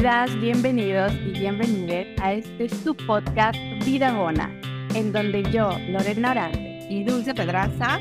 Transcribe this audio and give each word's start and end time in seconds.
Bienvenidas, 0.00 0.40
bienvenidos 0.40 1.12
y 1.12 1.30
bienvenidas 1.40 2.06
a 2.22 2.32
este 2.32 2.68
su 2.68 2.94
podcast 2.94 3.58
Vida 3.84 4.12
Bona, 4.12 4.48
en 4.94 5.12
donde 5.12 5.42
yo, 5.50 5.76
Lorena 5.88 6.30
Orante 6.30 6.86
y 6.88 7.02
Dulce 7.02 7.34
Pedraza 7.34 7.98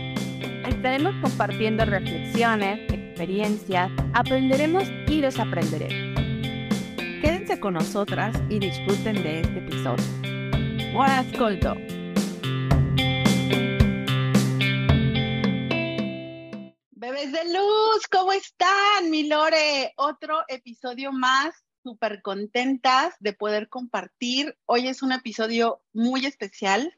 estaremos 0.68 1.16
compartiendo 1.24 1.86
reflexiones, 1.86 2.82
experiencias, 2.94 3.92
aprenderemos 4.14 4.84
y 5.08 5.22
desaprenderemos. 5.22 6.22
Quédense 7.20 7.60
con 7.60 7.74
nosotras 7.74 8.40
y 8.48 8.60
disfruten 8.60 9.16
de 9.24 9.42
este 9.42 9.58
episodio. 9.58 10.06
Buon 10.94 11.10
ascolto! 11.10 11.74
Bebés 16.92 17.32
de 17.32 17.44
luz, 17.46 18.08
¿cómo 18.12 18.34
están, 18.34 19.10
mi 19.10 19.28
Lore? 19.28 19.94
Otro 19.98 20.44
episodio 20.48 21.12
más, 21.12 21.56
súper 21.88 22.22
contentas 22.22 23.16
de 23.22 23.32
poder 23.32 23.70
compartir. 23.70 24.58
Hoy 24.66 24.90
es 24.90 25.04
un 25.04 25.14
episodio 25.14 25.82
muy 25.94 26.26
especial. 26.26 26.94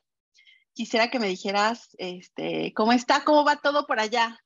Quisiera 0.73 1.12
que 1.12 1.20
me 1.20 1.27
dijeras, 1.27 1.95
este, 1.99 2.73
¿cómo 2.73 2.91
está? 2.91 3.23
¿Cómo 3.23 3.45
va 3.45 3.57
todo 3.57 3.85
por 3.85 3.99
allá? 3.99 4.39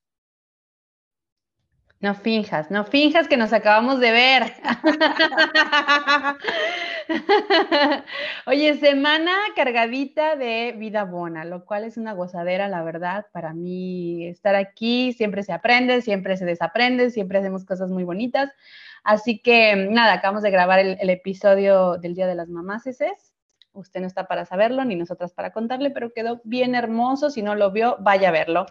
No 2.02 2.14
finjas, 2.14 2.70
no 2.70 2.84
finjas 2.84 3.30
que 3.30 3.38
nos 3.38 3.54
acabamos 3.54 4.02
de 4.02 4.12
ver. 4.12 4.54
Oye, 8.46 8.78
semana 8.82 9.32
cargadita 9.56 10.36
de 10.36 10.76
vida 10.78 11.06
buena, 11.06 11.46
lo 11.46 11.64
cual 11.64 11.86
es 11.86 11.96
una 11.96 12.12
gozadera, 12.12 12.68
la 12.68 12.84
verdad, 12.84 13.28
para 13.32 13.54
mí 13.54 14.28
estar 14.28 14.56
aquí, 14.56 15.14
siempre 15.14 15.44
se 15.44 15.54
aprende, 15.54 16.02
siempre 16.02 16.36
se 16.36 16.44
desaprende, 16.44 17.12
siempre 17.12 17.40
hacemos 17.40 17.64
cosas 17.64 17.90
muy 17.90 18.04
bonitas. 18.04 18.52
Así 19.04 19.40
que 19.40 19.76
nada, 19.76 20.14
acabamos 20.14 20.44
de 20.44 20.52
grabar 20.52 20.80
el, 20.80 21.10
episodio 21.10 21.98
del 21.98 22.16
Día 22.16 22.28
de 22.28 22.36
las 22.36 22.50
Mamás. 22.50 22.88
Usted 23.74 24.02
no 24.02 24.08
está 24.08 24.28
para 24.28 24.46
saberlo, 24.46 24.86
ni 24.86 24.96
nosotras 24.96 25.34
para 25.34 25.52
contarle, 25.52 25.90
pero 25.90 26.14
quedó 26.14 26.42
bien 26.44 26.76
hermoso. 26.76 27.32
Si 27.32 27.42
no 27.42 27.56
lo 27.56 27.72
vio, 27.72 27.98
vaya 28.00 28.30
a 28.30 28.32
verlo. 28.32 28.68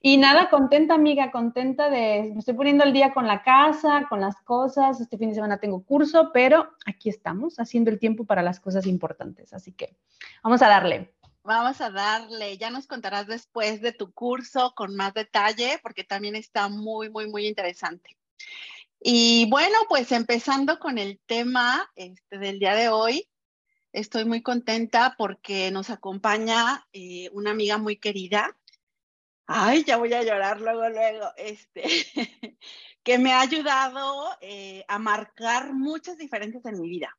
Y 0.00 0.16
nada, 0.16 0.48
contenta, 0.48 0.94
amiga, 0.94 1.32
contenta 1.32 1.90
de. 1.90 2.30
Me 2.32 2.38
estoy 2.38 2.54
poniendo 2.54 2.84
el 2.84 2.92
día 2.92 3.12
con 3.12 3.26
la 3.26 3.42
casa, 3.42 4.06
con 4.08 4.20
las 4.20 4.36
cosas. 4.42 5.00
Este 5.00 5.18
fin 5.18 5.30
de 5.30 5.34
semana 5.34 5.58
tengo 5.58 5.84
curso, 5.84 6.30
pero 6.32 6.70
aquí 6.86 7.08
estamos, 7.08 7.58
haciendo 7.58 7.90
el 7.90 7.98
tiempo 7.98 8.24
para 8.26 8.42
las 8.42 8.60
cosas 8.60 8.86
importantes. 8.86 9.52
Así 9.52 9.72
que 9.72 9.96
vamos 10.42 10.62
a 10.62 10.68
darle. 10.68 11.12
Vamos 11.42 11.80
a 11.80 11.90
darle. 11.90 12.56
Ya 12.58 12.70
nos 12.70 12.86
contarás 12.86 13.26
después 13.26 13.80
de 13.80 13.92
tu 13.92 14.12
curso 14.12 14.72
con 14.76 14.94
más 14.94 15.14
detalle, 15.14 15.80
porque 15.82 16.04
también 16.04 16.36
está 16.36 16.68
muy, 16.68 17.10
muy, 17.10 17.28
muy 17.28 17.46
interesante. 17.46 18.16
Y 19.00 19.48
bueno, 19.50 19.78
pues 19.88 20.12
empezando 20.12 20.78
con 20.78 20.98
el 20.98 21.20
tema 21.26 21.90
este, 21.94 22.38
del 22.38 22.58
día 22.58 22.74
de 22.74 22.88
hoy, 22.88 23.28
Estoy 23.92 24.26
muy 24.26 24.42
contenta 24.42 25.14
porque 25.16 25.70
nos 25.70 25.88
acompaña 25.90 26.86
eh, 26.92 27.30
una 27.32 27.52
amiga 27.52 27.78
muy 27.78 27.96
querida. 27.96 28.56
Ay, 29.46 29.82
ya 29.84 29.96
voy 29.96 30.12
a 30.12 30.22
llorar 30.22 30.60
luego, 30.60 30.88
luego, 30.90 31.26
este, 31.36 31.82
que 33.02 33.18
me 33.18 33.32
ha 33.32 33.40
ayudado 33.40 34.28
eh, 34.42 34.84
a 34.88 34.98
marcar 34.98 35.72
muchas 35.72 36.18
diferencias 36.18 36.66
en 36.66 36.78
mi 36.78 36.88
vida. 36.88 37.16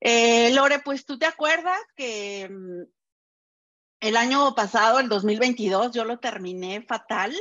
Eh, 0.00 0.52
Lore, 0.54 0.78
pues 0.78 1.04
tú 1.04 1.18
te 1.18 1.26
acuerdas 1.26 1.80
que 1.96 2.48
mm, 2.48 2.82
el 4.00 4.16
año 4.16 4.54
pasado, 4.54 5.00
el 5.00 5.08
2022, 5.08 5.92
yo 5.92 6.04
lo 6.04 6.20
terminé 6.20 6.82
fatal. 6.82 7.36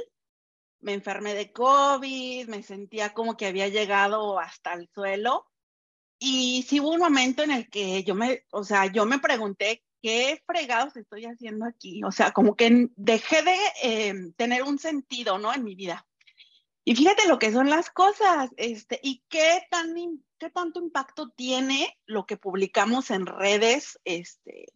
Me 0.80 0.94
enfermé 0.94 1.34
de 1.34 1.52
COVID, 1.52 2.48
me 2.48 2.64
sentía 2.64 3.14
como 3.14 3.36
que 3.36 3.48
había 3.48 3.68
llegado 3.68 4.40
hasta 4.40 4.74
el 4.74 4.90
suelo 4.94 5.48
y 6.20 6.66
sí 6.68 6.80
hubo 6.80 6.92
un 6.92 7.00
momento 7.00 7.44
en 7.44 7.52
el 7.52 7.70
que 7.70 8.04
yo 8.04 8.16
me, 8.16 8.44
o 8.52 8.64
sea, 8.64 8.88
yo 8.88 9.06
me 9.06 9.20
pregunté 9.20 9.84
qué 10.02 10.42
fregados 10.46 10.96
estoy 10.96 11.26
haciendo 11.26 11.66
aquí. 11.66 12.04
O 12.04 12.12
sea, 12.12 12.32
como 12.32 12.56
que 12.56 12.90
dejé 12.96 13.44
de 13.44 13.58
eh, 13.84 14.14
tener 14.36 14.64
un 14.64 14.80
sentido, 14.80 15.38
¿no? 15.38 15.54
En 15.54 15.64
mi 15.64 15.76
vida. 15.76 16.08
Y 16.84 16.96
fíjate 16.96 17.28
lo 17.28 17.38
que 17.38 17.52
son 17.52 17.70
las 17.70 17.90
cosas, 17.90 18.50
este, 18.56 19.00
y 19.04 19.22
qué 19.28 19.62
tan, 19.70 19.94
qué 20.40 20.50
tanto 20.50 20.80
impacto 20.80 21.30
tiene 21.36 22.00
lo 22.06 22.26
que 22.26 22.38
publicamos 22.38 23.12
en 23.12 23.26
redes, 23.26 24.00
este, 24.06 24.68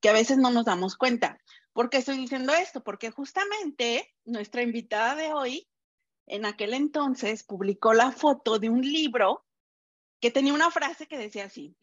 que 0.00 0.08
a 0.08 0.12
veces 0.12 0.38
no 0.38 0.52
nos 0.52 0.64
damos 0.64 0.96
cuenta. 0.96 1.40
¿Por 1.76 1.90
qué 1.90 1.98
estoy 1.98 2.16
diciendo 2.16 2.54
esto? 2.54 2.82
Porque 2.82 3.10
justamente 3.10 4.16
nuestra 4.24 4.62
invitada 4.62 5.14
de 5.14 5.34
hoy, 5.34 5.68
en 6.26 6.46
aquel 6.46 6.72
entonces, 6.72 7.44
publicó 7.44 7.92
la 7.92 8.12
foto 8.12 8.58
de 8.58 8.70
un 8.70 8.80
libro 8.80 9.44
que 10.18 10.30
tenía 10.30 10.54
una 10.54 10.70
frase 10.70 11.06
que 11.06 11.18
decía 11.18 11.44
así, 11.44 11.76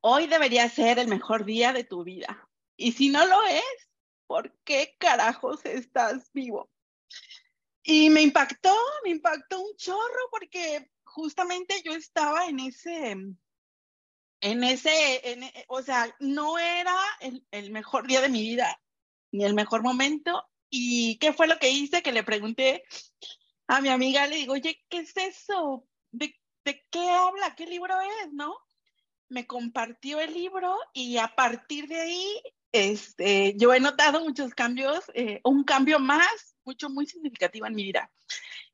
hoy 0.00 0.26
debería 0.26 0.66
ser 0.70 0.98
el 0.98 1.06
mejor 1.06 1.44
día 1.44 1.74
de 1.74 1.84
tu 1.84 2.02
vida. 2.02 2.48
Y 2.78 2.92
si 2.92 3.10
no 3.10 3.26
lo 3.26 3.42
es, 3.44 3.90
¿por 4.26 4.56
qué 4.64 4.96
carajos 4.98 5.66
estás 5.66 6.32
vivo? 6.32 6.70
Y 7.82 8.08
me 8.08 8.22
impactó, 8.22 8.74
me 9.04 9.10
impactó 9.10 9.60
un 9.60 9.76
chorro 9.76 10.30
porque 10.30 10.90
justamente 11.04 11.82
yo 11.84 11.92
estaba 11.92 12.46
en 12.46 12.60
ese, 12.60 13.14
ese, 14.40 15.32
en, 15.32 15.44
o 15.68 15.82
sea, 15.82 16.14
no 16.20 16.58
era 16.58 16.96
el, 17.50 17.70
mejor 17.70 18.06
día 18.06 18.20
de 18.20 18.28
mi 18.28 18.42
vida, 18.42 18.80
ni 19.32 19.44
el 19.44 19.54
mejor 19.54 19.82
momento. 19.82 20.44
¿Y 20.70 21.18
qué 21.18 21.32
fue 21.32 21.46
lo 21.46 21.58
que 21.58 21.70
hice? 21.70 22.02
Que 22.02 22.12
le 22.12 22.22
pregunté 22.22 22.84
a 23.66 23.80
mi 23.80 23.88
amiga, 23.88 24.26
le 24.26 24.36
digo, 24.36 24.54
oye, 24.54 24.84
¿qué 24.88 24.98
es 24.98 25.16
eso? 25.16 25.86
¿De 26.10 26.34
¿de 26.68 26.84
qué 26.90 27.10
habla? 27.10 27.54
¿Qué 27.56 27.64
libro 27.64 27.94
es? 28.00 28.32
¿No? 28.32 28.54
Me 29.30 29.46
compartió 29.46 30.20
el 30.20 30.34
libro 30.34 30.76
y 30.92 31.16
a 31.16 31.28
partir 31.28 31.88
de 31.88 32.00
ahí, 32.00 32.42
este, 32.72 33.54
yo 33.56 33.72
he 33.72 33.80
notado 33.80 34.20
muchos 34.20 34.54
cambios, 34.54 35.00
eh, 35.14 35.40
un 35.44 35.64
cambio 35.64 35.98
más, 35.98 36.56
mucho, 36.64 36.90
muy 36.90 37.06
significativo 37.06 37.66
en 37.66 37.74
mi 37.74 37.84
vida. 37.84 38.10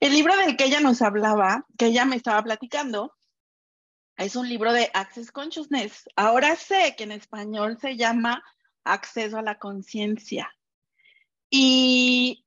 El 0.00 0.12
libro 0.12 0.36
del 0.36 0.56
que 0.56 0.64
ella 0.64 0.81
nos 0.81 1.02
hablaba, 1.02 1.64
que 1.78 1.86
ella 1.86 2.04
me 2.04 2.16
estaba 2.16 2.42
platicando, 2.42 3.14
es 4.16 4.36
un 4.36 4.48
libro 4.48 4.72
de 4.72 4.91
Access 4.94 5.30
Consciousness. 5.32 6.08
Ahora 6.16 6.56
sé 6.56 6.94
que 6.97 7.04
en 7.04 7.12
español 7.12 7.78
se 7.80 7.97
llama 7.97 8.42
Acceso 8.84 9.38
a 9.38 9.42
la 9.42 9.58
Conciencia. 9.58 10.50
Y 11.50 12.44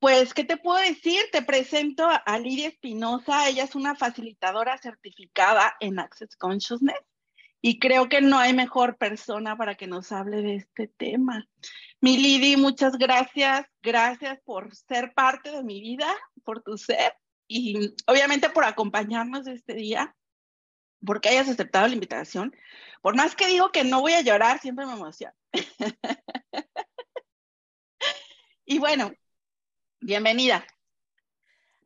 pues, 0.00 0.34
¿qué 0.34 0.44
te 0.44 0.56
puedo 0.56 0.78
decir? 0.78 1.20
Te 1.32 1.42
presento 1.42 2.06
a 2.08 2.38
Lidia 2.38 2.68
Espinosa. 2.68 3.48
Ella 3.48 3.64
es 3.64 3.74
una 3.74 3.94
facilitadora 3.94 4.78
certificada 4.78 5.74
en 5.80 5.98
Access 5.98 6.36
Consciousness 6.36 6.96
y 7.66 7.80
creo 7.80 8.08
que 8.08 8.20
no 8.20 8.38
hay 8.38 8.52
mejor 8.52 8.96
persona 8.96 9.56
para 9.56 9.74
que 9.74 9.88
nos 9.88 10.12
hable 10.12 10.40
de 10.40 10.54
este 10.54 10.86
tema. 10.86 11.48
Mi 12.00 12.16
Lidi, 12.16 12.56
muchas 12.56 12.96
gracias. 12.96 13.66
Gracias 13.82 14.38
por 14.44 14.72
ser 14.76 15.12
parte 15.14 15.50
de 15.50 15.64
mi 15.64 15.80
vida, 15.80 16.06
por 16.44 16.62
tu 16.62 16.78
ser 16.78 17.14
y 17.48 17.92
obviamente 18.06 18.50
por 18.50 18.64
acompañarnos 18.64 19.48
este 19.48 19.74
día, 19.74 20.14
porque 21.04 21.28
hayas 21.28 21.48
aceptado 21.48 21.86
la 21.88 21.94
invitación. 21.94 22.54
Por 23.02 23.16
más 23.16 23.34
que 23.36 23.46
digo 23.46 23.72
que 23.72 23.84
no 23.84 24.00
voy 24.00 24.12
a 24.12 24.22
llorar, 24.22 24.60
siempre 24.60 24.86
me 24.86 24.92
emociona. 24.92 25.34
y 28.64 28.78
bueno, 28.78 29.12
Bienvenida. 30.06 30.64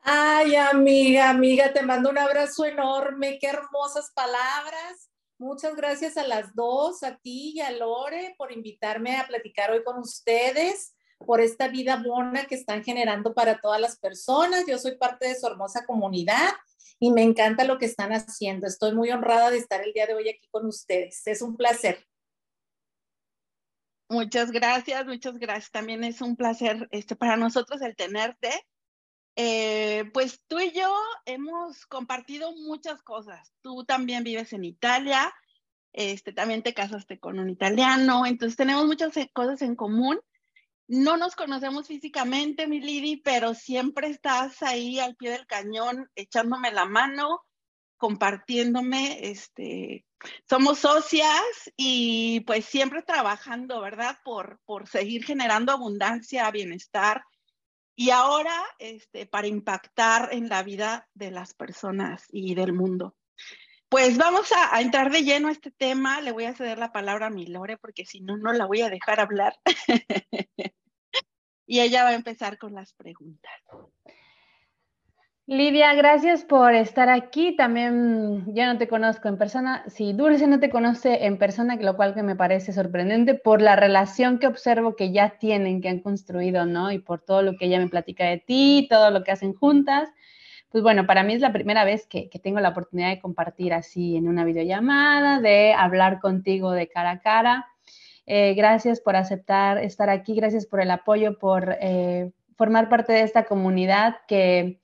Ay, 0.01 0.55
amiga, 0.55 1.29
amiga, 1.29 1.73
te 1.73 1.81
mando 1.81 2.09
un 2.09 2.17
abrazo 2.17 2.65
enorme, 2.65 3.39
qué 3.39 3.47
hermosas 3.47 4.11
palabras. 4.13 5.09
Muchas 5.39 5.75
gracias 5.75 6.17
a 6.17 6.27
las 6.27 6.53
dos, 6.53 7.03
a 7.03 7.17
ti 7.17 7.53
y 7.55 7.61
a 7.61 7.71
Lore, 7.71 8.35
por 8.37 8.51
invitarme 8.51 9.17
a 9.17 9.25
platicar 9.25 9.71
hoy 9.71 9.83
con 9.83 9.97
ustedes, 9.97 10.93
por 11.17 11.41
esta 11.41 11.67
vida 11.69 12.03
buena 12.05 12.45
que 12.45 12.55
están 12.55 12.83
generando 12.83 13.33
para 13.33 13.59
todas 13.59 13.79
las 13.81 13.97
personas. 13.97 14.65
Yo 14.67 14.77
soy 14.77 14.97
parte 14.97 15.29
de 15.29 15.39
su 15.39 15.47
hermosa 15.47 15.85
comunidad 15.85 16.51
y 17.03 17.11
me 17.11 17.23
encanta 17.23 17.63
lo 17.63 17.79
que 17.79 17.87
están 17.87 18.11
haciendo. 18.11 18.67
Estoy 18.67 18.93
muy 18.93 19.09
honrada 19.09 19.49
de 19.49 19.57
estar 19.57 19.81
el 19.81 19.91
día 19.91 20.05
de 20.05 20.13
hoy 20.13 20.29
aquí 20.29 20.47
con 20.51 20.67
ustedes. 20.67 21.25
Es 21.25 21.41
un 21.41 21.57
placer. 21.57 22.05
Muchas 24.07 24.51
gracias, 24.51 25.07
muchas 25.07 25.39
gracias. 25.39 25.71
También 25.71 26.03
es 26.03 26.21
un 26.21 26.35
placer 26.35 26.87
este, 26.91 27.15
para 27.15 27.37
nosotros 27.37 27.81
el 27.81 27.95
tenerte. 27.95 28.51
Eh, 29.35 30.11
pues 30.13 30.43
tú 30.47 30.59
y 30.59 30.71
yo 30.73 30.95
hemos 31.25 31.87
compartido 31.87 32.51
muchas 32.51 33.01
cosas. 33.01 33.51
Tú 33.61 33.83
también 33.83 34.23
vives 34.23 34.53
en 34.53 34.63
Italia, 34.63 35.33
este, 35.93 36.33
también 36.33 36.61
te 36.61 36.75
casaste 36.75 37.19
con 37.19 37.39
un 37.39 37.49
italiano, 37.49 38.27
entonces 38.27 38.55
tenemos 38.55 38.85
muchas 38.85 39.13
cosas 39.33 39.63
en 39.63 39.75
común. 39.75 40.19
No 40.93 41.15
nos 41.15 41.37
conocemos 41.37 41.87
físicamente, 41.87 42.67
mi 42.67 42.81
Lidi, 42.81 43.15
pero 43.15 43.53
siempre 43.53 44.09
estás 44.09 44.61
ahí 44.61 44.99
al 44.99 45.15
pie 45.15 45.31
del 45.31 45.47
cañón, 45.47 46.11
echándome 46.15 46.69
la 46.69 46.83
mano, 46.83 47.45
compartiéndome 47.95 49.29
este, 49.29 50.05
somos 50.49 50.79
socias 50.79 51.71
y 51.77 52.41
pues 52.41 52.65
siempre 52.65 53.03
trabajando, 53.03 53.79
¿verdad? 53.79 54.17
Por, 54.25 54.59
por 54.65 54.85
seguir 54.85 55.23
generando 55.23 55.71
abundancia, 55.71 56.51
bienestar 56.51 57.23
y 57.95 58.09
ahora 58.09 58.61
este, 58.77 59.25
para 59.25 59.47
impactar 59.47 60.27
en 60.33 60.49
la 60.49 60.61
vida 60.61 61.07
de 61.13 61.31
las 61.31 61.53
personas 61.53 62.25
y 62.33 62.53
del 62.53 62.73
mundo. 62.73 63.15
pues 63.87 64.17
vamos 64.17 64.51
a, 64.51 64.81
entrar 64.81 65.09
de 65.09 65.23
lleno 65.23 65.47
a 65.47 65.53
este 65.53 65.71
tema. 65.71 66.19
Le 66.19 66.33
voy 66.33 66.43
a 66.43 66.53
ceder 66.53 66.79
la 66.79 66.91
palabra 66.91 67.27
a 67.27 67.29
mi 67.29 67.45
Lore 67.45 67.77
porque 67.77 68.05
si 68.05 68.19
no, 68.19 68.35
no 68.35 68.51
la 68.51 68.65
voy 68.65 68.81
a 68.81 68.89
dejar 68.89 69.21
hablar. 69.21 69.57
y 71.71 71.79
ella 71.79 72.03
va 72.03 72.09
a 72.09 72.15
empezar 72.15 72.57
con 72.57 72.73
las 72.73 72.91
preguntas. 72.91 73.53
Lidia, 75.45 75.93
gracias 75.93 76.43
por 76.43 76.73
estar 76.73 77.07
aquí. 77.07 77.55
También 77.55 78.43
ya 78.53 78.73
no 78.73 78.77
te 78.77 78.89
conozco 78.89 79.29
en 79.29 79.37
persona. 79.37 79.85
Si 79.87 80.11
Dulce 80.11 80.47
no 80.47 80.59
te 80.59 80.69
conoce 80.69 81.25
en 81.25 81.37
persona, 81.37 81.77
lo 81.77 81.95
cual 81.95 82.13
que 82.13 82.23
me 82.23 82.35
parece 82.35 82.73
sorprendente 82.73 83.35
por 83.35 83.61
la 83.61 83.77
relación 83.77 84.37
que 84.37 84.47
observo 84.47 84.97
que 84.97 85.13
ya 85.13 85.37
tienen, 85.37 85.79
que 85.79 85.87
han 85.87 86.01
construido, 86.01 86.65
¿no? 86.65 86.91
Y 86.91 86.99
por 86.99 87.21
todo 87.21 87.41
lo 87.41 87.55
que 87.55 87.67
ella 87.67 87.79
me 87.79 87.87
platica 87.87 88.25
de 88.25 88.39
ti, 88.39 88.87
todo 88.89 89.09
lo 89.09 89.23
que 89.23 89.31
hacen 89.31 89.53
juntas 89.53 90.09
pues 90.71 90.83
bueno, 90.83 91.05
para 91.05 91.23
mí 91.23 91.33
es 91.33 91.41
la 91.41 91.51
primera 91.51 91.83
vez 91.83 92.07
que, 92.07 92.29
tengo 92.41 92.61
la 92.61 92.69
oportunidad 92.69 93.09
de 93.09 93.19
compartir 93.19 93.73
así 93.73 94.15
en 94.15 94.29
una 94.29 94.45
videollamada, 94.45 95.41
de 95.41 95.73
hablar 95.73 96.21
contigo 96.21 96.71
de 96.71 96.87
cara 96.87 97.11
a 97.11 97.19
cara. 97.19 97.67
Eh, 98.33 98.53
gracias 98.53 99.01
por 99.01 99.17
aceptar 99.17 99.77
estar 99.79 100.09
aquí, 100.09 100.35
gracias 100.35 100.65
por 100.65 100.79
el 100.79 100.89
apoyo, 100.89 101.37
por 101.37 101.75
eh, 101.81 102.31
formar 102.55 102.87
parte 102.87 103.11
de 103.11 103.23
esta 103.23 103.43
comunidad 103.43 104.19
que 104.25 104.79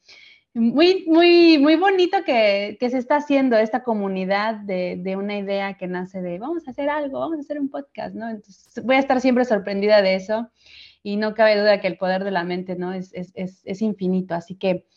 muy, 0.54 1.06
muy, 1.08 1.58
muy 1.58 1.78
bonito 1.78 2.26
que, 2.26 2.78
se 2.78 2.98
está 2.98 3.16
haciendo 3.16 3.56
esta 3.56 3.84
comunidad 3.84 4.56
de, 4.56 5.16
una 5.18 5.38
idea 5.38 5.76
que 5.76 5.88
nace 5.88 6.22
de 6.22 6.40
vamos 6.40 6.68
a 6.68 6.72
hacer 6.72 6.90
algo, 6.90 7.22
vamos 7.22 7.38
a 7.38 7.40
hacer 7.40 7.58
un 7.58 7.70
podcast, 7.70 8.14
¿no? 8.16 8.28
Entonces 8.28 8.84
voy 8.84 8.98
a 8.98 9.00
estar 9.00 9.22
siempre 9.22 9.46
sorprendida 9.46 10.02
de 10.02 10.16
eso 10.16 10.52
y 11.02 11.16
no 11.16 11.34
cabe 11.34 11.58
duda 11.58 11.80
que 11.80 11.88
el 11.88 11.98
poder 11.98 12.26
de 12.26 12.32
la 12.32 12.44
mente, 12.44 12.76
¿no? 12.76 12.92
Es, 12.92 13.14
infinito. 13.82 14.36
Así 14.36 14.56
que 14.56 14.88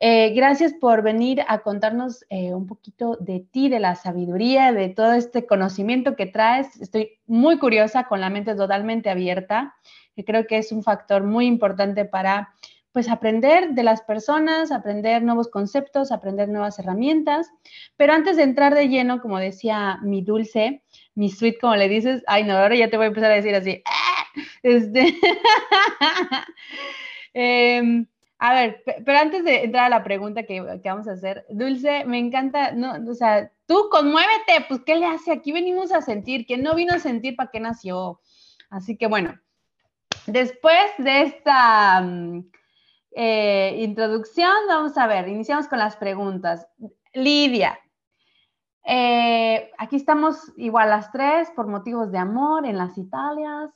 eh, 0.00 0.30
gracias 0.34 0.74
por 0.74 1.02
venir 1.02 1.42
a 1.48 1.60
contarnos 1.60 2.24
eh, 2.28 2.54
un 2.54 2.66
poquito 2.66 3.16
de 3.20 3.40
ti, 3.40 3.68
de 3.68 3.80
la 3.80 3.94
sabiduría, 3.94 4.72
de 4.72 4.88
todo 4.88 5.12
este 5.12 5.46
conocimiento 5.46 6.16
que 6.16 6.26
traes. 6.26 6.80
Estoy 6.80 7.18
muy 7.26 7.58
curiosa, 7.58 8.04
con 8.04 8.20
la 8.20 8.30
mente 8.30 8.54
totalmente 8.54 9.10
abierta, 9.10 9.74
que 10.14 10.24
creo 10.24 10.46
que 10.46 10.58
es 10.58 10.72
un 10.72 10.82
factor 10.82 11.24
muy 11.24 11.46
importante 11.46 12.04
para 12.04 12.50
pues 12.92 13.08
aprender 13.08 13.70
de 13.70 13.82
las 13.82 14.02
personas, 14.02 14.70
aprender 14.70 15.24
nuevos 15.24 15.48
conceptos, 15.48 16.12
aprender 16.12 16.48
nuevas 16.48 16.78
herramientas. 16.78 17.50
Pero 17.96 18.12
antes 18.12 18.36
de 18.36 18.44
entrar 18.44 18.74
de 18.74 18.88
lleno, 18.88 19.20
como 19.20 19.38
decía 19.38 19.98
mi 20.02 20.22
dulce, 20.22 20.84
mi 21.16 21.28
sweet, 21.28 21.58
como 21.60 21.74
le 21.74 21.88
dices, 21.88 22.22
ay 22.28 22.44
no, 22.44 22.56
ahora 22.56 22.76
ya 22.76 22.90
te 22.90 22.96
voy 22.96 23.04
a 23.04 23.08
empezar 23.08 23.32
a 23.32 23.34
decir 23.34 23.54
así. 23.54 23.82
¡ah! 23.84 24.14
Este, 24.62 25.14
em, 27.34 28.06
a 28.46 28.52
ver, 28.52 28.82
pero 29.06 29.18
antes 29.18 29.42
de 29.42 29.64
entrar 29.64 29.86
a 29.86 29.88
la 29.88 30.04
pregunta 30.04 30.42
que, 30.42 30.60
vamos 30.84 31.08
a 31.08 31.12
hacer, 31.12 31.46
Dulce, 31.48 32.04
me 32.04 32.18
encanta, 32.18 32.72
no, 32.72 32.92
o 33.10 33.14
sea, 33.14 33.50
tú 33.64 33.88
conmuévete, 33.90 34.66
pues, 34.68 34.82
¿qué 34.84 34.96
le 34.96 35.06
hace? 35.06 35.32
Aquí 35.32 35.50
venimos 35.50 35.92
a 35.92 36.02
sentir, 36.02 36.44
¿quién 36.44 36.62
no 36.62 36.74
vino 36.74 36.92
a 36.92 36.98
sentir 36.98 37.36
para 37.36 37.50
qué 37.50 37.58
nació? 37.58 38.20
Así 38.68 38.98
que 38.98 39.06
bueno, 39.06 39.40
después 40.26 40.76
de 40.98 41.22
esta 41.22 42.02
mm, 42.02 42.50
eh, 43.12 43.76
introducción, 43.78 44.52
vamos 44.68 44.98
a 44.98 45.06
ver, 45.06 45.26
iniciamos 45.26 45.66
con 45.66 45.78
las 45.78 45.96
preguntas. 45.96 46.66
Lidia, 47.14 47.78
eh, 48.84 49.70
aquí 49.78 49.96
estamos 49.96 50.52
igual 50.58 50.90
las 50.90 51.10
tres 51.12 51.50
por 51.56 51.66
motivos 51.66 52.12
de 52.12 52.18
amor 52.18 52.66
en 52.66 52.76
las 52.76 52.98
Italias. 52.98 53.70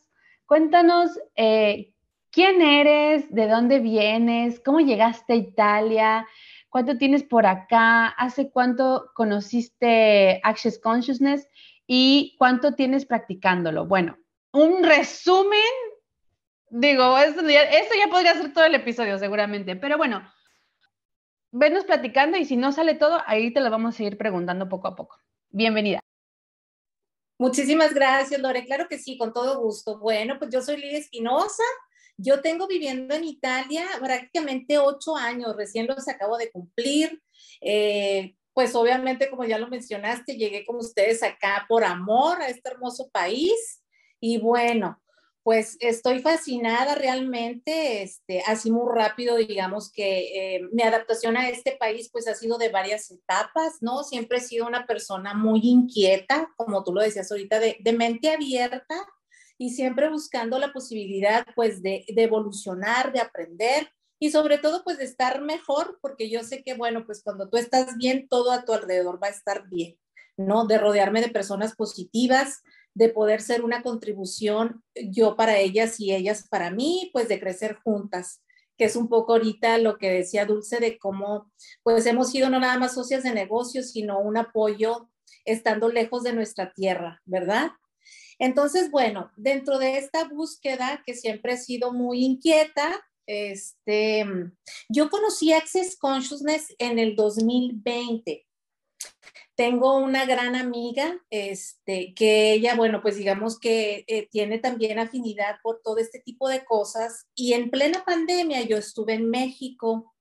Cuéntanos, 0.44 1.19
eh, 1.37 1.94
¿Quién 2.30 2.60
eres? 2.60 3.30
¿De 3.30 3.48
dónde 3.48 3.78
vienes? 3.78 4.60
¿Cómo 4.60 4.80
llegaste 4.80 5.32
a 5.32 5.36
Italia? 5.36 6.26
¿Cuánto 6.69 6.98
tienes 6.98 7.22
por 7.25 7.46
acá? 7.46 8.06
¿Hace 8.06 8.50
cuánto 8.50 9.10
conociste 9.14 10.40
Access 10.44 10.78
Consciousness? 10.78 11.48
¿Y 11.86 12.36
cuánto 12.38 12.75
tienes 12.75 13.06
practicándolo? 13.06 13.86
Bueno, 13.86 14.19
un 14.52 14.84
resumen. 14.84 15.58
Digo, 16.70 17.16
esto 17.16 17.42
ya, 17.48 18.10
podría 18.10 18.34
ser 18.34 18.52
todo 18.52 18.64
el 18.64 18.74
episodio 18.74 19.19
seguramente, 19.19 19.74
pero 19.76 19.96
bueno, 19.96 20.31
venos 21.50 21.84
platicando 21.84 22.36
y 22.36 22.44
si 22.44 22.58
no 22.58 22.72
sale 22.72 22.94
todo, 22.94 23.22
ahí 23.26 23.54
te 23.54 23.60
lo 23.60 23.70
vamos 23.70 23.98
a 23.98 24.02
ir 24.02 24.19
preguntando 24.19 24.69
poco 24.69 24.88
a 24.88 24.94
poco. 24.94 25.16
Bienvenida. 25.48 26.00
Muchísimas 27.38 27.94
gracias, 27.94 28.38
Lore. 28.38 28.66
Claro 28.66 28.86
que 28.86 28.98
sí, 28.98 29.16
con 29.16 29.32
todo 29.32 29.60
gusto. 29.60 29.98
Bueno, 29.98 30.38
pues 30.38 30.50
yo 30.52 30.60
soy 30.60 30.76
Lidia 30.76 30.98
Espinosa, 30.98 31.62
yo 32.19 32.41
tengo 32.41 32.67
viviendo 32.67 33.15
en 33.15 33.25
Italia 33.25 33.87
prácticamente 34.00 34.79
ocho 34.79 35.17
años, 35.17 35.56
recién 35.56 35.87
los 35.87 36.09
acabo 36.09 36.37
de 36.37 36.50
cumplir. 36.50 37.23
Eh, 37.61 38.35
pues 38.53 38.75
obviamente, 38.75 39.31
como 39.31 39.44
ya 39.44 39.56
lo 39.56 39.69
mencionaste, 39.69 40.37
llegué 40.37 40.67
con 40.67 40.76
ustedes 40.76 41.23
acá 41.23 41.65
por 41.69 41.85
amor 41.85 42.43
a 42.43 42.49
este 42.49 42.70
hermoso 42.70 43.09
país. 43.11 43.85
Y 44.20 44.38
bueno, 44.38 45.00
pues 45.44 45.76
estoy 45.79 46.19
fascinada 46.19 46.97
realmente, 46.97 48.03
este, 48.03 48.43
así 48.47 48.73
muy 48.73 48.93
rápido, 48.93 49.37
digamos 49.37 49.93
que 49.93 50.56
eh, 50.56 50.69
mi 50.73 50.82
adaptación 50.82 51.37
a 51.37 51.49
este 51.49 51.76
país 51.79 52.11
pues 52.12 52.26
ha 52.26 52.35
sido 52.35 52.59
de 52.59 52.69
varias 52.69 53.12
etapas, 53.12 53.76
¿no? 53.81 54.03
Siempre 54.03 54.38
he 54.38 54.41
sido 54.41 54.67
una 54.67 54.87
persona 54.87 55.35
muy 55.35 55.61
inquieta, 55.62 56.53
como 56.56 56.82
tú 56.82 56.93
lo 56.93 57.00
decías 57.00 57.31
ahorita, 57.31 57.61
de, 57.61 57.76
de 57.79 57.93
mente 57.93 58.29
abierta 58.29 59.06
y 59.58 59.70
siempre 59.70 60.08
buscando 60.08 60.58
la 60.58 60.72
posibilidad 60.72 61.44
pues 61.55 61.82
de, 61.82 62.05
evolucionar, 62.08 63.12
de 63.12 63.20
aprender 63.20 63.90
y 64.20 64.31
sobre 64.31 64.58
todo 64.58 64.82
pues 64.84 64.99
de 64.99 65.05
estar 65.05 65.43
mejor, 65.43 65.99
porque 66.00 66.31
yo 66.31 66.43
sé 66.43 66.62
que 66.62 66.75
bueno, 66.75 67.05
pues 67.05 67.22
cuando 67.22 67.49
tú 67.49 67.56
estás 67.58 67.96
bien, 67.96 68.28
todo 68.28 68.52
a 68.52 68.64
tu 68.64 68.72
alrededor 68.72 69.22
va 69.22 69.26
a 69.26 69.32
estar 69.32 69.69
bien, 69.69 69.99
¿no? 70.37 70.66
De 70.66 70.78
rodearme 70.78 71.20
de 71.20 71.28
personas 71.28 71.75
positivas, 71.75 72.62
de 72.94 73.08
poder 73.08 73.43
ser 73.43 73.62
una 73.62 73.82
contribución 73.82 74.82
yo 74.94 75.37
para 75.37 75.58
ellas 75.58 76.00
y 76.00 76.14
ellas 76.14 76.46
para 76.49 76.70
mí, 76.70 77.10
pues 77.12 77.28
de 77.28 77.40
crecer 77.40 77.76
juntas 77.84 78.40
que 78.78 78.84
es 78.84 78.94
un 78.94 79.08
poco 79.08 79.32
ahorita 79.32 79.76
lo 79.78 79.99
que 79.99 80.08
decía 80.08 80.46
Dulce 80.46 80.78
de 80.78 80.99
cómo 80.99 81.50
pues 81.82 82.06
hemos 82.06 82.31
sido 82.31 82.49
no 82.49 82.60
nada 82.60 82.78
más 82.78 82.94
socias 82.94 83.25
de 83.25 83.34
negocios, 83.34 83.90
sino 83.90 84.20
un 84.20 84.37
apoyo 84.37 85.10
estando 85.44 85.88
lejos 85.88 86.22
de 86.22 86.32
nuestra 86.32 86.72
tierra, 86.72 87.20
¿verdad? 87.25 87.72
Entonces, 88.38 88.90
bueno, 88.90 89.31
dentro 89.37 89.79
de 89.79 89.99
esta 89.99 90.25
búsqueda 90.29 91.02
que 91.05 91.14
siempre 91.14 91.55
he 91.55 91.56
sido 91.56 91.93
muy 91.93 92.24
inquieta, 92.24 93.01
este, 93.27 94.24
yo 94.89 95.10
conocí 95.10 95.53
Access 95.53 95.96
Consciousness 95.98 96.74
en 96.79 96.98
el 96.98 97.15
2020. 97.15 98.46
Tengo 99.55 99.98
una 99.98 100.24
gran 100.24 100.55
amiga, 100.55 101.20
este, 101.31 102.15
que 102.15 102.53
ella, 102.53 102.77
bueno, 102.77 103.03
pues 103.03 103.17
digamos 103.17 103.58
que 103.58 104.05
eh, 104.06 104.29
tiene 104.31 104.58
también 104.58 104.98
afinidad 104.98 105.56
por 105.62 105.81
todo 105.82 105.98
este 105.98 106.20
tipo 106.20 106.48
de 106.48 106.65
cosas. 106.65 107.27
Y 107.34 107.53
en 107.55 107.70
plena 107.70 108.05
pandemia 108.05 108.62
yo 108.62 108.77
estuve 108.77 109.15
en 109.15 109.29
México 109.29 110.15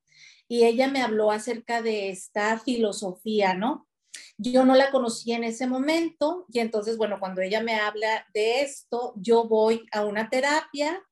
y 0.48 0.65
ella 0.65 0.88
me 0.88 1.01
habló 1.01 1.32
acerca 1.32 1.82
de 1.82 2.10
esta 2.10 2.60
filosofía, 2.60 3.53
¿no? 3.53 3.87
Yo 4.38 4.65
no 4.65 4.75
la 4.75 4.91
conocí 4.91 5.31
en 5.31 5.43
ese 5.43 5.67
momento 5.67 6.45
y 6.51 6.59
entonces, 6.59 6.97
bueno, 6.97 7.19
cuando 7.19 7.41
ella 7.41 7.62
me 7.62 7.75
habla 7.75 8.25
de 8.33 8.62
esto, 8.62 9.13
yo 9.15 9.47
voy 9.47 9.86
a 9.91 10.05
una 10.05 10.29
terapia 10.29 11.03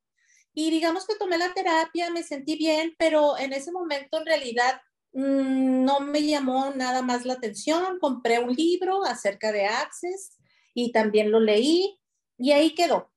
y 0.54 0.72
digamos 0.72 1.06
que 1.06 1.16
tomé 1.16 1.38
la 1.38 1.54
terapia, 1.54 2.10
me 2.10 2.24
sentí 2.24 2.56
bien, 2.56 2.96
pero 2.98 3.38
en 3.38 3.52
ese 3.52 3.74
momento 3.74 4.18
en 4.18 4.26
realidad 4.26 4.82
mm, 5.12 5.84
no 5.84 6.00
me 6.00 6.24
llamó 6.24 6.72
nada 6.74 7.02
más 7.02 7.26
la 7.26 7.34
atención. 7.34 8.00
Compré 8.00 8.40
un 8.40 8.54
libro 8.54 9.04
acerca 9.04 9.52
de 9.52 9.66
Access 9.66 10.38
y 10.74 10.94
también 10.94 11.30
lo 11.30 11.42
leí 11.42 12.00
y 12.38 12.54
ahí 12.54 12.74
quedó. 12.74 13.12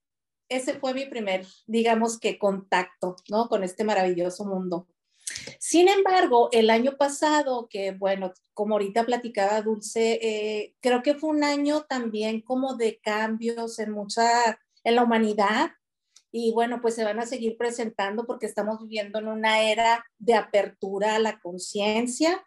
Ese 0.49 0.75
fue 0.75 0.95
mi 0.95 1.07
primer, 1.07 1.47
digamos 1.66 2.18
que 2.18 2.38
contacto, 2.38 3.16
¿no? 3.28 3.49
Con 3.49 3.62
este 3.62 3.85
maravilloso 3.85 4.45
mundo. 4.45 4.88
Sin 5.59 5.89
embargo, 5.89 6.49
el 6.53 6.71
año 6.71 6.97
pasado, 6.97 7.69
que 7.69 7.93
bueno, 7.93 8.33
como 8.55 8.75
ahorita 8.75 9.05
platicaba 9.05 9.63
Dulce, 9.63 10.19
eh, 10.23 10.75
creo 10.81 11.03
que 11.03 11.15
fue 11.15 11.31
un 11.31 11.45
año 11.45 11.83
también 11.83 12.41
como 12.41 12.75
de 12.77 12.99
cambios 13.01 13.79
en 13.79 13.91
mucha, 13.91 14.59
en 14.85 14.95
la 14.95 15.05
humanidad. 15.05 15.71
Y 16.31 16.53
bueno, 16.53 16.81
pues 16.81 16.95
se 16.95 17.05
van 17.05 17.19
a 17.21 17.27
seguir 17.27 17.57
presentando 17.57 18.27
porque 18.27 18.47
estamos 18.47 18.81
viviendo 18.81 19.19
en 19.19 19.29
una 19.29 19.63
era 19.63 20.05
de 20.19 20.35
apertura 20.35 21.17
a 21.17 21.19
la 21.19 21.41
conciencia. 21.41 22.45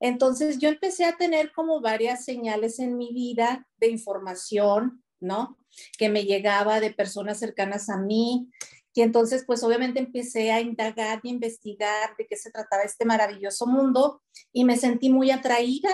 Entonces 0.00 0.58
yo 0.58 0.68
empecé 0.68 1.04
a 1.04 1.16
tener 1.16 1.52
como 1.52 1.80
varias 1.80 2.24
señales 2.24 2.78
en 2.78 2.96
mi 2.96 3.12
vida 3.12 3.68
de 3.76 3.88
información, 3.88 5.02
¿no? 5.20 5.56
Que 5.96 6.08
me 6.08 6.24
llegaba 6.24 6.80
de 6.80 6.92
personas 6.92 7.38
cercanas 7.38 7.88
a 7.88 7.96
mí, 7.96 8.50
y 8.94 9.00
entonces, 9.00 9.44
pues 9.46 9.62
obviamente 9.62 10.00
empecé 10.00 10.52
a 10.52 10.60
indagar 10.60 11.20
y 11.22 11.30
investigar 11.30 12.14
de 12.16 12.26
qué 12.26 12.36
se 12.36 12.50
trataba 12.50 12.82
este 12.82 13.04
maravilloso 13.04 13.66
mundo 13.66 14.22
y 14.52 14.64
me 14.64 14.76
sentí 14.76 15.08
muy 15.08 15.30
atraída. 15.30 15.90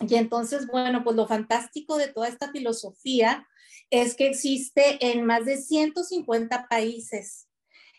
Y 0.00 0.14
entonces, 0.14 0.66
bueno, 0.68 1.02
pues 1.02 1.16
lo 1.16 1.26
fantástico 1.26 1.96
de 1.96 2.08
toda 2.08 2.28
esta 2.28 2.50
filosofía 2.52 3.46
es 3.90 4.14
que 4.14 4.28
existe 4.28 5.12
en 5.12 5.24
más 5.24 5.44
de 5.44 5.56
150 5.56 6.68
países. 6.68 7.48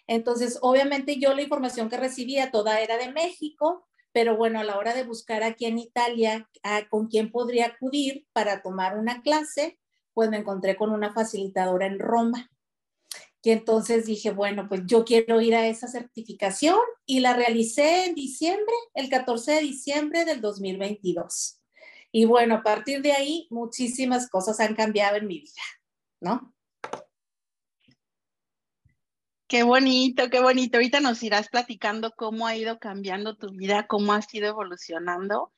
Entonces, 0.07 0.59
obviamente 0.61 1.19
yo 1.19 1.33
la 1.33 1.43
información 1.43 1.89
que 1.89 1.97
recibía 1.97 2.51
toda 2.51 2.81
era 2.81 2.97
de 2.97 3.11
México, 3.11 3.87
pero 4.11 4.37
bueno, 4.37 4.59
a 4.59 4.63
la 4.63 4.77
hora 4.77 4.93
de 4.93 5.03
buscar 5.03 5.43
aquí 5.43 5.65
en 5.65 5.77
Italia 5.77 6.49
con 6.89 7.07
quién 7.07 7.31
podría 7.31 7.67
acudir 7.67 8.27
para 8.31 8.61
tomar 8.61 8.97
una 8.97 9.21
clase, 9.21 9.79
pues 10.13 10.29
me 10.29 10.37
encontré 10.37 10.75
con 10.77 10.91
una 10.91 11.13
facilitadora 11.13 11.85
en 11.85 11.99
Roma. 11.99 12.49
Y 13.45 13.51
entonces 13.51 14.05
dije, 14.05 14.31
bueno, 14.31 14.69
pues 14.69 14.83
yo 14.85 15.03
quiero 15.03 15.41
ir 15.41 15.53
a 15.53 15.67
esa 15.67 15.89
certificación 15.89 16.79
y 17.05 17.19
la 17.19 17.33
realicé 17.33 18.05
en 18.05 18.15
diciembre, 18.15 18.73
el 18.93 19.09
14 19.09 19.51
de 19.51 19.61
diciembre 19.61 20.23
del 20.23 20.39
2022. 20.39 21.59
Y 22.13 22.23
bueno, 22.23 22.55
a 22.55 22.63
partir 22.63 23.01
de 23.01 23.11
ahí 23.11 23.47
muchísimas 23.49 24.29
cosas 24.29 24.61
han 24.61 24.75
cambiado 24.75 25.17
en 25.17 25.27
mi 25.27 25.39
vida, 25.41 25.61
¿no? 26.21 26.55
Qué 29.49 29.63
bonito, 29.63 30.29
qué 30.29 30.39
bonito. 30.39 30.77
Ahorita 30.77 31.01
nos 31.01 31.21
irás 31.21 31.49
platicando 31.49 32.13
cómo 32.15 32.47
ha 32.47 32.55
ido 32.55 32.79
cambiando 32.79 33.35
tu 33.35 33.49
vida, 33.49 33.87
cómo 33.87 34.13
has 34.13 34.33
ido 34.33 34.47
evolucionando. 34.47 35.51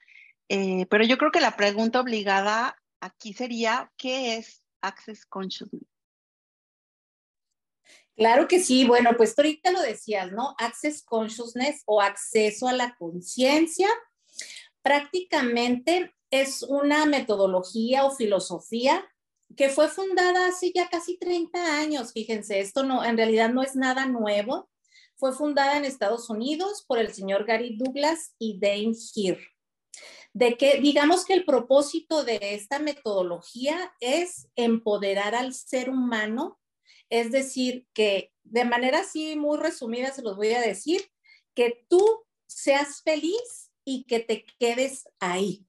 Eh, 0.49 0.87
pero 0.89 1.03
yo 1.03 1.19
creo 1.19 1.31
que 1.31 1.39
la 1.39 1.55
pregunta 1.55 2.01
obligada 2.01 2.81
aquí 2.99 3.33
sería, 3.33 3.91
¿qué 3.95 4.37
es 4.37 4.65
Access 4.81 5.27
Consciousness? 5.27 5.94
Claro 8.15 8.47
que 8.47 8.59
sí, 8.59 8.85
bueno, 8.85 9.11
pues 9.17 9.37
ahorita 9.37 9.71
lo 9.71 9.81
decías, 9.81 10.31
¿no? 10.31 10.55
Access 10.57 11.03
Consciousness 11.03 11.83
o 11.85 12.01
acceso 12.01 12.67
a 12.67 12.73
la 12.73 12.95
conciencia 12.95 13.89
prácticamente 14.81 16.13
es 16.29 16.63
una 16.63 17.05
metodología 17.05 18.05
o 18.05 18.11
filosofía 18.11 19.03
que 19.57 19.69
fue 19.69 19.87
fundada 19.87 20.47
hace 20.47 20.71
ya 20.73 20.89
casi 20.89 21.17
30 21.17 21.79
años. 21.79 22.13
Fíjense, 22.13 22.59
esto 22.59 22.83
no, 22.83 23.03
en 23.03 23.17
realidad 23.17 23.49
no 23.49 23.63
es 23.63 23.75
nada 23.75 24.05
nuevo. 24.05 24.69
Fue 25.17 25.33
fundada 25.33 25.77
en 25.77 25.85
Estados 25.85 26.29
Unidos 26.29 26.83
por 26.87 26.99
el 26.99 27.13
señor 27.13 27.45
Gary 27.45 27.77
Douglas 27.77 28.35
y 28.37 28.59
Dane 28.59 28.93
Heer. 29.15 29.39
De 30.33 30.57
que, 30.57 30.79
digamos 30.81 31.25
que 31.25 31.33
el 31.33 31.45
propósito 31.45 32.23
de 32.23 32.37
esta 32.41 32.79
metodología 32.79 33.93
es 34.01 34.49
empoderar 34.55 35.33
al 35.33 35.53
ser 35.53 35.89
humano, 35.89 36.59
es 37.09 37.31
decir, 37.31 37.87
que 37.93 38.31
de 38.43 38.65
manera 38.65 38.99
así 38.99 39.35
muy 39.35 39.57
resumida 39.57 40.11
se 40.11 40.21
los 40.21 40.35
voy 40.35 40.53
a 40.53 40.61
decir, 40.61 41.01
que 41.53 41.85
tú 41.89 42.25
seas 42.47 43.01
feliz 43.01 43.71
y 43.83 44.05
que 44.05 44.19
te 44.19 44.45
quedes 44.59 45.07
ahí. 45.19 45.65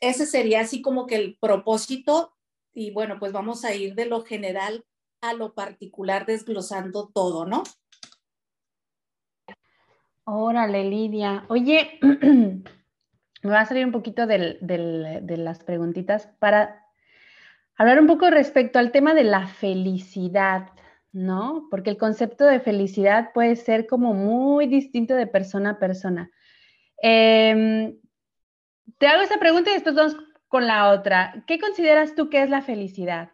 Ese 0.00 0.26
sería 0.26 0.60
así 0.60 0.82
como 0.82 1.06
que 1.06 1.16
el 1.16 1.38
propósito 1.38 2.36
y 2.72 2.90
bueno, 2.90 3.18
pues 3.18 3.32
vamos 3.32 3.64
a 3.64 3.74
ir 3.74 3.94
de 3.94 4.04
lo 4.04 4.22
general 4.22 4.84
a 5.22 5.32
lo 5.32 5.54
particular 5.54 6.26
desglosando 6.26 7.08
todo, 7.08 7.46
¿no? 7.46 7.62
Órale, 10.24 10.84
Lidia. 10.84 11.46
Oye, 11.48 11.98
me 12.02 13.50
va 13.50 13.60
a 13.60 13.66
salir 13.66 13.86
un 13.86 13.92
poquito 13.92 14.26
de 14.26 14.58
las 15.38 15.64
preguntitas 15.64 16.26
para 16.38 16.85
hablar 17.76 18.00
un 18.00 18.06
poco 18.06 18.30
respecto 18.30 18.78
al 18.78 18.90
tema 18.90 19.14
de 19.14 19.24
la 19.24 19.46
felicidad, 19.46 20.70
¿no? 21.12 21.68
Porque 21.70 21.90
el 21.90 21.98
concepto 21.98 22.44
de 22.44 22.60
felicidad 22.60 23.32
puede 23.32 23.56
ser 23.56 23.86
como 23.86 24.14
muy 24.14 24.66
distinto 24.66 25.14
de 25.14 25.26
persona 25.26 25.70
a 25.70 25.78
persona. 25.78 26.30
Em, 26.98 27.96
te 28.98 29.06
hago 29.06 29.22
esa 29.22 29.38
pregunta 29.38 29.70
y 29.70 29.74
después 29.74 29.94
vamos 29.94 30.16
con 30.48 30.66
la 30.66 30.90
otra. 30.90 31.44
¿Qué 31.46 31.58
consideras 31.58 32.14
tú 32.14 32.30
que 32.30 32.42
es 32.42 32.50
la 32.50 32.62
felicidad? 32.62 33.30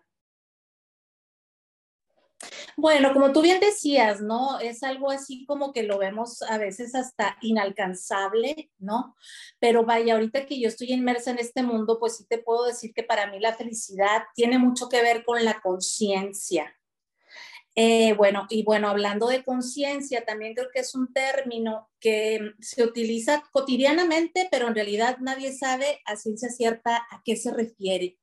Bueno, 2.76 3.12
como 3.12 3.32
tú 3.32 3.42
bien 3.42 3.60
decías, 3.60 4.20
¿no? 4.20 4.58
Es 4.60 4.82
algo 4.82 5.10
así 5.10 5.44
como 5.46 5.72
que 5.72 5.82
lo 5.82 5.98
vemos 5.98 6.42
a 6.42 6.58
veces 6.58 6.94
hasta 6.94 7.36
inalcanzable, 7.40 8.70
¿no? 8.78 9.14
Pero 9.58 9.84
vaya, 9.84 10.14
ahorita 10.14 10.46
que 10.46 10.60
yo 10.60 10.68
estoy 10.68 10.92
inmersa 10.92 11.30
en 11.30 11.38
este 11.38 11.62
mundo, 11.62 11.98
pues 11.98 12.16
sí 12.16 12.26
te 12.26 12.38
puedo 12.38 12.64
decir 12.64 12.92
que 12.94 13.02
para 13.02 13.30
mí 13.30 13.40
la 13.40 13.54
felicidad 13.54 14.22
tiene 14.34 14.58
mucho 14.58 14.88
que 14.88 15.02
ver 15.02 15.24
con 15.24 15.44
la 15.44 15.60
conciencia, 15.60 16.74
eh, 17.74 18.12
bueno, 18.14 18.46
y 18.50 18.64
bueno, 18.64 18.88
hablando 18.88 19.28
de 19.28 19.44
conciencia, 19.44 20.24
también 20.26 20.54
creo 20.54 20.68
que 20.72 20.80
es 20.80 20.94
un 20.94 21.12
término 21.12 21.90
que 22.00 22.52
se 22.60 22.84
utiliza 22.84 23.42
cotidianamente, 23.50 24.46
pero 24.50 24.68
en 24.68 24.74
realidad 24.74 25.18
nadie 25.20 25.52
sabe 25.52 26.00
a 26.04 26.16
ciencia 26.16 26.50
cierta 26.50 26.96
a 26.96 27.22
qué 27.24 27.36
se 27.36 27.50
refiere. 27.52 28.18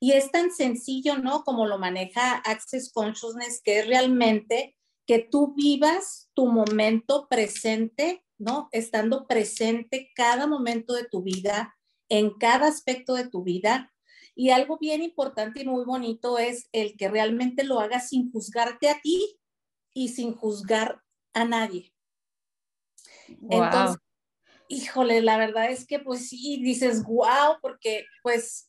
Y 0.00 0.12
es 0.12 0.30
tan 0.30 0.52
sencillo, 0.52 1.18
¿no? 1.18 1.42
Como 1.44 1.66
lo 1.66 1.78
maneja 1.78 2.36
Access 2.36 2.92
Consciousness, 2.92 3.60
que 3.62 3.80
es 3.80 3.86
realmente 3.86 4.76
que 5.06 5.18
tú 5.18 5.54
vivas 5.54 6.30
tu 6.34 6.46
momento 6.46 7.28
presente, 7.28 8.24
¿no? 8.38 8.68
Estando 8.72 9.26
presente 9.26 10.12
cada 10.14 10.46
momento 10.46 10.94
de 10.94 11.04
tu 11.04 11.22
vida, 11.22 11.76
en 12.08 12.30
cada 12.30 12.68
aspecto 12.68 13.14
de 13.14 13.28
tu 13.28 13.42
vida, 13.42 13.92
y 14.38 14.50
algo 14.50 14.78
bien 14.78 15.02
importante 15.02 15.62
y 15.62 15.66
muy 15.66 15.84
bonito 15.84 16.38
es 16.38 16.68
el 16.70 16.96
que 16.96 17.08
realmente 17.08 17.64
lo 17.64 17.80
hagas 17.80 18.10
sin 18.10 18.30
juzgarte 18.30 18.88
a 18.88 19.00
ti 19.00 19.40
y 19.92 20.10
sin 20.10 20.32
juzgar 20.32 21.02
a 21.32 21.44
nadie. 21.44 21.92
Entonces, 23.50 23.98
híjole, 24.68 25.22
la 25.22 25.38
verdad 25.38 25.72
es 25.72 25.88
que 25.88 25.98
pues 25.98 26.28
sí, 26.28 26.62
dices, 26.62 27.02
wow, 27.02 27.56
porque 27.60 28.04
pues 28.22 28.67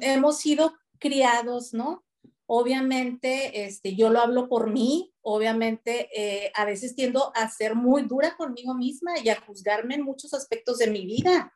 hemos 0.00 0.38
sido 0.38 0.74
criados, 0.98 1.74
¿no? 1.74 2.04
Obviamente, 2.46 3.64
este, 3.64 3.94
yo 3.96 4.10
lo 4.10 4.20
hablo 4.20 4.48
por 4.48 4.70
mí, 4.70 5.14
obviamente 5.22 6.08
eh, 6.14 6.52
a 6.54 6.66
veces 6.66 6.94
tiendo 6.94 7.32
a 7.34 7.48
ser 7.48 7.74
muy 7.74 8.02
dura 8.02 8.36
conmigo 8.36 8.74
misma 8.74 9.18
y 9.18 9.30
a 9.30 9.40
juzgarme 9.40 9.94
en 9.94 10.02
muchos 10.02 10.34
aspectos 10.34 10.78
de 10.78 10.90
mi 10.90 11.06
vida. 11.06 11.54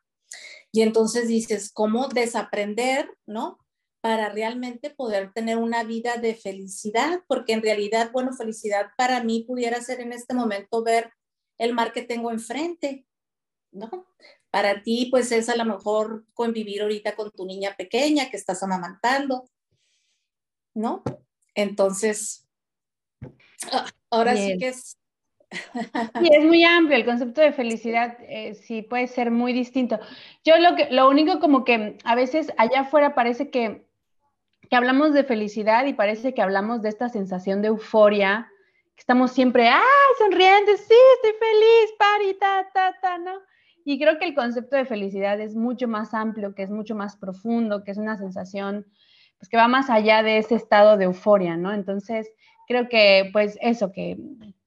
Y 0.71 0.81
entonces 0.81 1.27
dices, 1.27 1.71
¿cómo 1.71 2.07
desaprender, 2.07 3.09
no? 3.27 3.59
Para 4.01 4.29
realmente 4.29 4.89
poder 4.89 5.31
tener 5.33 5.57
una 5.57 5.83
vida 5.83 6.17
de 6.17 6.35
felicidad, 6.35 7.23
porque 7.27 7.53
en 7.53 7.61
realidad, 7.61 8.11
bueno, 8.11 8.33
felicidad 8.33 8.87
para 8.97 9.23
mí 9.23 9.43
pudiera 9.43 9.81
ser 9.81 9.99
en 9.99 10.13
este 10.13 10.33
momento 10.33 10.83
ver 10.83 11.11
el 11.59 11.73
mar 11.73 11.91
que 11.91 12.01
tengo 12.01 12.31
enfrente, 12.31 13.05
¿no? 13.71 14.07
Para 14.51 14.81
ti, 14.81 15.07
pues 15.11 15.31
es 15.31 15.49
a 15.49 15.55
lo 15.55 15.65
mejor 15.65 16.25
convivir 16.33 16.81
ahorita 16.81 17.15
con 17.15 17.31
tu 17.31 17.45
niña 17.45 17.75
pequeña 17.77 18.29
que 18.29 18.37
estás 18.37 18.63
amamantando, 18.63 19.49
¿no? 20.73 21.03
Entonces, 21.53 22.47
ah, 23.71 23.85
ahora 24.09 24.35
sí 24.35 24.57
que 24.57 24.69
es 24.69 24.99
Sí, 25.51 26.29
es 26.31 26.45
muy 26.45 26.63
amplio, 26.63 26.97
el 26.97 27.05
concepto 27.05 27.41
de 27.41 27.51
felicidad 27.51 28.17
eh, 28.21 28.53
sí 28.53 28.83
puede 28.83 29.07
ser 29.07 29.31
muy 29.31 29.51
distinto. 29.51 29.99
Yo 30.43 30.57
lo 30.57 30.75
que, 30.75 30.89
lo 30.91 31.09
único 31.09 31.39
como 31.39 31.63
que 31.63 31.97
a 32.03 32.15
veces 32.15 32.53
allá 32.57 32.81
afuera 32.81 33.15
parece 33.15 33.49
que, 33.49 33.87
que 34.69 34.75
hablamos 34.75 35.13
de 35.13 35.23
felicidad 35.23 35.85
y 35.85 35.93
parece 35.93 36.33
que 36.33 36.43
hablamos 36.43 36.81
de 36.83 36.89
esta 36.89 37.09
sensación 37.09 37.61
de 37.61 37.69
euforia, 37.69 38.51
que 38.95 39.01
estamos 39.01 39.31
siempre, 39.31 39.67
¡ay, 39.67 39.81
sonrientes! 40.19 40.81
Sí, 40.81 40.95
estoy 41.15 41.31
feliz, 41.39 41.91
pari, 41.97 42.33
ta, 42.35 42.69
ta, 42.71 42.95
ta, 43.01 43.17
¿no? 43.17 43.41
Y 43.89 43.97
creo 43.97 44.19
que 44.19 44.25
el 44.25 44.35
concepto 44.35 44.75
de 44.75 44.85
felicidad 44.85 45.39
es 45.39 45.55
mucho 45.55 45.87
más 45.87 46.13
amplio, 46.13 46.53
que 46.53 46.61
es 46.61 46.69
mucho 46.69 46.93
más 46.93 47.17
profundo, 47.17 47.83
que 47.83 47.89
es 47.89 47.97
una 47.97 48.17
sensación 48.17 48.85
pues, 49.39 49.49
que 49.49 49.57
va 49.57 49.67
más 49.67 49.89
allá 49.89 50.21
de 50.21 50.37
ese 50.37 50.53
estado 50.53 50.95
de 50.95 51.05
euforia, 51.05 51.57
¿no? 51.57 51.73
Entonces, 51.73 52.29
creo 52.67 52.87
que 52.87 53.31
pues 53.33 53.57
eso, 53.61 53.91
que 53.91 54.15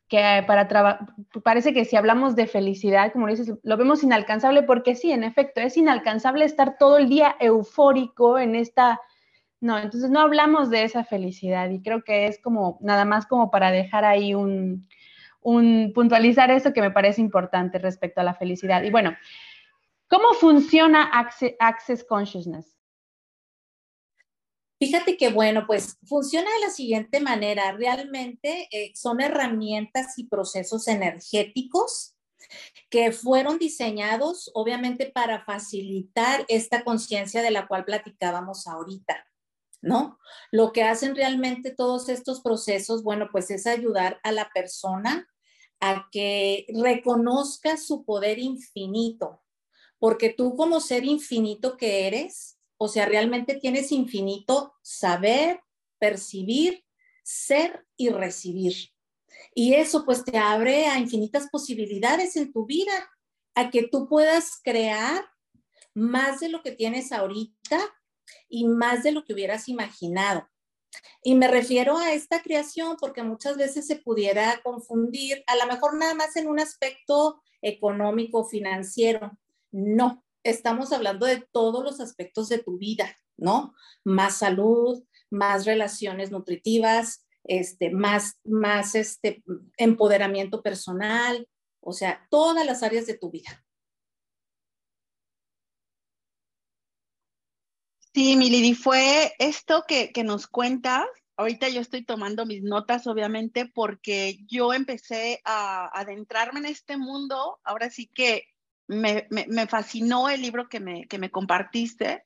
que 0.09 0.43
para 0.45 0.67
trabajar, 0.67 1.07
parece 1.45 1.73
que 1.73 1.85
si 1.85 1.95
hablamos 1.95 2.35
de 2.35 2.49
felicidad, 2.49 3.13
como 3.13 3.29
dices, 3.29 3.55
lo 3.63 3.77
vemos 3.77 4.03
inalcanzable 4.03 4.65
porque 4.65 4.97
sí, 4.97 5.13
en 5.13 5.23
efecto, 5.23 5.61
es 5.61 5.77
inalcanzable 5.77 6.45
estar 6.45 6.77
todo 6.77 6.99
el 6.99 7.09
día 7.09 7.37
eufórico 7.39 8.41
en 8.41 8.57
esta, 8.57 9.01
no, 9.61 9.79
entonces 9.79 10.11
no 10.11 10.19
hablamos 10.19 10.69
de 10.69 10.83
esa 10.83 11.05
felicidad 11.05 11.71
y 11.71 11.81
creo 11.81 12.03
que 12.03 12.27
es 12.27 12.41
como 12.43 12.79
nada 12.83 13.05
más 13.05 13.25
como 13.25 13.53
para 13.53 13.71
dejar 13.71 14.05
ahí 14.05 14.35
un, 14.35 14.89
un 15.43 15.93
puntualizar 15.95 16.51
eso 16.51 16.73
que 16.73 16.81
me 16.81 16.91
parece 16.91 17.21
importante 17.21 17.79
respecto 17.79 18.21
a 18.21 18.25
la 18.25 18.35
felicidad. 18.35 18.83
Y 18.83 18.91
bueno, 18.91 19.17
¿cómo 20.09 20.35
funciona 20.35 21.11
Access 21.59 22.05
Consciousness? 22.05 22.77
Fíjate 24.83 25.17
que, 25.17 25.31
bueno, 25.31 25.65
pues 25.65 25.97
funciona 26.09 26.53
de 26.55 26.67
la 26.67 26.71
siguiente 26.71 27.21
manera. 27.21 27.71
Realmente 27.71 28.67
eh, 28.73 28.91
son 28.97 29.21
herramientas 29.21 30.19
y 30.19 30.25
procesos 30.25 30.89
energéticos 30.89 32.17
que 32.91 33.13
fueron 33.13 33.61
diseñados, 33.61 34.51
obviamente, 34.55 35.09
para 35.09 35.45
facilitar 35.45 36.45
esta 36.49 36.83
conciencia 36.83 37.43
de 37.43 37.53
la 37.53 37.69
cual 37.69 37.85
platicábamos 37.85 38.67
ahorita. 38.67 39.25
¿No? 39.83 40.19
Lo 40.51 40.73
que 40.73 40.83
hacen 40.83 41.15
realmente 41.15 41.73
todos 41.73 42.09
estos 42.09 42.41
procesos, 42.41 43.05
bueno, 43.05 43.29
pues 43.31 43.53
es 43.53 43.69
ayudar 43.69 44.19
a 44.25 44.33
la 44.33 44.51
persona 44.53 45.29
a 45.83 46.09
que 46.13 46.65
reconozca 46.69 47.77
su 47.77 48.05
poder 48.05 48.39
infinito, 48.39 49.43
porque 49.99 50.31
tú 50.31 50.55
como 50.55 50.81
ser 50.81 51.05
infinito 51.05 51.77
que 51.77 52.07
eres, 52.07 52.57
o 52.77 52.87
sea, 52.87 53.05
realmente 53.05 53.57
tienes 53.57 53.91
infinito 53.91 54.75
saber, 54.81 55.61
percibir, 55.99 56.85
ser 57.25 57.85
y 57.97 58.11
recibir. 58.11 58.75
Y 59.57 59.75
eso 59.75 60.05
pues 60.05 60.25
te 60.25 60.39
abre 60.39 60.87
a 60.87 61.01
infinitas 61.01 61.49
posibilidades 61.51 62.37
en 62.37 62.53
tu 62.53 62.65
vida. 62.65 63.11
a 63.55 63.69
que 63.69 63.87
tú 63.87 64.09
puedas 64.09 64.61
crear 64.65 65.27
más 65.95 66.41
de 66.41 66.49
lo 66.49 66.63
que 66.63 66.71
tienes 66.71 67.13
ahorita 67.13 67.81
y 68.49 68.67
más 68.67 69.03
de 69.03 69.13
lo 69.13 69.25
que 69.25 69.35
hubieras 69.35 69.69
imaginado. 69.69 70.49
Y 71.23 71.35
me 71.35 71.49
refiero 71.49 71.99
a 71.99 72.13
esta 72.13 72.43
creación 72.43 72.97
porque 73.01 73.23
muchas 73.23 73.57
veces 73.57 73.87
se 73.87 73.97
pudiera 73.97 74.61
confundir, 74.63 75.43
a 75.47 75.57
lo 75.57 75.67
mejor 75.67 75.97
nada 75.97 76.15
más 76.15 76.37
en 76.37 76.49
un 76.49 76.61
aspecto 76.61 77.43
económico, 77.61 78.45
financiero. 78.45 79.39
No, 79.71 80.25
estamos 80.43 80.93
hablando 80.93 81.27
de 81.27 81.47
todos 81.53 81.85
los 81.85 82.01
aspectos 82.01 82.49
de 82.49 82.59
tu 82.59 82.79
vida, 82.79 83.17
¿no? 83.37 83.75
Más 84.05 84.39
salud, 84.39 85.03
más 85.31 85.65
relaciones 85.65 86.31
nutritivas, 86.31 87.25
este, 87.45 87.91
más, 87.91 88.39
más 88.45 88.95
este, 88.95 89.43
empoderamiento 89.77 90.63
personal, 90.63 91.49
o 91.81 91.93
sea, 91.93 92.27
todas 92.31 92.65
las 92.65 92.83
áreas 92.83 93.07
de 93.07 93.19
tu 93.19 93.31
vida. 93.31 93.65
Sí, 98.15 98.37
Milady, 98.37 98.75
fue 98.75 99.35
esto 99.39 99.85
que, 99.89 100.13
nos 100.23 100.47
cuentas. 100.47 101.07
Ahorita 101.37 101.71
yo 101.71 101.81
estoy 101.81 102.05
tomando 102.05 102.45
mis 102.45 102.63
notas, 102.63 103.07
obviamente, 103.07 103.65
porque 103.67 104.39
yo 104.47 104.75
empecé 104.75 105.41
a, 105.45 105.89
adentrarme 105.99 106.61
en 106.61 106.67
este 106.67 106.99
mundo. 106.99 107.59
Ahora 107.65 107.89
sí 107.89 108.07
que 108.07 108.49
me, 108.87 109.27
fascinó 109.67 110.29
el 110.29 110.43
libro 110.43 110.69
que 110.69 110.79
me, 110.79 111.07
que 111.09 111.19
me 111.19 111.31
compartiste. 111.31 112.25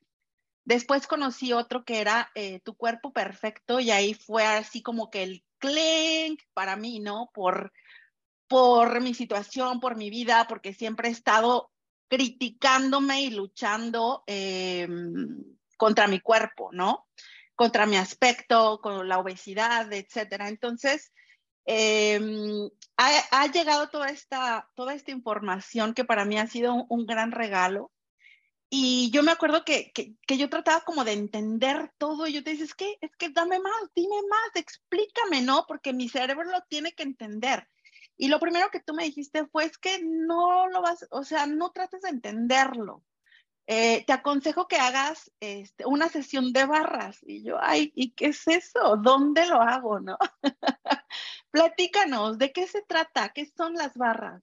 Después 0.64 1.06
conocí 1.06 1.52
otro 1.52 1.84
que 1.84 2.00
era 2.00 2.32
eh, 2.34 2.58
Tu 2.60 2.74
cuerpo 2.76 3.12
perfecto 3.12 3.78
y 3.78 3.92
ahí 3.92 4.14
fue 4.14 4.44
así 4.44 4.82
como 4.82 5.08
que 5.10 5.22
el 5.22 5.44
clink 5.58 6.42
para 6.52 6.74
mí, 6.74 6.98
¿no? 6.98 7.30
Por, 7.32 7.72
por 8.48 9.00
mi 9.00 9.14
situación, 9.14 9.78
por 9.78 9.96
mi 9.96 10.10
vida, 10.10 10.46
porque 10.48 10.74
siempre 10.74 11.08
he 11.08 11.12
estado 11.12 11.70
criticándome 12.08 13.22
y 13.22 13.30
luchando 13.30 14.24
em, 14.26 15.55
contra 15.76 16.06
mi 16.06 16.20
cuerpo, 16.20 16.70
¿no? 16.72 17.06
Contra 17.54 17.86
mi 17.86 17.96
aspecto, 17.96 18.80
con 18.82 19.08
la 19.08 19.18
obesidad, 19.18 19.92
etcétera. 19.92 20.48
Entonces, 20.48 21.12
em, 21.64 22.70
ha, 22.96 23.46
llegado 23.48 23.88
toda 23.88 24.08
esta, 24.08 24.70
toda 24.74 24.94
esta 24.94 25.10
información 25.10 25.94
que 25.94 26.04
para 26.04 26.24
mí 26.24 26.38
ha 26.38 26.46
sido 26.46 26.86
un, 26.88 27.06
gran 27.06 27.32
regalo. 27.32 27.92
Y 28.68 29.10
yo 29.12 29.22
me 29.22 29.32
acuerdo 29.32 29.64
que, 29.64 29.92
que, 29.92 30.38
yo 30.38 30.50
trataba 30.50 30.82
como 30.82 31.04
de 31.04 31.12
entender 31.12 31.92
todo 31.98 32.26
y 32.26 32.32
yo 32.34 32.42
te 32.42 32.50
dices, 32.50 32.70
es 32.70 32.74
que, 32.74 32.98
es 33.00 33.14
que 33.16 33.30
dame 33.30 33.60
más, 33.60 33.90
dime 33.94 34.16
más, 34.28 34.50
explícame, 34.54 35.42
¿no? 35.42 35.66
Porque 35.68 35.92
mi 35.92 36.08
cerebro 36.08 36.50
lo 36.50 36.62
tiene 36.68 36.92
que 36.92 37.04
entender. 37.04 37.68
Y 38.16 38.28
lo 38.28 38.40
primero 38.40 38.70
que 38.70 38.80
tú 38.80 38.94
me 38.94 39.04
dijiste 39.04 39.46
fue, 39.46 39.66
es 39.66 39.78
que 39.78 40.00
no 40.02 40.68
lo 40.68 40.82
vas, 40.82 41.06
o 41.10 41.22
sea, 41.22 41.46
no 41.46 41.70
trates 41.70 42.02
de 42.02 42.08
entenderlo. 42.10 43.04
Eh, 43.68 44.04
te 44.06 44.12
aconsejo 44.12 44.68
que 44.68 44.76
hagas 44.76 45.32
este, 45.40 45.86
una 45.86 46.08
sesión 46.08 46.52
de 46.52 46.66
barras. 46.66 47.18
Y 47.22 47.42
yo, 47.42 47.58
ay, 47.60 47.92
¿y 47.96 48.12
qué 48.12 48.26
es 48.26 48.46
eso? 48.46 48.96
¿Dónde 48.96 49.46
lo 49.46 49.60
hago? 49.60 49.98
¿No? 49.98 50.16
Platícanos, 51.50 52.38
¿de 52.38 52.52
qué 52.52 52.66
se 52.66 52.82
trata? 52.82 53.30
¿Qué 53.34 53.50
son 53.56 53.74
las 53.74 53.94
barras? 53.96 54.42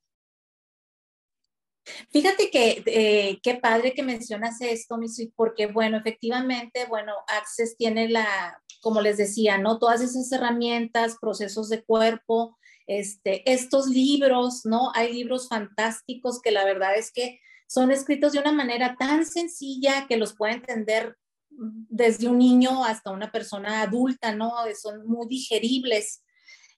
Fíjate 2.12 2.50
que 2.50 2.84
eh, 2.86 3.40
qué 3.42 3.56
padre 3.56 3.94
que 3.94 4.04
mencionas 4.04 4.62
esto, 4.62 4.98
porque 5.36 5.68
bueno, 5.68 5.98
efectivamente, 5.98 6.86
bueno, 6.86 7.14
Access 7.28 7.76
tiene 7.78 8.08
la, 8.08 8.62
como 8.82 9.02
les 9.02 9.18
decía, 9.18 9.58
¿no? 9.58 9.80
Todas 9.80 10.02
esas 10.02 10.32
herramientas, 10.32 11.18
procesos 11.20 11.70
de 11.70 11.84
cuerpo, 11.84 12.58
este, 12.88 13.50
estos 13.52 13.88
libros, 13.88 14.66
¿no? 14.66 14.92
Hay 14.96 15.14
libros 15.14 15.50
fantásticos 15.50 16.42
que 16.42 16.52
la 16.52 16.64
verdad 16.66 16.96
es 16.98 17.12
que 17.12 17.40
son 17.74 17.90
escritos 17.90 18.34
de 18.34 18.40
una 18.40 18.52
manera 18.52 18.96
tan 19.00 19.26
sencilla 19.26 20.06
que 20.08 20.18
los 20.18 20.36
puede 20.36 20.54
entender 20.54 21.18
desde 21.50 22.28
un 22.28 22.38
niño 22.38 22.86
hasta 22.86 23.10
una 23.10 23.32
persona 23.32 23.82
adulta, 23.82 24.36
¿no? 24.36 24.52
Son 24.80 25.08
muy 25.08 25.26
digeribles. 25.28 26.24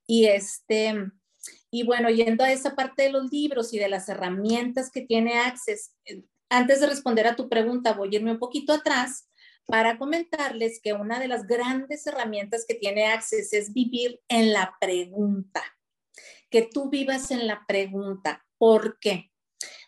Y 0.07 0.27
este, 0.27 0.95
y 1.69 1.83
bueno, 1.83 2.09
yendo 2.09 2.45
a 2.45 2.51
esa 2.53 2.77
parte 2.77 3.03
de 3.03 3.11
los 3.11 3.29
libros 3.29 3.73
y 3.73 3.77
de 3.77 3.89
las 3.89 4.07
herramientas 4.07 4.89
que 4.89 5.01
tiene 5.01 5.37
Access, 5.37 5.93
eh, 6.05 6.23
antes 6.47 6.79
de 6.79 6.87
responder 6.87 7.27
a 7.27 7.35
tu 7.35 7.49
pregunta, 7.49 7.91
voy 7.91 8.13
a 8.13 8.19
irme 8.19 8.31
un 8.31 8.39
poquito 8.39 8.71
atrás 8.71 9.29
para 9.65 9.97
comentarles 9.97 10.79
que 10.81 10.93
una 10.93 11.19
de 11.19 11.27
las 11.27 11.45
grandes 11.45 12.07
herramientas 12.07 12.63
que 12.65 12.75
tiene 12.75 13.07
Access 13.07 13.51
es 13.51 13.73
vivir 13.73 14.21
en 14.29 14.53
la 14.53 14.77
pregunta, 14.79 15.61
que 16.49 16.61
tú 16.61 16.89
vivas 16.89 17.31
en 17.31 17.47
la 17.47 17.65
pregunta. 17.67 18.45
¿Por 18.57 18.97
qué? 18.97 19.33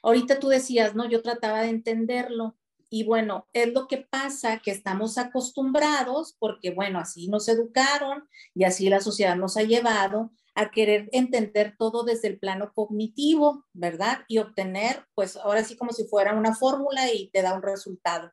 Ahorita 0.01 0.39
tú 0.39 0.47
decías, 0.47 0.95
no, 0.95 1.09
yo 1.09 1.21
trataba 1.21 1.61
de 1.61 1.69
entenderlo. 1.69 2.57
Y 2.89 3.03
bueno, 3.03 3.47
es 3.53 3.73
lo 3.73 3.87
que 3.87 3.97
pasa, 3.97 4.59
que 4.59 4.71
estamos 4.71 5.17
acostumbrados, 5.17 6.35
porque 6.39 6.71
bueno, 6.71 6.99
así 6.99 7.27
nos 7.27 7.49
educaron 7.49 8.27
y 8.53 8.63
así 8.63 8.89
la 8.89 9.01
sociedad 9.01 9.35
nos 9.35 9.57
ha 9.57 9.63
llevado 9.63 10.31
a 10.55 10.71
querer 10.71 11.09
entender 11.11 11.75
todo 11.77 12.03
desde 12.03 12.29
el 12.29 12.39
plano 12.39 12.71
cognitivo, 12.73 13.65
¿verdad? 13.73 14.21
Y 14.27 14.39
obtener, 14.39 15.05
pues 15.13 15.35
ahora 15.35 15.63
sí 15.63 15.75
como 15.75 15.91
si 15.91 16.05
fuera 16.05 16.33
una 16.33 16.55
fórmula 16.55 17.11
y 17.13 17.29
te 17.29 17.41
da 17.41 17.53
un 17.53 17.61
resultado. 17.61 18.31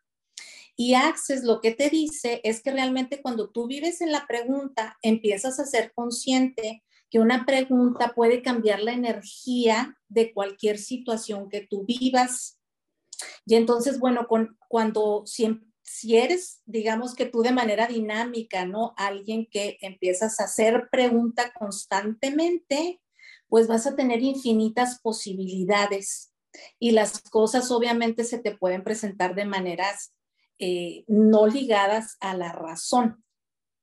Y 0.76 0.94
Access 0.94 1.44
lo 1.44 1.60
que 1.60 1.72
te 1.72 1.90
dice 1.90 2.40
es 2.42 2.62
que 2.62 2.72
realmente 2.72 3.20
cuando 3.20 3.50
tú 3.50 3.66
vives 3.66 4.00
en 4.00 4.10
la 4.10 4.26
pregunta, 4.26 4.98
empiezas 5.02 5.60
a 5.60 5.66
ser 5.66 5.92
consciente 5.94 6.82
que 7.14 7.20
una 7.20 7.46
pregunta 7.46 8.12
puede 8.12 8.42
cambiar 8.42 8.82
la 8.82 8.92
energía 8.92 9.96
de 10.08 10.32
cualquier 10.32 10.78
situación 10.78 11.48
que 11.48 11.60
tú 11.60 11.84
vivas. 11.84 12.58
Y 13.46 13.54
entonces, 13.54 14.00
bueno, 14.00 14.26
con, 14.26 14.58
cuando 14.66 15.22
si, 15.24 15.60
si 15.80 16.16
eres, 16.16 16.60
digamos 16.64 17.14
que 17.14 17.26
tú 17.26 17.42
de 17.42 17.52
manera 17.52 17.86
dinámica, 17.86 18.66
¿no? 18.66 18.94
Alguien 18.96 19.46
que 19.48 19.78
empiezas 19.80 20.40
a 20.40 20.46
hacer 20.46 20.88
pregunta 20.90 21.52
constantemente, 21.56 23.00
pues 23.46 23.68
vas 23.68 23.86
a 23.86 23.94
tener 23.94 24.20
infinitas 24.20 24.98
posibilidades 25.00 26.32
y 26.80 26.90
las 26.90 27.22
cosas 27.30 27.70
obviamente 27.70 28.24
se 28.24 28.40
te 28.40 28.56
pueden 28.56 28.82
presentar 28.82 29.36
de 29.36 29.44
maneras 29.44 30.12
eh, 30.58 31.04
no 31.06 31.46
ligadas 31.46 32.16
a 32.18 32.36
la 32.36 32.50
razón, 32.50 33.24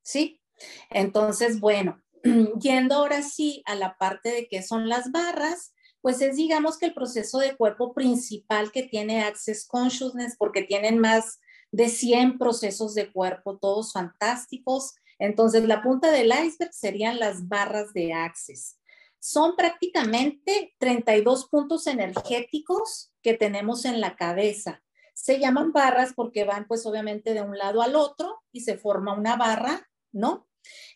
¿sí? 0.02 0.42
Entonces, 0.90 1.62
bueno, 1.62 2.02
yendo 2.60 2.96
ahora 2.96 3.22
sí 3.22 3.64
a 3.66 3.76
la 3.76 3.98
parte 3.98 4.30
de 4.30 4.48
qué 4.48 4.62
son 4.62 4.90
las 4.90 5.12
barras, 5.12 5.74
pues 6.02 6.22
es 6.22 6.36
digamos 6.36 6.78
que 6.78 6.88
el 6.88 6.94
proceso 6.94 7.38
de 7.40 7.56
cuerpo 7.56 7.94
principal 7.94 8.72
que 8.72 8.84
tiene 8.84 9.24
Access 9.24 9.68
Consciousness, 9.68 10.36
porque 10.38 10.64
tienen 10.64 10.98
más 11.00 11.40
de 11.72 11.90
100 11.90 12.38
procesos 12.38 12.96
de 12.96 13.12
cuerpo, 13.12 13.58
todos 13.58 13.94
fantásticos. 13.94 14.96
Entonces, 15.20 15.66
la 15.66 15.82
punta 15.82 16.12
del 16.12 16.32
iceberg 16.32 16.74
serían 16.74 17.20
las 17.20 17.48
barras 17.48 17.94
de 17.94 18.14
Access. 18.14 18.80
Son 19.20 19.56
prácticamente 19.56 20.74
32 20.80 21.48
puntos 21.48 21.86
energéticos 21.86 23.14
que 23.22 23.36
tenemos 23.36 23.86
en 23.86 24.02
la 24.02 24.16
cabeza. 24.16 24.82
Se 25.14 25.40
llaman 25.40 25.72
barras 25.72 26.14
porque 26.16 26.44
van 26.44 26.68
pues 26.68 26.86
obviamente 26.88 27.36
de 27.36 27.42
un 27.42 27.56
lado 27.56 27.84
al 27.84 27.96
otro 27.96 28.42
y 28.52 28.62
se 28.62 28.78
forma 28.78 29.14
una 29.14 29.36
barra, 29.36 29.88
¿no? 30.12 30.48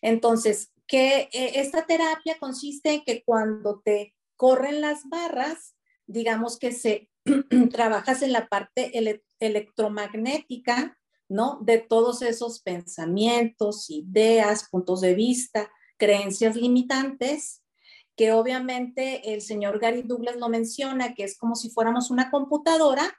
Entonces, 0.02 0.72
que 0.88 1.30
eh, 1.32 1.60
esta 1.60 1.86
terapia 1.86 2.38
consiste 2.40 2.94
en 2.94 3.04
que 3.04 3.24
cuando 3.24 3.82
te 3.84 4.14
corren 4.36 4.82
las 4.82 5.08
barras, 5.10 5.76
digamos 6.06 6.60
que 6.60 6.72
se 6.72 7.10
trabajas 7.72 8.22
en 8.22 8.34
la 8.34 8.48
parte 8.48 8.92
electromagnética, 9.40 10.98
¿no? 11.28 11.60
De 11.62 11.80
todos 11.80 12.22
esos 12.22 12.62
pensamientos, 12.62 13.90
ideas, 13.90 14.70
puntos 14.70 15.02
de 15.02 15.16
vista, 15.16 15.72
creencias 15.98 16.56
limitantes, 16.56 17.64
que 18.16 18.32
obviamente 18.32 19.34
el 19.34 19.42
señor 19.42 19.80
Gary 19.80 20.04
Douglas 20.04 20.38
lo 20.38 20.50
menciona, 20.50 21.16
que 21.16 21.24
es 21.24 21.38
como 21.38 21.56
si 21.56 21.70
fuéramos 21.70 22.12
una 22.12 22.30
computadora 22.30 23.16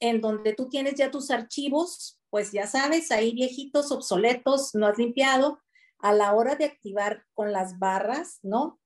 en 0.00 0.20
donde 0.20 0.52
tú 0.52 0.68
tienes 0.68 0.94
ya 0.96 1.10
tus 1.10 1.30
archivos, 1.30 2.20
pues 2.28 2.52
ya 2.52 2.66
sabes, 2.66 3.10
ahí 3.10 3.32
viejitos, 3.32 3.90
obsoletos, 3.92 4.74
no 4.74 4.86
has 4.86 4.98
limpiado, 4.98 5.58
a 5.98 6.12
la 6.12 6.34
hora 6.34 6.56
de 6.56 6.64
activar 6.64 7.24
con 7.34 7.52
las 7.52 7.78
barras, 7.78 8.38
¿no? 8.42 8.80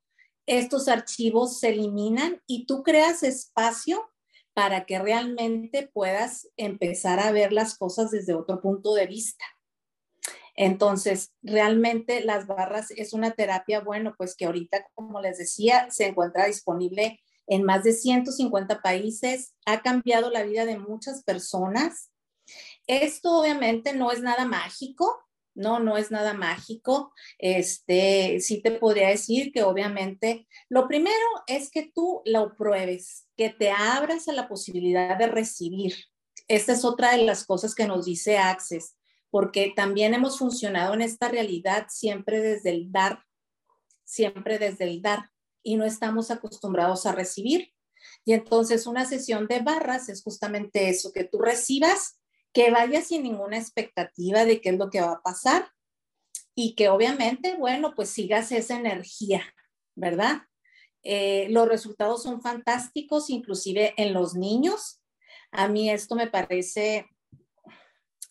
Estos 0.47 0.89
archivos 0.89 1.61
se 1.61 1.69
eliminan 1.69 2.43
y 2.47 2.67
tú 2.67 2.83
creas 2.83 3.23
espacio 3.23 4.11
para 4.55 4.85
que 4.85 4.99
realmente 4.99 5.89
puedas 5.93 6.49
empezar 6.57 7.21
a 7.21 7.33
ver 7.33 7.53
las 7.53 7.79
cosas 7.79 8.11
desde 8.11 8.35
otro 8.35 8.61
punto 8.61 8.95
de 8.95 9.07
vista. 9.07 9.45
Entonces, 10.57 11.33
realmente 11.43 12.23
las 12.23 12.47
barras 12.47 12.91
es 12.91 13.13
una 13.13 13.31
terapia, 13.31 13.81
bueno, 13.81 14.15
pues 14.19 14.37
que 14.37 14.47
ahorita, 14.47 14.87
como 14.95 15.21
les 15.21 15.39
decía, 15.39 15.89
se 15.91 16.07
encuentra 16.07 16.47
disponible 16.47 17.21
en 17.47 17.65
más 17.65 17.85
de 17.85 17.93
150 17.93 18.83
países, 18.83 19.55
ha 19.67 19.83
cambiado 19.83 20.31
la 20.31 20.43
vida 20.43 20.67
de 20.67 20.79
muchas 20.79 21.25
personas. 21.25 22.11
Esto 22.87 23.41
obviamente 23.41 23.95
no 23.95 24.13
es 24.13 24.21
nada 24.21 24.45
mágico, 24.45 25.19
no, 25.55 25.81
no 25.81 25.97
es 25.97 26.11
nada 26.11 26.35
mágico. 26.35 27.13
Este, 27.39 28.41
sí 28.41 28.63
te 28.63 28.73
podría 28.73 29.09
decir 29.09 29.53
que 29.53 29.63
obviamente 29.63 30.47
lo 30.69 30.89
primero 30.89 31.17
es 31.47 31.71
que 31.71 31.91
tú 31.95 32.23
lo 32.25 32.57
pruebes, 32.57 33.27
que 33.37 33.51
te 33.51 33.71
abras 33.71 34.29
a 34.29 34.33
la 34.33 34.49
posibilidad 34.49 35.19
de 35.19 35.27
recibir. 35.27 35.95
Esta 36.49 36.73
es 36.73 36.85
otra 36.85 37.17
de 37.17 37.25
las 37.25 37.45
cosas 37.45 37.75
que 37.75 37.87
nos 37.87 38.07
dice 38.07 38.39
Access, 38.39 38.97
porque 39.31 39.73
también 39.75 40.15
hemos 40.15 40.39
funcionado 40.39 40.95
en 40.95 41.03
esta 41.03 41.29
realidad 41.29 41.87
siempre 41.89 42.41
desde 42.41 42.71
el 42.71 42.91
dar, 42.91 43.25
siempre 44.05 44.59
desde 44.59 44.85
el 44.85 45.03
dar, 45.03 45.31
y 45.63 45.77
no 45.77 45.85
estamos 45.85 46.31
acostumbrados 46.31 47.07
a 47.07 47.13
recibir. 47.13 47.73
Y 48.25 48.33
entonces 48.33 48.87
una 48.87 49.05
sesión 49.05 49.47
de 49.47 49.61
barras 49.61 50.09
es 50.09 50.23
justamente 50.23 50.89
eso, 50.89 51.13
que 51.13 51.25
tú 51.25 51.39
recibas 51.39 52.20
que 52.53 52.71
vayas 52.71 53.09
sin 53.09 53.23
ninguna 53.23 53.59
expectativa 53.59 54.45
de 54.45 54.61
qué 54.61 54.71
es 54.71 54.79
lo 54.79 54.91
que 54.91 55.01
va 55.01 55.13
a 55.13 55.23
pasar 55.23 55.71
y 56.55 56.75
que 56.75 56.89
obviamente, 56.89 57.57
bueno, 57.57 57.95
pues 57.95 58.11
sigas 58.11 58.53
esa 58.53 58.77
energía, 58.77 59.43
¿verdad? 59.95 60.43
Eh, 61.03 61.47
los 61.51 61.69
resultados 61.69 62.23
son 62.23 62.43
fantásticos, 62.43 63.31
inclusive 63.31 63.95
en 63.97 64.13
los 64.13 64.35
niños. 64.35 65.01
A 65.53 65.69
mí 65.69 65.91
esto 65.91 66.15
me 66.15 66.27
parece 66.27 67.07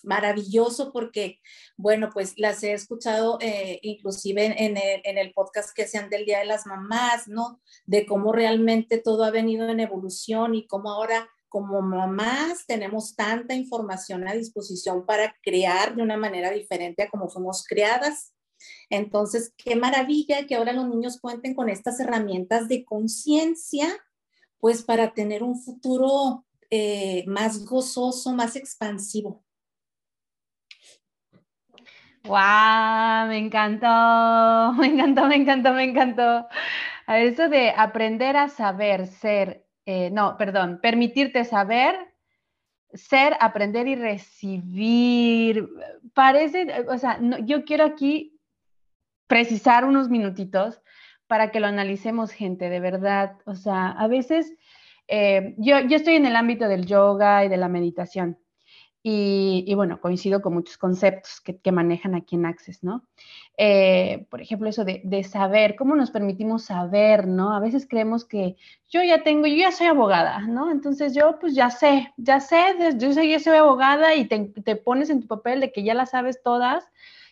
maravilloso 0.04 0.92
porque, 0.94 1.40
bueno, 1.76 2.10
pues 2.14 2.34
las 2.38 2.64
he 2.64 2.74
escuchado 2.74 3.38
eh, 3.42 3.80
inclusive 3.84 4.46
en 4.46 4.78
el, 4.78 5.02
en 5.04 5.18
el, 5.18 5.34
podcast 5.34 5.76
que 5.76 5.88
sean 5.88 6.10
del 6.10 6.26
Día 6.26 6.40
de 6.40 6.46
las 6.46 6.66
Mamás, 6.66 7.28
¿no? 7.28 7.62
De 7.86 8.06
cómo 8.06 8.32
realmente 8.32 8.98
todo 9.00 9.24
ha 9.24 9.32
venido 9.32 9.68
en 9.68 9.80
evolución 9.80 10.56
y 10.56 10.68
cómo 10.68 10.92
ahora 10.92 11.30
como 11.50 11.82
mamás 11.82 12.66
tenemos 12.68 13.16
tanta 13.16 13.56
información 13.56 14.28
a 14.28 14.34
disposición 14.34 15.06
para 15.06 15.36
crear 15.42 15.96
de 15.96 16.04
una 16.04 16.18
manera 16.18 16.52
diferente 16.52 17.04
a 17.04 17.10
como 17.10 17.28
fuimos 17.28 17.66
creadas. 17.68 18.34
Entonces, 18.90 19.54
qué 19.58 19.76
maravilla 19.76 20.46
que 20.46 20.56
ahora 20.56 20.74
los 20.74 20.88
niños 20.88 21.20
cuenten 21.20 21.56
con 21.56 21.70
estas 21.70 22.00
herramientas 22.00 22.68
de 22.68 22.86
conciencia, 22.86 23.88
pues 24.60 24.84
para 24.84 25.14
tener 25.14 25.44
un 25.44 25.60
futuro 25.60 26.46
eh, 26.70 27.24
más 27.28 27.66
gozoso, 27.66 28.34
más 28.34 28.56
expansivo. 28.56 29.44
¡Wow! 32.26 32.36
Me 33.30 33.38
encantó, 33.38 34.74
me 34.78 34.88
encantó, 34.88 35.28
me 35.28 35.36
encantó, 35.36 35.74
me 35.74 35.84
encantó. 35.84 36.48
Eso 37.08 37.50
de 37.50 37.72
aprender 37.72 38.38
a 38.38 38.50
saber 38.50 39.08
ser 39.08 39.66
eh, 39.92 40.12
no, 40.12 40.38
perdón, 40.38 40.80
permitirte 40.84 41.44
saber, 41.46 41.96
ser, 42.94 43.36
aprender 43.40 43.88
y 43.88 43.96
recibir. 43.96 45.68
Parece, 46.14 46.86
o 46.88 46.98
sea, 47.00 47.20
yo 47.44 47.66
quiero 47.66 47.86
aquí 47.86 48.40
precisar 49.26 49.86
unos 49.86 50.08
minutitos 50.08 50.80
para 51.26 51.50
que 51.50 51.60
lo 51.60 51.66
analicemos, 51.66 52.32
gente, 52.32 52.70
de 52.70 52.80
verdad. 52.80 53.38
O 53.46 53.56
sea, 53.56 53.90
a 53.90 54.08
veces 54.08 54.54
eh, 55.08 55.56
yo, 55.58 55.80
yo 55.80 55.96
estoy 55.96 56.18
en 56.18 56.28
el 56.28 56.36
ámbito 56.36 56.68
del 56.68 56.86
yoga 56.86 57.44
y 57.44 57.50
de 57.50 57.58
la 57.58 57.68
meditación. 57.68 58.38
Y, 59.02 59.74
bueno, 59.76 60.02
coincido 60.02 60.42
con 60.42 60.54
muchos 60.54 60.78
conceptos 60.78 61.40
que, 61.42 61.72
manejan 61.72 62.16
aquí 62.16 62.36
en 62.36 62.46
Access, 62.46 62.84
¿no? 62.84 63.08
Eh, 63.58 64.28
por 64.30 64.42
ejemplo, 64.42 64.68
eso 64.68 64.84
de, 64.84 65.24
saber, 65.24 65.78
cómo 65.78 65.96
nos 65.96 66.12
permitimos 66.12 66.66
saber, 66.66 67.26
¿no? 67.26 67.56
A 67.56 67.62
veces 67.62 67.88
creemos 67.88 68.26
que 68.26 68.58
yo 68.90 69.02
ya 69.02 69.24
tengo, 69.24 69.48
yo 69.48 69.56
ya 69.56 69.72
soy 69.72 69.88
abogada, 69.88 70.42
¿no? 70.42 70.70
Entonces 70.70 71.14
yo 71.14 71.40
pues 71.40 71.56
ya 71.56 71.70
sé, 71.70 72.14
ya 72.18 72.42
sé, 72.42 72.58
yo 72.98 73.14
soy, 73.14 73.30
ya 73.30 73.40
soy 73.40 73.58
abogada 73.58 74.16
y 74.16 74.26
te, 74.26 74.52
te 74.66 74.76
pones 74.76 75.10
en 75.10 75.22
tu 75.22 75.28
papel 75.28 75.62
de 75.62 75.72
que 75.72 75.84
ya 75.84 75.94
las 75.94 76.10
sabes 76.10 76.44
todas 76.44 76.86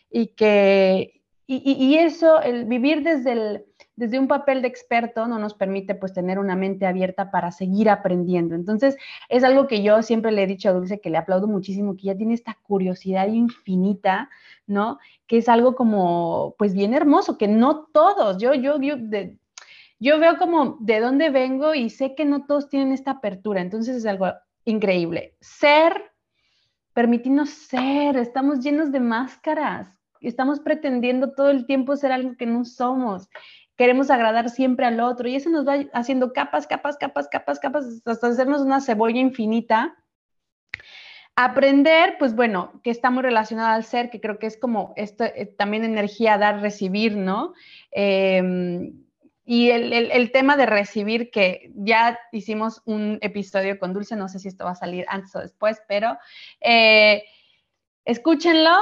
y 0.10 0.28
que, 0.28 1.22
y, 1.48 1.74
y 1.74 1.98
eso, 1.98 2.42
el 2.42 2.66
vivir 2.66 3.04
desde 3.04 3.32
el 3.34 3.66
desde 3.98 4.20
un 4.20 4.28
papel 4.28 4.62
de 4.62 4.68
experto 4.68 5.28
no 5.28 5.40
nos 5.40 5.56
permite 5.56 5.96
pues 5.96 6.14
tener 6.14 6.38
una 6.38 6.56
mente 6.56 6.86
abierta 6.86 7.32
para 7.32 7.52
seguir 7.52 7.90
aprendiendo. 7.90 8.54
Entonces, 8.54 8.96
es 9.28 9.44
algo 9.44 9.68
que 9.68 9.82
yo 9.82 10.04
siempre 10.04 10.32
le 10.32 10.44
he 10.44 10.48
dicho 10.48 10.70
a 10.70 10.74
Dulce 10.74 11.02
que 11.02 11.10
le 11.10 11.18
aplaudo 11.18 11.48
muchísimo, 11.48 11.98
que 11.98 12.04
ya 12.04 12.16
tiene 12.16 12.36
esta 12.36 12.58
curiosidad 12.62 13.28
infinita, 13.28 14.30
¿no? 14.68 15.00
Que 15.26 15.40
es 15.40 15.50
algo 15.50 15.76
como 15.76 16.56
pues 16.60 16.76
bien 16.76 16.94
hermoso, 16.94 17.40
que 17.40 17.48
no 17.48 17.88
todos, 17.92 18.38
yo, 18.38 18.54
yo, 18.54 18.80
yo, 18.80 18.96
yo 20.00 20.20
veo 20.20 20.38
como 20.38 20.78
de 20.80 21.00
dónde 21.00 21.32
vengo 21.32 21.74
y 21.74 21.90
sé 21.90 22.14
que 22.14 22.24
no 22.24 22.46
todos 22.46 22.70
tienen 22.70 22.94
esta 22.94 23.12
apertura, 23.12 23.62
entonces 23.62 23.96
es 23.96 24.06
algo 24.06 24.28
increíble. 24.64 25.36
Ser, 25.42 26.12
permitirnos 26.94 27.50
ser, 27.50 28.16
estamos 28.18 28.60
llenos 28.60 28.92
de 28.92 29.00
máscaras, 29.00 29.90
estamos 30.22 30.60
pretendiendo 30.60 31.34
todo 31.34 31.50
el 31.50 31.66
tiempo 31.66 31.96
ser 31.96 32.12
algo 32.12 32.36
que 32.38 32.46
no 32.46 32.64
somos 32.64 33.28
queremos 33.78 34.10
agradar 34.10 34.50
siempre 34.50 34.86
al 34.86 35.00
otro 35.00 35.30
y 35.30 35.36
eso 35.36 35.50
nos 35.50 35.66
va 35.66 35.86
haciendo 35.94 36.34
capas, 36.34 36.68
capas, 36.68 36.98
capas, 36.98 37.28
capas, 37.30 37.60
capas, 37.60 37.86
hasta 38.06 38.28
hacernos 38.28 38.62
una 38.62 38.82
cebolla 38.82 39.20
infinita. 39.20 39.96
Aprender, 41.36 42.16
pues 42.18 42.36
bueno, 42.36 42.82
que 42.84 42.90
está 42.90 43.12
muy 43.12 43.22
relacionada 43.22 43.76
al 43.76 43.84
ser, 43.84 44.10
que 44.10 44.20
creo 44.20 44.40
que 44.40 44.48
es 44.48 44.58
como 44.58 44.94
esto, 44.96 45.24
eh, 45.24 45.46
también 45.46 45.86
energía 45.86 46.40
dar, 46.40 46.62
recibir, 46.62 47.16
¿no? 47.16 47.54
Em, 47.92 49.04
y 49.46 49.70
el, 49.70 49.94
el, 49.94 50.32
tema 50.32 50.58
de 50.58 50.66
recibir, 50.66 51.30
que 51.30 51.72
ya 51.76 52.20
hicimos 52.32 52.82
un 52.86 53.20
episodio 53.22 53.80
con 53.80 53.94
Dulce, 53.94 54.16
no 54.16 54.28
sé 54.28 54.40
si 54.40 54.48
esto 54.48 54.66
va 54.66 54.72
a 54.72 54.76
salir 54.76 55.06
antes 55.08 55.34
o 55.36 55.40
después, 55.40 55.82
pero 55.88 56.18
eh, 56.60 57.24
escúchenlo, 58.04 58.76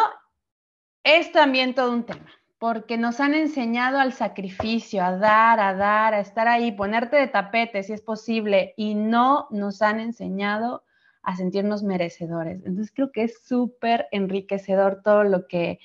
es 1.04 1.32
también 1.34 1.76
todo 1.76 1.92
un 1.92 2.06
tema 2.06 2.32
porque 2.66 2.98
nos 2.98 3.20
han 3.20 3.36
enseñado 3.36 4.00
al 4.00 4.12
sacrificio, 4.12 5.04
a 5.04 5.16
dar, 5.16 5.60
a 5.60 5.76
dar, 5.76 6.16
a 6.16 6.20
estar 6.20 6.48
ahí, 6.48 6.72
ponerte 6.72 7.16
de 7.16 7.28
tapete 7.28 7.84
si 7.84 7.94
es 7.94 8.02
posible, 8.02 8.74
y 8.76 8.96
no 8.96 9.46
nos 9.52 9.84
han 9.84 10.00
enseñado 10.00 10.84
a 11.22 11.36
sentirnos 11.36 11.84
merecedores. 11.84 12.66
Entonces 12.66 12.92
creo 12.92 13.12
que 13.12 13.22
es 13.22 13.46
súper 13.46 14.08
enriquecedor 14.12 15.04
todo 15.04 15.24
lo 15.24 15.48
que, 15.48 15.78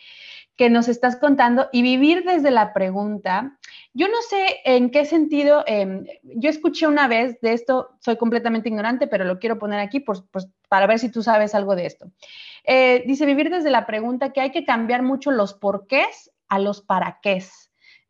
que, 0.56 0.70
nos 0.70 0.88
estás 0.88 1.16
contando 1.16 1.68
y 1.70 1.82
vivir 1.82 2.24
desde 2.24 2.50
la 2.50 2.72
pregunta. 2.72 3.58
Yo 3.92 4.08
no 4.08 4.22
sé 4.30 4.60
en 4.64 4.88
qué 4.88 5.04
sentido, 5.04 5.64
em, 5.66 6.06
yo 6.22 6.48
escuché 6.48 6.86
una 6.86 7.08
vez 7.08 7.38
de 7.42 7.52
esto, 7.52 7.90
soy 8.00 8.16
completamente 8.16 8.70
ignorante, 8.70 9.06
pero 9.06 9.26
lo 9.26 9.38
quiero 9.38 9.58
poner 9.58 9.80
aquí 9.80 10.02
para 10.70 10.86
ver 10.86 10.98
si 10.98 11.10
tú 11.10 11.22
sabes 11.22 11.54
algo 11.54 11.76
de 11.76 11.84
esto. 11.84 12.10
Eh, 12.64 13.04
dice, 13.06 13.26
vivir 13.26 13.50
desde 13.50 13.70
la 13.70 13.84
pregunta 13.84 14.32
que 14.32 14.40
hay 14.40 14.50
que 14.50 14.64
cambiar 14.64 15.02
mucho 15.02 15.30
los 15.30 15.52
porqués 15.52 16.30
a 16.50 16.58
los 16.58 16.82
para 16.82 17.20
qué. 17.22 17.42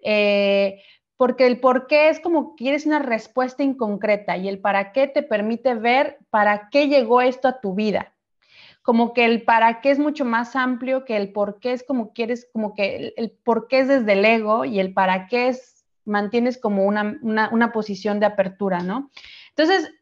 Eh, 0.03 0.83
porque 1.17 1.47
el 1.47 1.61
por 1.61 1.87
qué 1.87 2.09
es 2.09 2.19
como 2.19 2.57
quieres 2.57 2.87
una 2.87 2.99
respuesta 2.99 3.63
inconcreta 3.63 4.37
y 4.39 4.49
el 4.49 4.59
para 4.59 4.91
qué 4.93 5.07
te 5.07 5.23
permite 5.23 5.75
ver 5.75 6.19
para 6.31 6.71
qué 6.71 6.89
llegó 6.89 7.21
esto 7.21 7.47
a 7.47 7.61
tu 7.61 7.75
vida. 7.75 8.15
Como 8.83 9.13
que 9.13 9.27
el 9.27 9.43
para 9.43 9.83
qué 9.83 9.91
es 9.91 9.99
mucho 9.99 10.25
más 10.25 10.57
amplio 10.57 11.05
que 11.05 11.17
el 11.19 11.33
por 11.33 11.61
qué 11.61 11.73
es 11.73 11.85
como 11.85 12.13
quieres, 12.15 12.49
como 12.53 12.75
que 12.75 12.97
el, 12.97 13.15
el 13.19 13.31
por 13.31 13.69
qué 13.69 13.81
es 13.81 13.89
desde 13.89 14.15
el 14.15 14.25
ego 14.25 14.65
y 14.65 14.81
el 14.81 14.95
para 14.95 15.27
qué 15.29 15.49
es, 15.49 15.85
mantienes 16.07 16.57
como 16.59 16.87
una, 16.87 17.19
una, 17.21 17.51
una 17.53 17.71
posición 17.71 18.19
de 18.19 18.27
apertura, 18.27 18.81
¿no? 18.81 19.11
Entonces, 19.51 19.93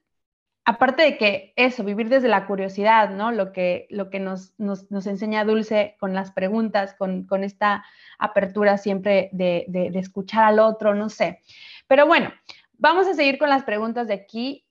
aparte 0.68 1.02
de 1.02 1.16
que 1.16 1.54
eso, 1.57 1.83
vivir 1.83 2.11
desde 2.11 2.28
la 2.28 2.46
curiosidad, 2.46 3.09
¿no? 3.09 3.33
Lo 3.33 3.52
que, 3.52 3.87
lo 3.88 4.11
que 4.11 4.20
nos, 4.20 4.52
nos, 4.59 4.90
nos 4.90 5.07
enseña 5.07 5.46
Dulce 5.46 5.96
con 5.98 6.12
las 6.12 6.31
preguntas, 6.31 6.94
con, 6.98 7.26
con 7.26 7.42
esta 7.42 7.87
apertura 8.18 8.76
siempre 8.76 9.31
de, 9.33 9.64
de, 9.68 9.90
de, 9.90 9.98
escuchar 9.98 10.44
al 10.44 10.59
otro, 10.59 10.94
no 10.94 11.09
sé. 11.09 11.40
Pero 11.87 12.07
bueno, 12.07 12.31
vamos 12.74 13.07
a 13.07 13.14
seguir 13.14 13.38
con 13.38 13.48
las 13.48 13.62
preguntas 13.62 14.09
de 14.09 14.14
aquí. 14.14 14.66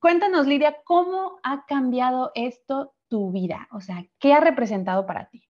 Cuéntanos, 0.00 0.48
Lidia, 0.48 0.78
¿cómo 0.82 1.38
ha 1.44 1.64
cambiado 1.66 2.32
esto 2.34 2.96
tu 3.06 3.30
vida? 3.30 3.68
O 3.70 3.80
sea, 3.80 4.04
¿qué 4.18 4.34
ha 4.34 4.40
representado 4.40 5.06
para 5.06 5.28
ti? 5.28 5.48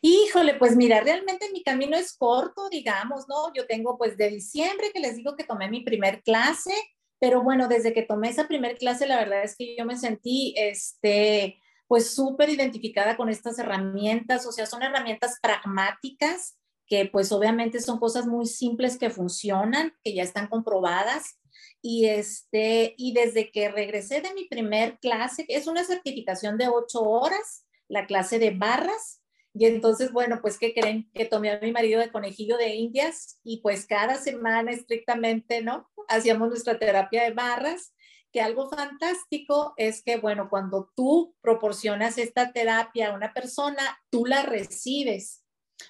Híjole, 0.00 0.54
pues 0.54 0.74
mira, 0.74 1.00
realmente 1.00 1.48
mi 1.52 1.62
camino 1.62 1.96
es 1.96 2.16
corto, 2.16 2.68
digamos, 2.70 3.28
¿no? 3.28 3.54
Yo 3.54 3.68
tengo 3.68 3.96
pues 3.96 4.16
de 4.16 4.30
diciembre 4.30 4.90
que 4.92 4.98
les 4.98 5.14
digo 5.14 5.36
que 5.36 5.44
tomé 5.44 5.70
mi 5.70 5.82
primer 5.82 6.24
clase, 6.24 6.74
pero 7.20 7.42
bueno, 7.42 7.68
desde 7.68 7.92
que 7.92 8.02
tomé 8.02 8.30
esa 8.30 8.48
primera 8.48 8.74
clase, 8.74 9.06
la 9.06 9.16
verdad 9.16 9.44
es 9.44 9.54
que 9.56 9.76
yo 9.76 9.84
me 9.84 9.96
sentí, 9.96 10.54
este, 10.56 11.60
pues 11.86 12.14
súper 12.14 12.48
identificada 12.48 13.16
con 13.16 13.28
estas 13.28 13.58
herramientas, 13.58 14.46
o 14.46 14.52
sea, 14.52 14.66
son 14.66 14.82
herramientas 14.82 15.38
pragmáticas 15.42 16.56
que 16.90 17.06
pues 17.06 17.30
obviamente 17.30 17.80
son 17.80 18.00
cosas 18.00 18.26
muy 18.26 18.46
simples 18.46 18.98
que 18.98 19.10
funcionan, 19.10 19.94
que 20.02 20.12
ya 20.12 20.24
están 20.24 20.48
comprobadas. 20.48 21.38
Y, 21.80 22.06
este, 22.06 22.94
y 22.98 23.14
desde 23.14 23.52
que 23.52 23.70
regresé 23.70 24.20
de 24.20 24.34
mi 24.34 24.46
primer 24.46 24.98
clase, 24.98 25.46
es 25.48 25.68
una 25.68 25.84
certificación 25.84 26.58
de 26.58 26.68
ocho 26.68 27.02
horas, 27.02 27.64
la 27.88 28.06
clase 28.06 28.40
de 28.40 28.50
barras, 28.50 29.19
y 29.52 29.66
entonces, 29.66 30.12
bueno, 30.12 30.40
pues, 30.40 30.58
¿qué 30.58 30.72
creen? 30.72 31.10
Que 31.12 31.24
tomé 31.24 31.50
a 31.50 31.60
mi 31.60 31.72
marido 31.72 32.00
de 32.00 32.12
conejillo 32.12 32.56
de 32.56 32.74
indias 32.74 33.40
y 33.42 33.60
pues 33.60 33.86
cada 33.86 34.16
semana 34.16 34.70
estrictamente, 34.70 35.62
¿no? 35.62 35.90
Hacíamos 36.08 36.48
nuestra 36.48 36.78
terapia 36.78 37.24
de 37.24 37.32
barras 37.32 37.92
que 38.32 38.40
algo 38.40 38.70
fantástico 38.70 39.74
es 39.76 40.04
que, 40.04 40.16
bueno, 40.16 40.48
cuando 40.48 40.92
tú 40.94 41.34
proporcionas 41.40 42.16
esta 42.16 42.52
terapia 42.52 43.10
a 43.10 43.14
una 43.14 43.32
persona, 43.32 43.82
tú 44.08 44.24
la 44.24 44.42
recibes, 44.42 45.44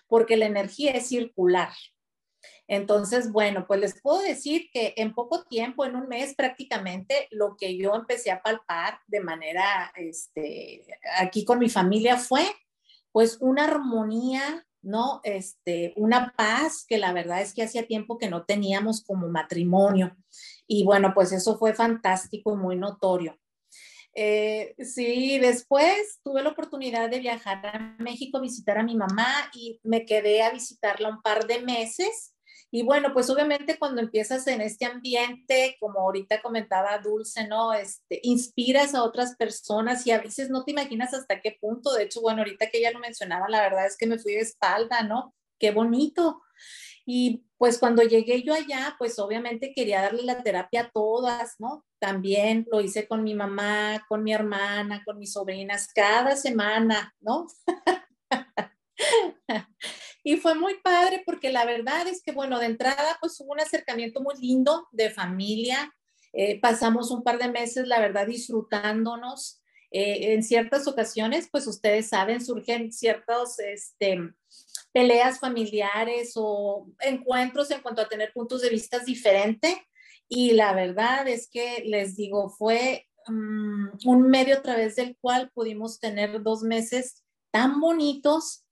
porque 0.07 0.39
la 0.39 0.47
energía 0.47 0.93
es 0.93 1.09
circular. 1.09 1.73
Entonces, 2.67 3.31
bueno, 3.31 3.67
pues 3.67 3.81
les 3.81 4.01
puedo 4.01 4.23
decir 4.23 4.71
que 4.73 4.95
en 4.97 5.13
poco 5.13 5.45
tiempo, 5.45 5.85
en 5.85 5.97
un 5.97 6.09
mes 6.09 6.35
prácticamente, 6.35 7.29
lo 7.31 7.57
que 7.59 7.77
yo 7.77 7.95
empecé 7.95 8.31
a 8.31 8.41
palpar 8.41 9.01
de 9.07 9.21
manera, 9.21 9.93
este, 9.97 10.87
aquí 11.19 11.45
con 11.45 11.59
mi 11.59 11.69
familia 11.69 12.17
fue 12.17 12.43
pues 13.13 13.39
una 13.41 13.65
armonía, 13.65 14.67
¿no? 14.83 15.21
Este, 15.25 15.93
una 15.97 16.33
paz 16.37 16.85
que 16.87 16.99
la 16.99 17.13
verdad 17.13 17.43
es 17.43 17.55
que 17.55 17.63
hacía 17.63 17.87
tiempo 17.87 18.19
que 18.19 18.31
no 18.31 18.45
teníamos 18.45 19.05
como 19.05 19.29
matrimonio. 19.29 20.17
Y 20.67 20.85
bueno, 20.85 21.13
pues 21.15 21.33
eso 21.33 21.59
fue 21.59 21.75
fantástico, 21.75 22.57
muy 22.57 22.77
notorio. 22.77 23.39
Eh, 24.15 24.75
sí, 24.85 25.39
después 25.39 26.21
tuve 26.25 26.43
la 26.43 26.51
oportunidad 26.51 27.09
de 27.11 27.21
viajar 27.21 27.65
a 27.67 27.97
México, 27.99 28.41
visitar 28.41 28.79
a 28.79 28.83
mi 28.83 28.97
mamá 28.97 29.29
y 29.55 29.81
me 29.85 30.05
quedé 30.05 30.43
a 30.43 30.51
visitarla 30.51 31.09
un 31.09 31.23
par 31.23 31.47
de 31.47 31.61
meses. 31.61 32.35
Y 32.73 32.85
bueno, 32.85 33.13
pues 33.13 33.29
obviamente 33.31 33.79
cuando 33.79 34.01
empiezas 34.01 34.47
en 34.47 34.61
este 34.61 34.87
ambiente, 34.87 35.77
como 35.81 36.01
ahorita 36.01 36.41
comentaba 36.41 36.99
Dulce, 36.99 37.49
¿no? 37.49 37.73
Este, 37.73 38.21
inspiras 38.23 38.95
a 38.95 39.03
otras 39.03 39.35
personas 39.35 40.07
y 40.07 40.13
a 40.13 40.21
veces 40.21 40.51
no 40.51 40.65
te 40.65 40.71
imaginas 40.71 41.13
hasta 41.13 41.41
qué 41.41 41.59
punto. 41.61 41.93
De 41.93 42.05
hecho, 42.05 42.21
bueno, 42.21 42.43
ahorita 42.43 42.71
que 42.71 42.79
ella 42.79 42.93
lo 42.93 43.01
mencionaba, 43.01 43.49
la 43.49 43.63
verdad 43.63 43.87
es 43.87 43.97
que 43.97 44.07
me 44.07 44.19
fui 44.19 44.35
de 44.35 44.41
espalda, 44.41 45.03
¿no? 45.03 45.35
Qué 45.59 45.73
bonito. 45.73 46.43
Y 47.05 47.45
pues 47.59 47.79
cuando 47.79 48.03
llegué 48.03 48.45
yo 48.45 48.55
allá, 48.55 48.95
pues 48.99 49.19
obviamente 49.19 49.73
quería 49.75 50.03
darle 50.03 50.23
la 50.23 50.43
terapia 50.45 50.83
a 50.83 50.91
todas, 50.91 51.57
¿no? 51.59 51.85
También 51.99 52.69
lo 52.71 52.81
hice 52.81 53.09
con 53.09 53.25
mi 53.25 53.35
mamá, 53.35 54.07
con 54.09 54.23
mi 54.23 54.33
hermana, 54.33 55.03
con 55.05 55.19
mis 55.19 55.33
sobrinas, 55.33 55.89
cada 55.93 56.37
semana, 56.37 57.15
¿no? 57.21 57.49
y 60.23 60.37
fue 60.37 60.55
muy 60.55 60.75
padre 60.83 61.23
porque 61.25 61.51
la 61.51 61.65
verdad 61.65 62.07
es 62.07 62.23
que, 62.23 62.33
bueno, 62.33 62.59
de 62.59 62.67
entrada, 62.67 63.17
pues 63.21 63.41
hubo 63.41 63.53
un 63.53 63.61
acercamiento 63.61 64.21
muy 64.21 64.35
lindo 64.37 64.87
de 64.93 65.11
familia. 65.11 65.95
Eh, 66.33 66.61
pasamos 66.61 67.11
un 67.11 67.23
par 67.23 67.39
de 67.39 67.49
meses, 67.49 67.87
la 67.89 68.01
verdad, 68.01 68.27
disfrutándonos. 68.27 69.63
Eh, 69.93 70.35
en 70.35 70.43
ciertas 70.45 70.87
ocasiones, 70.87 71.49
pues 71.51 71.67
ustedes 71.67 72.09
saben, 72.09 72.45
surgen 72.45 72.93
ciertos, 72.93 73.59
este, 73.59 74.21
peleas 74.93 75.41
familiares 75.41 76.33
o 76.37 76.87
encuentros 77.01 77.71
en 77.71 77.81
cuanto 77.81 78.03
a 78.03 78.09
tener 78.09 78.33
puntos 78.33 78.61
de 78.63 78.69
vista 78.69 78.99
diferentes. 79.01 79.75
Y 80.29 80.53
la 80.53 80.75
verdad 80.75 81.27
es 81.27 81.49
que 81.51 81.83
les 81.87 82.15
digo, 82.15 82.51
fue 82.51 83.09
mm, 83.27 83.89
un 84.05 84.29
medio 84.29 84.59
a 84.59 84.63
través 84.63 84.97
del 84.97 85.17
cual 85.21 85.51
pudimos 85.53 85.99
tener 85.99 86.43
dos 86.43 86.63
meses 86.63 87.25
tan 87.51 87.81
bonitos 87.81 88.65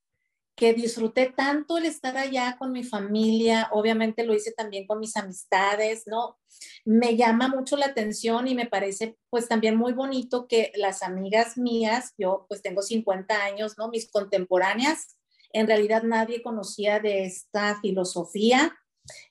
que 0.59 0.73
disfruté 0.73 1.31
tanto 1.33 1.77
el 1.77 1.85
estar 1.85 2.17
allá 2.17 2.57
con 2.59 2.73
mi 2.73 2.83
familia, 2.83 3.69
obviamente 3.71 4.25
lo 4.25 4.33
hice 4.33 4.51
también 4.51 4.85
con 4.85 4.99
mis 4.99 5.15
amistades, 5.15 6.03
¿no? 6.05 6.37
Me 6.83 7.15
llama 7.15 7.47
mucho 7.47 7.77
la 7.77 7.85
atención 7.85 8.45
y 8.45 8.55
me 8.55 8.65
parece 8.65 9.17
pues 9.29 9.47
también 9.47 9.77
muy 9.77 9.93
bonito 9.93 10.49
que 10.49 10.73
las 10.75 11.01
amigas 11.01 11.57
mías, 11.57 12.13
yo 12.17 12.45
pues 12.49 12.61
tengo 12.61 12.81
50 12.81 13.41
años, 13.41 13.75
¿no? 13.77 13.87
Mis 13.87 14.11
contemporáneas, 14.11 15.17
en 15.53 15.65
realidad 15.65 16.03
nadie 16.03 16.41
conocía 16.41 16.99
de 16.99 17.23
esta 17.23 17.79
filosofía. 17.79 18.75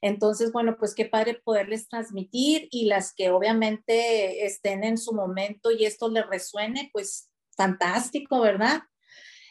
Entonces, 0.01 0.51
bueno, 0.51 0.77
pues 0.79 0.95
qué 0.95 1.05
padre 1.05 1.43
poderles 1.45 1.91
transmitir 1.91 2.69
y 2.71 2.87
las 2.87 3.12
que 3.14 3.29
obviamente 3.29 4.47
estén 4.47 4.83
en 4.83 4.97
su 4.97 5.12
momento 5.12 5.71
y 5.73 5.85
esto 5.85 6.09
les 6.09 6.27
resuene, 6.27 6.88
pues 6.91 7.29
fantástico, 7.55 8.41
¿verdad? 8.41 8.81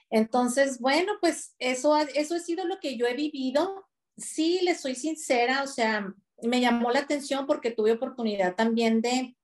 Entonces, 0.10 0.80
bueno, 0.80 1.14
pues 1.20 1.56
eso, 1.60 1.98
eso 1.98 2.36
ha 2.36 2.40
sido 2.40 2.66
lo 2.66 2.80
que 2.80 2.98
yo 2.98 3.08
he 3.08 3.14
vivido. 3.14 3.86
Sí, 4.16 4.60
les 4.64 4.82
soy 4.82 4.96
sincera, 4.96 5.64
o 5.64 5.68
sea, 5.68 6.14
me 6.42 6.62
llamó 6.62 6.92
la 6.92 7.00
atención 7.00 7.46
porque 7.46 7.72
tuve 7.72 7.92
oportunidad 7.92 8.56
también 8.56 9.02
de, 9.02 9.36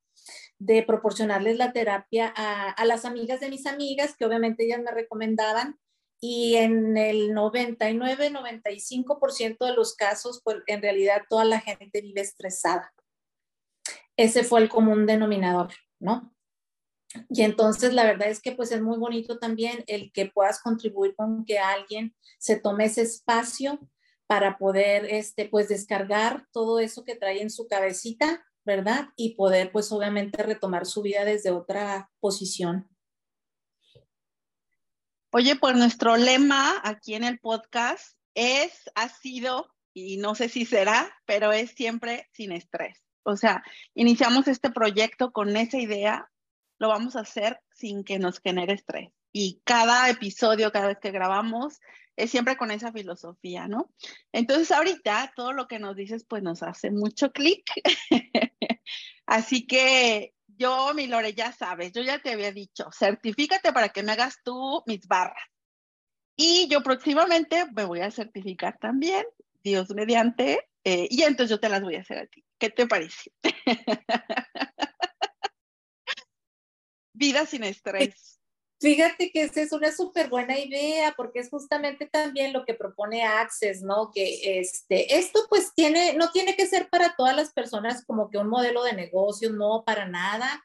de 0.60 0.84
proporcionarles 0.84 1.58
la 1.58 1.74
terapia 1.74 2.34
a, 2.36 2.72
a, 2.72 2.86
las 2.86 3.06
amigas 3.06 3.40
de 3.40 3.50
mis 3.50 3.66
amigas, 3.66 4.16
que 4.18 4.26
obviamente 4.26 4.66
ellas 4.66 4.82
me 4.82 4.92
recomendaban, 4.92 5.80
y 6.26 6.56
en 6.56 6.96
el 6.96 7.32
99-95% 7.32 9.66
de 9.66 9.74
los 9.74 9.94
casos, 9.94 10.40
pues 10.42 10.60
en 10.68 10.82
realidad 10.82 11.24
toda 11.30 11.44
la 11.44 11.60
gente 11.60 12.00
vive 12.00 12.22
estresada. 12.22 12.94
Ese 14.16 14.46
fue 14.46 14.62
el 14.62 14.70
común 14.70 15.06
denominador, 15.06 15.74
¿no? 16.00 16.34
Y 17.30 17.44
entonces 17.44 17.94
la 17.94 18.04
verdad 18.04 18.30
es 18.30 18.42
que 18.42 18.52
pues 18.52 18.72
es 18.72 18.82
muy 18.82 18.98
bonito 18.98 19.40
también 19.40 19.84
el 19.88 20.12
que 20.12 20.28
puedas 20.28 20.62
contribuir 20.62 21.16
con 21.16 21.46
que 21.46 21.60
alguien 21.60 22.16
se 22.40 22.56
tome 22.56 22.86
ese 22.86 23.02
espacio 23.02 23.80
para 24.28 24.58
poder 24.58 25.06
este 25.06 25.48
pues 25.48 25.70
descargar 25.70 26.48
todo 26.52 26.80
eso 26.80 27.04
que 27.04 27.16
trae 27.16 27.42
en 27.42 27.50
su 27.50 27.68
cabecita, 27.68 28.46
¿verdad? 28.66 29.10
Y 29.16 29.36
poder 29.36 29.72
pues 29.72 29.92
obviamente 29.92 30.42
retomar 30.42 30.86
su 30.86 31.02
vida 31.02 31.26
desde 31.26 31.52
otra 31.52 32.10
posición. 32.20 32.90
Oye, 35.32 35.56
pues 35.56 35.76
nuestro 35.76 36.16
lema 36.16 36.80
aquí 36.84 37.16
en 37.16 37.24
el 37.24 37.40
podcast 37.40 38.18
es, 38.36 38.92
ha 38.94 39.10
sido, 39.10 39.74
y 39.92 40.18
no 40.18 40.36
sé 40.36 40.48
si 40.48 40.64
será, 40.66 41.12
pero 41.26 41.52
es 41.52 41.72
siempre 41.72 42.30
sin 42.34 42.52
estrés. 42.52 43.04
O 43.24 43.36
sea, 43.36 43.64
iniciamos 43.96 44.48
este 44.48 44.70
proyecto 44.70 45.32
con 45.32 45.56
esa 45.56 45.78
idea, 45.78 46.30
lo 46.84 46.90
vamos 46.90 47.16
a 47.16 47.22
hacer 47.22 47.62
sin 47.72 48.04
que 48.04 48.20
nos 48.20 48.42
genere 48.42 48.74
estrés. 48.74 49.10
Y 49.32 49.62
cada 49.64 50.10
episodio, 50.10 50.70
cada 50.74 50.88
vez 50.88 50.98
que 51.00 51.12
grabamos, 51.12 51.80
es 52.18 52.30
siempre 52.30 52.58
con 52.58 52.72
esa 52.72 52.92
filosofía, 52.92 53.70
¿no? 53.70 53.90
Entonces 54.34 54.70
ahorita 54.70 55.32
todo 55.34 55.54
lo 55.54 55.70
que 55.70 55.80
nos 55.80 55.96
dices, 55.96 56.26
pues 56.28 56.44
nos 56.44 56.62
hace 56.62 56.92
mucho 56.92 57.32
clic. 57.32 57.64
Así 59.26 59.66
que 59.66 60.34
yo, 60.58 60.94
mi 60.94 61.08
Lore, 61.08 61.34
ya 61.34 61.54
sabes, 61.54 61.94
yo 61.94 62.02
ya 62.02 62.20
te 62.20 62.34
había 62.34 62.52
dicho, 62.52 62.90
certifícate 62.92 63.72
para 63.72 63.88
que 63.88 64.04
me 64.04 64.12
hagas 64.12 64.40
tú 64.44 64.84
mis 64.86 65.08
barras. 65.08 65.48
Y 66.36 66.68
yo 66.68 66.84
próximamente 66.84 67.66
me 67.74 67.86
voy 67.86 68.02
a 68.02 68.12
certificar 68.12 68.78
también, 68.78 69.24
Dios 69.64 69.90
mediante, 69.92 70.68
eh, 70.84 71.08
y 71.10 71.22
entonces 71.22 71.50
yo 71.50 71.62
te 71.62 71.70
las 71.70 71.82
voy 71.82 71.96
a 71.96 72.02
hacer 72.02 72.18
a 72.18 72.28
ti. 72.28 72.44
¿Qué 72.60 72.70
te 72.70 72.88
parece? 72.88 73.32
Vida 77.14 77.46
sin 77.46 77.64
estrés. 77.64 78.40
Fíjate 78.84 79.32
que 79.32 79.44
esa 79.44 79.62
es 79.62 79.72
una 79.72 79.94
súper 79.94 80.28
buena 80.28 80.60
idea 80.60 81.14
porque 81.16 81.40
es 81.40 81.50
justamente 81.50 82.06
también 82.06 82.52
lo 82.52 82.66
que 82.66 82.74
propone 82.74 83.24
Access, 83.24 83.82
¿no? 83.82 84.12
Que 84.14 84.60
este, 84.60 85.18
esto 85.18 85.46
pues 85.48 85.74
tiene, 85.74 86.16
no 86.16 86.32
tiene 86.32 86.58
que 86.58 86.68
ser 86.68 86.90
para 86.90 87.16
todas 87.16 87.34
las 87.34 87.54
personas 87.54 88.04
como 88.06 88.30
que 88.30 88.40
un 88.40 88.50
modelo 88.50 88.84
de 88.84 88.92
negocio, 88.92 89.52
no 89.52 89.84
para 89.86 90.06
nada. 90.06 90.62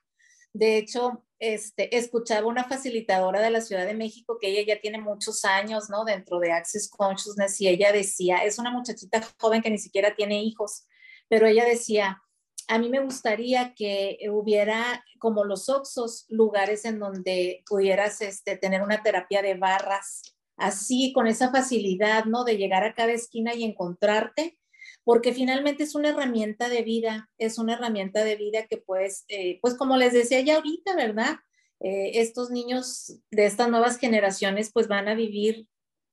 De 0.53 0.79
hecho, 0.79 1.25
este, 1.39 1.97
escuchaba 1.97 2.49
una 2.49 2.65
facilitadora 2.65 3.41
de 3.41 3.51
la 3.51 3.61
Ciudad 3.61 3.87
de 3.87 3.95
México 3.95 4.39
que 4.41 4.49
ella 4.49 4.75
ya 4.75 4.81
tiene 4.81 5.01
muchos 5.01 5.45
años, 5.45 5.89
¿no? 5.89 6.05
Dentro 6.05 6.41
de 6.41 6.51
Access 6.51 6.91
Consciousness 6.91 7.61
y 7.61 7.69
ella 7.69 7.93
decía, 7.93 8.39
es 8.39 8.59
una 8.59 8.73
muchachita 8.73 9.21
joven 9.39 9.63
que 9.63 9.71
ni 9.71 9.79
siquiera 9.79 10.17
tiene 10.17 10.43
hijos, 10.43 10.89
pero 11.29 11.47
ella 11.47 11.65
decía, 11.65 12.21
a 12.69 12.79
mí 12.79 12.91
me 12.91 13.01
gustaría 13.01 13.75
que 13.75 14.19
hubiera 14.31 15.05
como 15.19 15.45
los 15.45 15.69
Oxos, 15.69 16.27
lugares 16.29 16.85
en 16.85 16.99
donde 16.99 17.65
pudieras 17.67 18.21
este, 18.21 18.57
tener 18.57 18.83
una 18.83 19.03
terapia 19.03 19.43
de 19.43 19.55
barras, 19.55 20.37
así 20.57 21.13
con 21.15 21.27
esa 21.27 21.51
facilidad, 21.51 22.27
¿no? 22.27 22.45
De 22.45 22.59
llegar 22.59 22.85
a 22.85 22.95
cada 22.95 23.13
esquina 23.13 23.55
y 23.55 23.65
encontrarte, 23.65 24.59
porque 25.03 25.33
finalmente 25.33 25.85
es 25.85 25.95
una 25.95 26.11
herramienta 26.11 26.69
de 26.69 26.83
vida, 26.83 27.31
es 27.39 27.59
una 27.59 27.75
herramienta 27.75 28.23
de 28.23 28.37
vida 28.37 28.67
que 28.67 28.77
puedes, 28.77 29.25
eh, 29.29 29.59
pues 29.63 29.75
como 29.75 29.97
les 29.97 30.13
decía 30.13 30.41
ya 30.43 30.57
ahorita, 30.57 30.95
¿verdad? 30.95 31.37
Eh, 31.81 32.21
estos 32.21 32.51
niños 32.51 33.19
de 33.31 33.47
estas 33.47 33.71
nuevas 33.71 33.99
generaciones 33.99 34.71
pues 34.73 34.89
van 34.89 35.09
a 35.09 35.15
vivir 35.15 35.67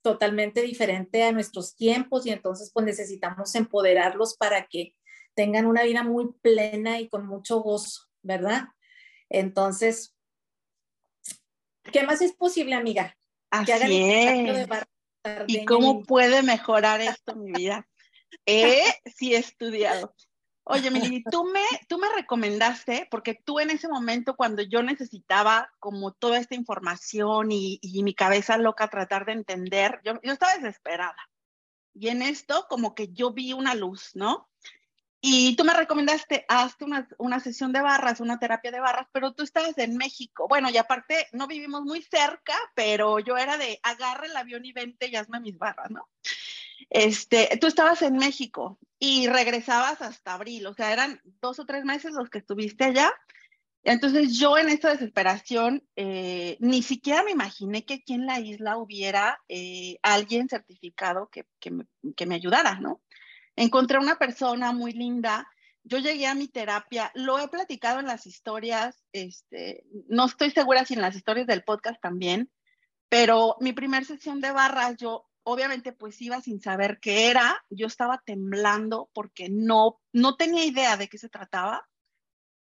totalmente 0.04 0.62
diferente 0.62 1.24
a 1.24 1.32
nuestros 1.32 1.76
tiempos 1.76 2.26
y 2.26 2.30
entonces 2.30 2.72
pues 2.72 2.86
necesitamos 2.86 3.56
empoderarlos 3.56 4.38
para 4.38 4.68
que 4.68 4.96
tengan 5.36 5.66
una 5.66 5.84
vida 5.84 6.04
muy 6.04 6.32
plena 6.42 7.00
y 7.00 7.10
con 7.10 7.28
mucho 7.28 7.60
gozo, 7.60 8.08
¿verdad? 8.24 8.70
Entonces, 9.30 10.16
¿qué 11.92 12.04
más 12.04 12.22
es 12.22 12.34
posible, 12.34 12.74
amiga? 12.74 13.18
Así 13.52 14.02
es. 14.02 14.68
¿Y 15.48 15.66
cómo 15.66 16.04
puede 16.04 16.44
mejorar 16.44 17.02
esto 17.02 17.36
mi 17.36 17.52
vida? 17.52 17.88
Eh, 18.46 18.84
sí 19.16 19.34
he 19.34 19.38
estudiado. 19.38 20.14
Oye, 20.68 20.90
Mili, 20.90 21.24
tú 21.24 21.46
me, 21.46 21.64
tú 21.88 22.00
me 22.00 22.10
recomendaste, 22.10 23.08
porque 23.12 23.36
tú 23.36 23.60
en 23.60 23.70
ese 23.70 23.88
momento, 23.88 24.36
cuando 24.36 24.64
yo 24.64 24.82
necesitaba 24.82 25.72
como 25.80 26.12
toda 26.12 26.40
esta 26.40 26.56
información 26.56 27.52
y, 27.52 27.78
y 27.84 28.02
mi 28.02 28.16
cabeza 28.16 28.58
loca 28.58 28.88
tratar 28.88 29.26
de 29.26 29.34
entender, 29.34 30.02
yo, 30.04 30.14
yo 30.24 30.34
estaba 30.34 30.56
desesperada. 30.56 31.18
Y 31.94 32.08
en 32.08 32.24
esto 32.24 32.66
como 32.68 32.96
que 32.96 33.10
yo 33.14 33.32
vi 33.32 33.54
una 33.54 33.76
luz, 33.76 34.12
¿no? 34.16 34.50
Y 35.28 35.56
tú 35.56 35.64
me 35.64 35.74
recomendaste, 35.74 36.46
hazte 36.48 36.86
una, 36.86 37.08
una, 37.18 37.40
sesión 37.40 37.74
de 37.74 37.82
barras, 37.82 38.20
una 38.20 38.38
terapia 38.38 38.70
de 38.70 38.80
barras, 38.80 39.08
pero 39.12 39.34
tú 39.34 39.42
estabas 39.42 39.76
en 39.80 39.98
México. 39.98 40.48
Bueno, 40.48 40.70
y 40.70 40.78
aparte 40.78 41.26
no 41.32 41.48
vivimos 41.48 41.82
muy 41.82 42.04
cerca, 42.04 42.54
pero 42.76 43.18
yo 43.18 43.36
era 43.36 43.58
de 43.58 43.80
agarre 43.82 44.28
el 44.28 44.38
avión 44.38 44.66
y 44.66 44.72
vente 44.72 45.08
y 45.08 45.16
hazme 45.16 45.40
mis 45.40 45.58
barras, 45.58 45.90
¿no? 45.90 46.08
Este, 46.92 47.58
tú 47.60 47.66
estabas 47.66 48.04
en 48.04 48.18
México 48.18 48.78
y 49.00 49.26
regresabas 49.26 50.00
hasta 50.04 50.36
abril, 50.36 50.68
o 50.68 50.76
sea, 50.76 50.94
eran 50.94 51.20
dos 51.42 51.58
o 51.58 51.66
tres 51.66 51.86
meses 51.86 52.12
los 52.12 52.30
que 52.30 52.38
estuviste 52.38 52.84
allá. 52.84 53.12
Entonces 53.82 54.38
yo 54.38 54.60
en 54.60 54.70
esta 54.70 54.92
desesperación 54.92 55.88
eh, 55.96 56.58
ni 56.60 56.84
siquiera 56.84 57.24
me 57.24 57.32
imaginé 57.32 57.84
que 57.84 57.96
aquí 57.96 58.14
en 58.14 58.28
la 58.28 58.40
isla 58.40 58.78
hubiera 58.78 59.40
eh, 59.50 59.98
alguien 60.04 60.50
certificado 60.50 61.30
que, 61.30 61.48
que, 61.60 61.72
me, 61.72 61.88
que 62.16 62.28
me 62.28 62.36
ayudara, 62.36 62.80
¿no? 62.80 63.02
Encontré 63.56 64.00
una 64.00 64.18
persona 64.18 64.72
muy 64.72 64.94
linda. 64.94 65.48
Yo 65.84 66.00
llegué 66.00 66.28
a 66.28 66.36
mi 66.36 66.48
terapia, 66.48 67.12
lo 67.14 67.40
he 67.40 67.48
platicado 67.48 68.00
en 68.00 68.08
las 68.08 68.26
historias, 68.26 69.04
este, 69.12 69.84
no 70.08 70.26
estoy 70.26 70.50
segura 70.52 70.84
si 70.84 70.96
en 70.96 71.02
las 71.02 71.16
historias 71.16 71.46
del 71.46 71.64
podcast 71.64 72.02
también, 72.02 72.52
pero 73.08 73.56
mi 73.60 73.72
primera 73.72 74.04
sesión 74.04 74.42
de 74.42 74.52
barras, 74.52 74.98
yo 74.98 75.28
obviamente 75.44 75.94
pues 75.94 76.20
iba 76.22 76.42
sin 76.42 76.60
saber 76.60 77.00
qué 77.00 77.30
era, 77.30 77.64
yo 77.70 77.88
estaba 77.88 78.22
temblando 78.26 79.10
porque 79.14 79.48
no, 79.50 80.02
no 80.12 80.36
tenía 80.36 80.66
idea 80.66 80.98
de 80.98 81.08
qué 81.08 81.18
se 81.18 81.30
trataba. 81.30 81.88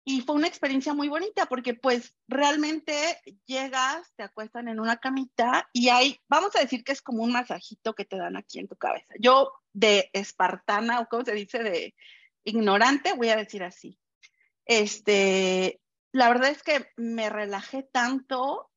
Y 0.05 0.19
fue 0.19 0.35
una 0.35 0.47
experiencia 0.47 0.93
muy 0.93 1.07
bonita 1.07 1.45
porque 1.45 1.75
pues 1.75 2.13
realmente 2.27 3.21
llegas, 3.45 4.11
te 4.17 4.23
acuestan 4.23 4.67
en 4.67 4.81
una 4.81 4.97
camita 4.97 5.69
y 5.71 5.89
hay, 5.89 6.19
vamos 6.27 6.53
a 6.55 6.59
decir 6.59 6.83
que 6.83 6.91
es 6.91 7.01
como 7.01 7.23
un 7.23 7.31
masajito 7.31 7.93
que 7.93 8.03
te 8.03 8.17
dan 8.17 8.35
aquí 8.35 8.59
en 8.59 8.67
tu 8.67 8.75
cabeza. 8.75 9.13
Yo 9.17 9.53
de 9.73 10.09
espartana 10.13 10.99
o 10.99 11.07
como 11.07 11.25
se 11.25 11.33
dice 11.33 11.59
de 11.63 11.95
ignorante, 12.43 13.13
voy 13.13 13.29
a 13.29 13.35
decir 13.35 13.63
así. 13.63 13.99
Este, 14.65 15.81
la 16.11 16.29
verdad 16.29 16.51
es 16.51 16.63
que 16.63 16.87
me 16.95 17.29
relajé 17.29 17.83
tanto, 17.83 18.69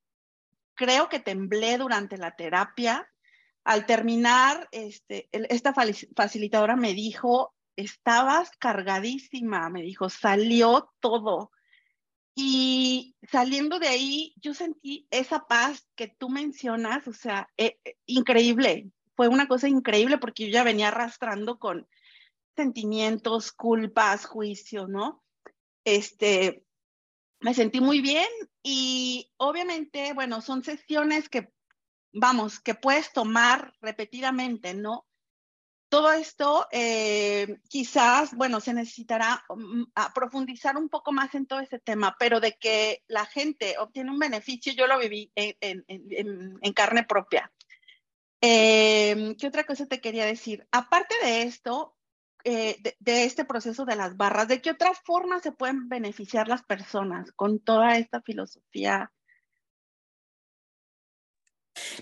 creo 0.74 1.08
que 1.08 1.20
temblé 1.20 1.78
durante 1.78 2.16
la 2.16 2.34
terapia. 2.34 3.08
Al 3.64 3.84
terminar, 3.84 4.68
este, 4.70 5.28
esta 5.32 5.74
facilitadora 5.74 6.76
me 6.76 6.94
dijo, 6.94 7.54
estabas 7.76 8.50
cargadísima, 8.58 9.68
me 9.70 9.82
dijo, 9.82 10.08
salió 10.08 10.92
todo. 11.00 11.50
Y 12.34 13.16
saliendo 13.30 13.78
de 13.78 13.88
ahí, 13.88 14.34
yo 14.36 14.54
sentí 14.54 15.06
esa 15.10 15.46
paz 15.46 15.88
que 15.94 16.08
tú 16.08 16.28
mencionas, 16.28 17.08
o 17.08 17.12
sea, 17.12 17.48
eh, 17.56 17.78
eh, 17.84 17.96
increíble. 18.06 18.90
Fue 19.16 19.28
una 19.28 19.48
cosa 19.48 19.68
increíble 19.68 20.18
porque 20.18 20.44
yo 20.44 20.50
ya 20.50 20.64
venía 20.64 20.88
arrastrando 20.88 21.58
con 21.58 21.88
sentimientos, 22.54 23.52
culpas, 23.52 24.26
juicio, 24.26 24.86
¿no? 24.86 25.24
Este, 25.84 26.64
me 27.40 27.54
sentí 27.54 27.80
muy 27.80 28.00
bien 28.00 28.28
y 28.62 29.30
obviamente, 29.36 30.12
bueno, 30.12 30.40
son 30.40 30.64
sesiones 30.64 31.28
que, 31.28 31.52
vamos, 32.12 32.60
que 32.60 32.74
puedes 32.74 33.12
tomar 33.12 33.74
repetidamente, 33.80 34.74
¿no? 34.74 35.06
Todo 35.88 36.10
esto 36.10 36.66
eh, 36.72 37.60
quizás, 37.68 38.34
bueno, 38.34 38.58
se 38.60 38.74
necesitará 38.74 39.44
mm, 39.48 39.84
profundizar 40.14 40.76
un 40.76 40.88
poco 40.88 41.12
más 41.12 41.34
en 41.34 41.46
todo 41.46 41.60
ese 41.60 41.78
tema, 41.78 42.16
pero 42.18 42.40
de 42.40 42.56
que 42.56 43.04
la 43.06 43.24
gente 43.24 43.76
obtiene 43.78 44.10
un 44.10 44.18
beneficio, 44.18 44.72
yo 44.72 44.88
lo 44.88 44.98
viví 44.98 45.30
en, 45.36 46.74
carne 46.74 47.04
propia. 47.04 47.52
Em, 48.48 49.34
¿Qué 49.34 49.48
otra 49.48 49.64
cosa 49.64 49.86
te 49.86 50.00
quería 50.00 50.24
decir? 50.24 50.68
Aparte 50.70 51.16
de 51.20 51.42
esto, 51.42 51.96
eh, 52.44 52.76
de, 53.00 53.24
este 53.24 53.44
proceso 53.44 53.84
de 53.84 53.96
las 53.96 54.16
barras, 54.16 54.46
¿de 54.46 54.62
qué 54.62 54.70
otra 54.70 54.94
forma 54.94 55.40
se 55.40 55.50
pueden 55.50 55.88
beneficiar 55.88 56.46
las 56.46 56.62
personas 56.62 57.32
con 57.32 57.58
toda 57.58 57.98
esta 57.98 58.22
filosofía 58.22 59.10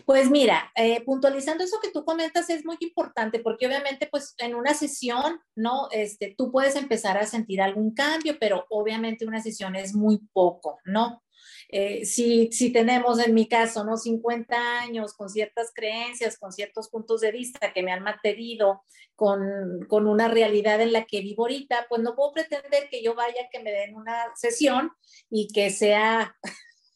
pues 0.04 0.30
mira, 0.30 0.70
eh, 0.76 1.02
puntualizando 1.04 1.64
eso 1.64 1.80
que 1.82 1.90
tú 1.90 2.04
comentas 2.04 2.48
es 2.48 2.64
muy 2.64 2.76
importante 2.80 3.40
porque 3.40 3.66
obviamente 3.66 4.06
pues 4.06 4.34
en 4.38 4.54
una 4.54 4.72
sesión, 4.72 5.40
¿no? 5.56 5.88
Este, 5.90 6.34
tú 6.38 6.52
puedes 6.52 6.76
empezar 6.76 7.18
a 7.18 7.26
sentir 7.26 7.60
algún 7.60 7.92
cambio, 7.92 8.36
pero 8.38 8.66
obviamente 8.70 9.26
una 9.26 9.42
sesión 9.42 9.74
es 9.74 9.94
muy 9.94 10.18
poco, 10.32 10.78
¿no? 10.84 11.23
Eh, 11.68 12.04
si, 12.04 12.50
si, 12.52 12.70
tenemos 12.72 13.18
en 13.18 13.34
mi 13.34 13.48
caso, 13.48 13.84
¿no? 13.84 13.96
50 13.96 14.80
años 14.80 15.14
con 15.14 15.28
ciertas 15.28 15.72
creencias, 15.74 16.38
con 16.38 16.52
ciertos 16.52 16.88
puntos 16.88 17.20
de 17.20 17.32
vista 17.32 17.72
que 17.72 17.82
me 17.82 17.92
han 17.92 18.02
mantenido 18.02 18.82
con, 19.16 19.86
con, 19.88 20.06
una 20.06 20.28
realidad 20.28 20.80
en 20.80 20.92
la 20.92 21.04
que 21.04 21.20
vivo 21.20 21.44
ahorita, 21.44 21.86
pues 21.88 22.02
no 22.02 22.14
puedo 22.14 22.32
pretender 22.32 22.88
que 22.90 23.02
yo 23.02 23.14
vaya, 23.14 23.48
que 23.52 23.60
me 23.60 23.70
den 23.70 23.94
una 23.94 24.24
sesión 24.34 24.90
y 25.30 25.48
que 25.52 25.70
sea 25.70 26.36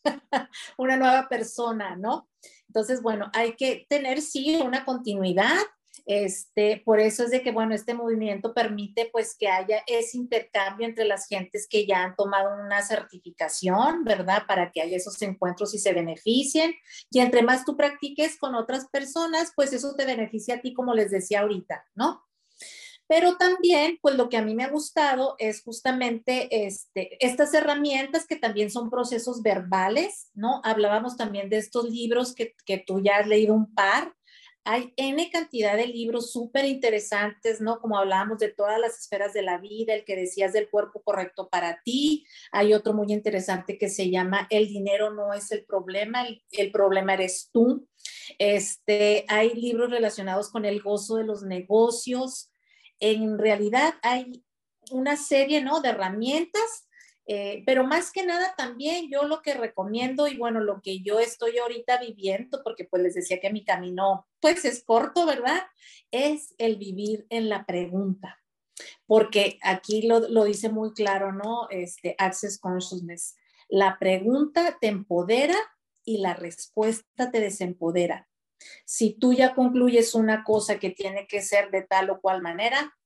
una 0.78 0.96
nueva 0.96 1.28
persona, 1.28 1.96
¿no? 1.96 2.28
Entonces, 2.68 3.02
bueno, 3.02 3.30
hay 3.34 3.56
que 3.56 3.86
tener 3.88 4.20
sí 4.20 4.60
una 4.62 4.84
continuidad. 4.84 5.56
Este, 6.10 6.80
por 6.86 7.00
eso 7.00 7.24
es 7.24 7.30
de 7.30 7.42
que, 7.42 7.52
bueno, 7.52 7.74
este 7.74 7.92
movimiento 7.92 8.54
permite 8.54 9.10
pues 9.12 9.36
que 9.38 9.48
haya 9.48 9.82
ese 9.86 10.16
intercambio 10.16 10.86
entre 10.86 11.04
las 11.04 11.28
gentes 11.28 11.68
que 11.68 11.86
ya 11.86 12.02
han 12.02 12.16
tomado 12.16 12.64
una 12.64 12.80
certificación, 12.80 14.04
¿verdad? 14.04 14.44
Para 14.48 14.72
que 14.72 14.80
haya 14.80 14.96
esos 14.96 15.20
encuentros 15.20 15.74
y 15.74 15.78
se 15.78 15.92
beneficien. 15.92 16.74
Y 17.10 17.20
entre 17.20 17.42
más 17.42 17.66
tú 17.66 17.76
practiques 17.76 18.38
con 18.38 18.54
otras 18.54 18.88
personas, 18.88 19.52
pues 19.54 19.74
eso 19.74 19.94
te 19.96 20.06
beneficia 20.06 20.54
a 20.54 20.60
ti, 20.62 20.72
como 20.72 20.94
les 20.94 21.10
decía 21.10 21.40
ahorita, 21.40 21.84
¿no? 21.94 22.24
Pero 23.06 23.36
también, 23.36 23.98
pues 24.00 24.14
lo 24.14 24.30
que 24.30 24.38
a 24.38 24.42
mí 24.42 24.54
me 24.54 24.64
ha 24.64 24.70
gustado 24.70 25.34
es 25.38 25.62
justamente 25.62 26.66
este, 26.66 27.22
estas 27.22 27.52
herramientas 27.52 28.26
que 28.26 28.36
también 28.36 28.70
son 28.70 28.88
procesos 28.88 29.42
verbales, 29.42 30.30
¿no? 30.32 30.62
Hablábamos 30.64 31.18
también 31.18 31.50
de 31.50 31.58
estos 31.58 31.90
libros 31.90 32.34
que, 32.34 32.54
que 32.64 32.78
tú 32.78 33.02
ya 33.02 33.18
has 33.18 33.26
leído 33.26 33.52
un 33.52 33.74
par. 33.74 34.14
Hay 34.70 34.92
N 34.98 35.30
cantidad 35.30 35.78
de 35.78 35.86
libros 35.86 36.30
súper 36.30 36.66
interesantes, 36.66 37.62
¿no? 37.62 37.80
Como 37.80 37.96
hablábamos 37.96 38.38
de 38.38 38.50
todas 38.50 38.78
las 38.78 38.98
esferas 38.98 39.32
de 39.32 39.40
la 39.40 39.56
vida, 39.56 39.94
el 39.94 40.04
que 40.04 40.14
decías 40.14 40.52
del 40.52 40.68
cuerpo 40.68 41.00
correcto 41.02 41.48
para 41.48 41.80
ti. 41.82 42.26
Hay 42.52 42.74
otro 42.74 42.92
muy 42.92 43.10
interesante 43.10 43.78
que 43.78 43.88
se 43.88 44.10
llama 44.10 44.46
El 44.50 44.68
dinero 44.68 45.10
no 45.10 45.32
es 45.32 45.50
el 45.52 45.64
problema, 45.64 46.26
el, 46.26 46.42
el 46.50 46.70
problema 46.70 47.14
eres 47.14 47.48
tú. 47.50 47.88
Este, 48.38 49.24
hay 49.28 49.54
libros 49.54 49.90
relacionados 49.90 50.50
con 50.50 50.66
el 50.66 50.82
gozo 50.82 51.16
de 51.16 51.24
los 51.24 51.42
negocios, 51.44 52.50
en 53.00 53.38
realidad 53.38 53.94
hay 54.02 54.44
una 54.90 55.16
serie 55.16 55.62
¿no? 55.62 55.80
de 55.80 55.88
herramientas, 55.88 56.87
eh, 57.30 57.62
pero 57.66 57.84
más 57.84 58.10
que 58.10 58.24
nada 58.24 58.54
también 58.56 59.10
yo 59.10 59.24
lo 59.24 59.42
que 59.42 59.52
recomiendo 59.52 60.26
y 60.28 60.38
bueno, 60.38 60.60
lo 60.60 60.80
que 60.80 61.00
yo 61.00 61.20
estoy 61.20 61.58
ahorita 61.58 61.98
viviendo, 61.98 62.62
porque 62.64 62.84
pues 62.84 63.02
les 63.02 63.14
decía 63.14 63.38
que 63.38 63.52
mi 63.52 63.64
camino 63.64 64.26
pues 64.40 64.64
es 64.64 64.82
corto, 64.82 65.26
¿verdad? 65.26 65.60
Es 66.10 66.54
el 66.56 66.76
vivir 66.76 67.26
en 67.28 67.50
la 67.50 67.66
pregunta, 67.66 68.42
porque 69.04 69.58
aquí 69.62 70.06
lo, 70.06 70.20
lo 70.20 70.44
dice 70.44 70.70
muy 70.70 70.94
claro, 70.94 71.34
¿no? 71.34 71.68
Este 71.68 72.14
Access 72.16 72.58
Consciousness. 72.58 73.36
La 73.68 73.98
pregunta 73.98 74.78
te 74.80 74.86
empodera 74.86 75.56
y 76.06 76.22
la 76.22 76.32
respuesta 76.32 77.30
te 77.30 77.40
desempodera. 77.40 78.26
Si 78.86 79.12
tú 79.12 79.34
ya 79.34 79.54
concluyes 79.54 80.14
una 80.14 80.44
cosa 80.44 80.78
que 80.78 80.88
tiene 80.88 81.26
que 81.26 81.42
ser 81.42 81.70
de 81.70 81.82
tal 81.82 82.08
o 82.08 82.22
cual 82.22 82.40
manera, 82.40 82.96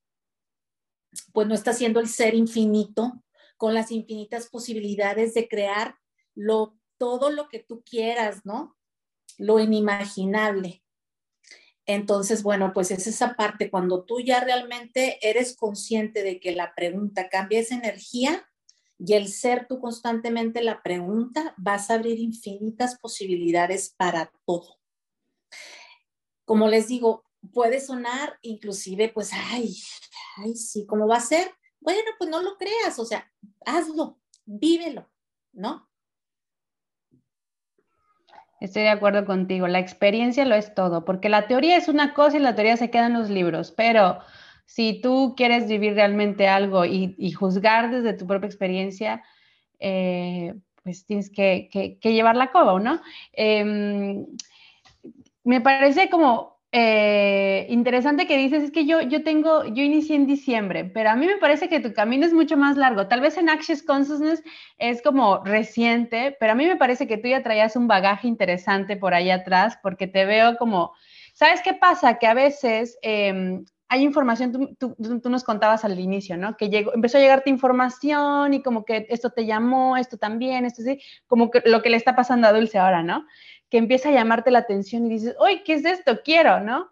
pues 1.33 1.49
no 1.49 1.57
está 1.57 1.73
siendo 1.73 1.99
el 1.99 2.09
ser 2.09 2.37
infinito 2.37 3.21
con 3.63 3.75
las 3.75 3.93
infinitas 3.93 4.49
posibilidades 4.49 5.35
de 5.35 5.47
crear 5.47 5.95
lo, 6.35 6.77
todo 6.99 7.31
lo 7.31 7.49
que 7.49 7.61
tú 7.61 7.85
quieras, 7.89 8.45
¿no? 8.45 8.77
Lo 9.39 9.61
inimaginable. 9.61 10.83
Entonces, 11.87 12.43
bueno, 12.43 12.73
pues 12.75 12.91
es 12.91 13.07
esa 13.07 13.37
parte, 13.37 13.71
cuando 13.71 14.03
tú 14.03 14.19
ya 14.19 14.41
realmente 14.41 15.17
eres 15.23 15.55
consciente 15.55 16.25
de 16.25 16.41
que 16.41 16.57
la 16.57 16.75
pregunta 16.75 17.29
cambia 17.29 17.61
esa 17.61 17.77
energía 17.77 18.45
y 18.99 19.13
el 19.13 19.29
ser 19.29 19.69
tú 19.69 19.79
constantemente 19.79 20.61
la 20.61 20.83
pregunta, 20.83 21.55
vas 21.57 21.89
a 21.89 21.95
abrir 21.95 22.19
infinitas 22.19 22.99
posibilidades 22.99 23.95
para 23.97 24.33
todo 24.45 24.81
como 26.45 26.69
les 26.69 26.89
digo, 26.89 27.25
puede 27.53 27.81
sonar 27.81 28.39
inclusive, 28.43 29.09
pues, 29.09 29.31
ay, 29.33 29.77
ay, 30.37 30.57
sí, 30.57 30.85
¿cómo 30.85 31.07
va 31.07 31.19
a 31.19 31.21
ser? 31.21 31.51
Bueno, 31.83 32.11
pues 32.17 32.31
no 32.31 32.41
lo 32.43 32.57
creas, 32.57 32.99
o 32.99 33.05
sea, 33.05 33.29
hazlo, 33.67 34.19
vívelo, 34.45 35.09
¿no? 35.53 35.89
Estoy 38.61 38.83
de 38.83 38.91
acuerdo 38.91 39.25
contigo, 39.27 39.67
la 39.67 39.81
experiencia 39.81 40.45
lo 40.45 40.55
es 40.55 40.73
todo, 40.77 41.05
porque 41.05 41.29
la 41.29 41.49
teoría 41.49 41.77
es 41.77 41.89
una 41.89 42.15
cosa 42.15 42.37
y 42.37 42.41
la 42.41 42.55
teoría 42.55 42.77
se 42.77 42.91
queda 42.91 43.07
en 43.07 43.15
los 43.15 43.29
libros, 43.29 43.73
pero 43.73 44.21
si 44.65 45.01
tú 45.01 45.35
quieres 45.37 45.67
vivir 45.67 45.95
realmente 45.95 46.47
algo 46.47 46.85
y, 46.85 47.33
juzgar 47.33 47.91
desde 47.91 48.15
tu 48.15 48.29
propia 48.29 48.47
experiencia, 48.47 49.25
eh, 49.81 50.55
pues 50.85 51.05
tienes 51.05 51.31
que, 51.31 51.99
llevar 52.05 52.37
la 52.37 52.53
coba, 52.53 52.79
¿no? 52.79 53.01
Em, 53.33 54.25
me 55.43 55.61
parece 55.61 56.09
como 56.09 56.52
eh, 56.75 57.67
interesante 57.69 58.27
que 58.27 58.39
dices 58.39 58.63
es 58.63 58.71
que 58.71 58.87
yo, 58.87 59.03
yo 59.03 59.23
tengo, 59.23 59.65
yo 59.67 59.83
inicié 59.83 60.17
en 60.17 60.27
diciembre, 60.27 60.87
pero 60.87 61.11
a 61.11 61.17
mí 61.17 61.27
me 61.27 61.37
parece 61.37 61.69
que 61.69 61.81
tu 61.81 61.93
camino 61.93 62.25
es 62.25 62.33
mucho 62.33 62.57
más 62.57 62.79
largo. 62.79 63.09
Tal 63.09 63.21
vez 63.21 63.37
en 63.37 63.51
Access 63.51 63.83
Consciousness 63.83 64.43
es 64.79 65.03
como 65.03 65.45
reciente, 65.45 66.35
pero 66.41 66.53
a 66.53 66.55
mí 66.55 66.65
me 66.65 66.77
parece 66.77 67.07
que 67.07 67.19
tú 67.19 67.29
ya 67.29 67.43
traías 67.43 67.77
un 67.77 67.89
bagaje 67.89 68.27
interesante 68.27 68.97
por 68.97 69.13
ahí 69.13 69.31
atrás, 69.31 69.79
porque 69.83 70.07
te 70.07 70.25
veo 70.25 70.57
como, 70.57 70.95
¿sabes 71.35 71.61
qué 71.63 71.75
pasa? 71.75 72.19
Que 72.19 72.27
a 72.27 72.33
veces 72.33 72.99
em, 73.03 73.67
hay 73.93 74.05
información, 74.05 74.75
tú, 74.79 74.97
tú, 74.97 75.29
nos 75.29 75.45
contabas 75.45 75.85
al 75.85 76.01
inicio, 76.01 76.39
¿no? 76.39 76.57
Que 76.57 76.71
llegó, 76.71 76.95
empezó 76.95 77.19
a 77.19 77.21
llegarte 77.21 77.51
información 77.51 78.55
y 78.55 78.63
como 78.63 78.87
que 78.87 79.07
esto 79.11 79.29
te 79.29 79.45
llamó, 79.45 79.99
esto 79.99 80.17
también, 80.17 80.65
esto 80.65 80.81
sí, 80.81 80.99
como 81.27 81.51
que 81.51 81.63
lo 81.67 81.83
que 81.83 81.91
le 81.91 81.99
está 81.99 82.17
pasando 82.17 82.49
a 82.49 82.55
Dulce 82.55 82.79
ahora, 82.79 83.03
¿no? 83.03 83.27
Que 83.73 83.79
empieza 83.79 84.11
a 84.11 84.13
llamarte 84.13 84.51
la 84.51 84.59
atención 84.59 85.07
y 85.07 85.09
dices, 85.09 85.35
uy, 85.41 85.63
¿qué 85.65 85.73
es 85.73 85.87
esto? 85.87 86.21
Quiero, 86.23 86.61
¿no? 86.61 86.91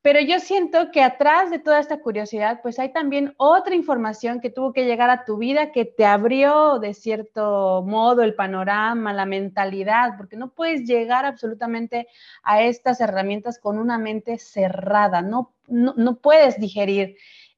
Pero 0.00 0.20
yo 0.20 0.38
siento 0.38 0.92
que 0.92 1.02
atrás 1.02 1.50
de 1.50 1.58
toda 1.58 1.80
esta 1.80 1.98
curiosidad, 1.98 2.60
pues 2.62 2.78
hay 2.78 2.92
también 2.92 3.34
otra 3.36 3.74
información 3.74 4.40
que 4.40 4.48
tuvo 4.48 4.72
que 4.72 4.84
llegar 4.84 5.10
a 5.10 5.24
tu 5.24 5.38
vida 5.38 5.72
que 5.72 5.84
te 5.84 6.06
abrió 6.06 6.78
de 6.78 6.94
cierto 6.94 7.82
modo 7.84 8.22
el 8.22 8.36
panorama, 8.36 9.12
la 9.12 9.26
mentalidad, 9.26 10.16
porque 10.16 10.36
no 10.36 10.52
puedes 10.52 10.86
llegar 10.86 11.24
absolutamente 11.24 12.06
a 12.44 12.62
estas 12.62 13.00
herramientas 13.00 13.58
con 13.58 13.76
una 13.76 13.98
mente 13.98 14.38
cerrada, 14.38 15.20
no, 15.20 15.52
no, 15.66 15.94
no 15.96 16.20
puedes 16.20 16.60
digerir 16.60 17.16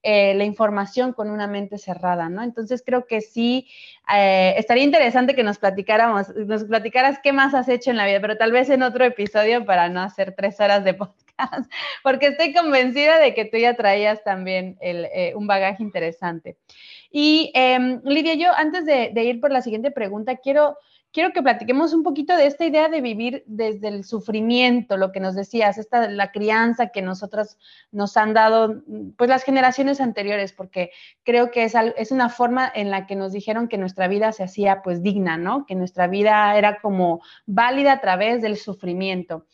eh, 0.09 0.34
la 0.34 0.44
información 0.44 1.12
con 1.12 1.30
una 1.30 1.48
mente 1.48 1.78
cerrada, 1.78 2.28
¿no? 2.28 2.44
Entonces 2.44 2.84
creo 2.86 3.07
que 3.07 3.20
sí, 3.20 3.68
eh, 4.14 4.54
estaría 4.57 4.84
interesante 4.84 5.34
que 5.34 5.42
nos 5.42 5.59
platicáramos, 5.59 6.28
nos 6.36 6.62
platicaras 6.62 7.18
qué 7.20 7.32
más 7.32 7.54
has 7.54 7.68
hecho 7.68 7.90
en 7.90 7.96
la 7.96 8.07
vida, 8.07 8.20
pero 8.20 8.36
tal 8.36 8.52
vez 8.52 8.70
en 8.70 8.84
otro 8.84 9.04
episodio 9.04 9.66
para 9.66 9.88
no 9.88 10.00
hacer 10.00 10.32
tres 10.36 10.61
horas 10.61 10.84
de 10.84 10.94
podcast, 10.94 11.68
porque 12.04 12.28
estoy 12.28 12.54
convencida 12.54 13.18
de 13.18 13.34
que 13.34 13.46
tú 13.46 13.57
ya 13.57 13.74
traías 13.74 14.22
también 14.22 14.78
eh, 14.80 15.32
un 15.34 15.48
bagaje 15.48 15.82
interesante. 15.82 16.57
Y 17.11 17.50
em, 17.54 18.00
Lidia, 18.04 18.34
yo 18.34 18.52
antes 18.54 18.84
de 18.84 19.24
ir 19.24 19.40
por 19.40 19.52
la 19.52 19.62
siguiente 19.62 19.90
pregunta, 19.90 20.36
quiero 20.36 20.76
quiero 21.16 21.32
que 21.32 21.42
platiquemos 21.42 21.94
un 21.94 22.02
poquito 22.02 22.36
de 22.36 22.44
esta 22.44 22.66
idea 22.66 22.90
de 22.90 23.00
vivir 23.00 23.42
desde 23.46 23.88
el 23.88 24.04
sufrimiento, 24.04 24.98
lo 24.98 25.12
que 25.12 25.20
nos 25.20 25.34
decías, 25.34 25.78
esta 25.78 26.11
la 26.11 26.30
crianza 26.30 26.88
que 26.88 27.00
nosotros 27.00 27.57
nos 27.90 28.18
han 28.18 28.34
dado, 28.34 28.82
pues 29.16 29.30
las 29.30 29.42
generaciones 29.42 30.02
anteriores, 30.02 30.52
porque 30.52 30.90
creo 31.22 31.50
que 31.50 31.64
es, 31.64 31.74
es 31.96 32.11
una 32.12 32.28
forma 32.28 32.70
en 32.74 32.90
la 32.90 33.07
que 33.07 33.16
nos 33.16 33.32
dijeron 33.32 33.66
que 33.66 33.78
nuestra 33.78 34.09
vida 34.09 34.30
se 34.32 34.44
hacía 34.44 34.82
pues 34.82 35.02
digna, 35.02 35.38
¿no? 35.38 35.64
Que 35.64 35.74
nuestra 35.74 36.07
vida 36.07 36.54
era 36.59 36.82
como 36.82 37.22
válida 37.46 37.92
a 37.92 38.00
través 38.02 38.42
del 38.42 38.59
sufrimiento. 38.59 39.46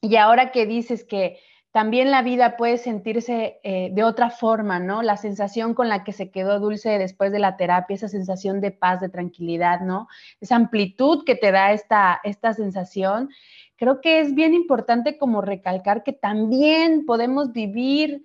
Y 0.00 0.16
ahora 0.16 0.52
que 0.52 0.64
dices 0.64 1.04
que 1.04 1.38
también 1.72 2.10
la 2.10 2.20
vida 2.20 2.58
puede 2.58 2.76
sentirse 2.76 3.58
eh, 3.62 3.88
de 3.92 4.04
otra 4.04 4.28
forma, 4.28 4.78
¿no? 4.78 5.02
La 5.02 5.16
sensación 5.16 5.72
con 5.72 5.88
la 5.88 6.04
que 6.04 6.12
se 6.12 6.30
quedó 6.30 6.60
Dulce 6.60 6.98
después 6.98 7.32
de 7.32 7.38
la 7.38 7.56
terapia, 7.56 7.96
esa 7.96 8.08
sensación 8.08 8.60
de 8.60 8.72
paz, 8.72 9.00
de 9.00 9.08
tranquilidad, 9.08 9.80
¿no? 9.80 10.06
Esa 10.40 10.56
amplitud 10.56 11.24
que 11.24 11.34
te 11.34 11.50
da 11.50 11.72
esta, 11.72 12.20
esta 12.24 12.52
sensación. 12.52 13.30
Creo 13.76 14.02
que 14.02 14.20
es 14.20 14.34
bien 14.34 14.52
importante 14.52 15.16
como 15.16 15.40
recalcar 15.40 16.02
que 16.02 16.12
también 16.12 17.06
podemos 17.06 17.52
vivir 17.52 18.22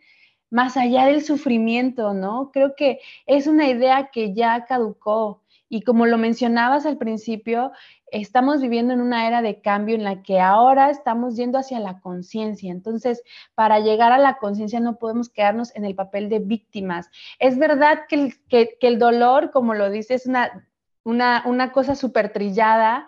más 0.49 0.75
allá 0.75 1.05
del 1.05 1.23
sufrimiento, 1.23 2.13
¿no? 2.13 2.51
Creo 2.51 2.75
que 2.75 2.99
es 3.25 3.47
una 3.47 3.69
idea 3.69 4.09
que 4.11 4.33
ya 4.33 4.65
caducó. 4.65 5.41
Y 5.69 5.81
como 5.81 6.05
lo 6.05 6.17
mencionabas 6.17 6.85
al 6.85 6.97
principio, 6.97 7.71
estamos 8.11 8.61
viviendo 8.61 8.93
en 8.93 9.01
una 9.01 9.27
era 9.27 9.41
de 9.41 9.61
cambio 9.61 9.95
en 9.95 10.03
la 10.03 10.23
que 10.23 10.39
ahora 10.39 10.89
estamos 10.89 11.35
yendo 11.35 11.57
hacia 11.57 11.79
la 11.79 11.99
conciencia. 11.99 12.71
Entonces, 12.71 13.23
para 13.55 13.79
llegar 13.79 14.11
a 14.11 14.17
la 14.17 14.37
conciencia 14.37 14.79
no 14.79 14.97
podemos 14.97 15.29
quedarnos 15.29 15.75
en 15.75 15.85
el 15.85 15.95
papel 15.95 16.29
de 16.29 16.39
víctimas. 16.39 17.09
Es 17.39 17.57
verdad 17.57 18.01
que 18.07 18.33
el, 18.79 18.99
dolor, 18.99 19.51
como 19.51 19.73
lo 19.73 19.89
dice, 19.89 20.13
es 20.13 20.25
una, 20.25 20.67
una, 21.03 21.43
una 21.45 21.71
cosa 21.71 21.95
súper 21.95 22.31
trillada. 22.31 23.07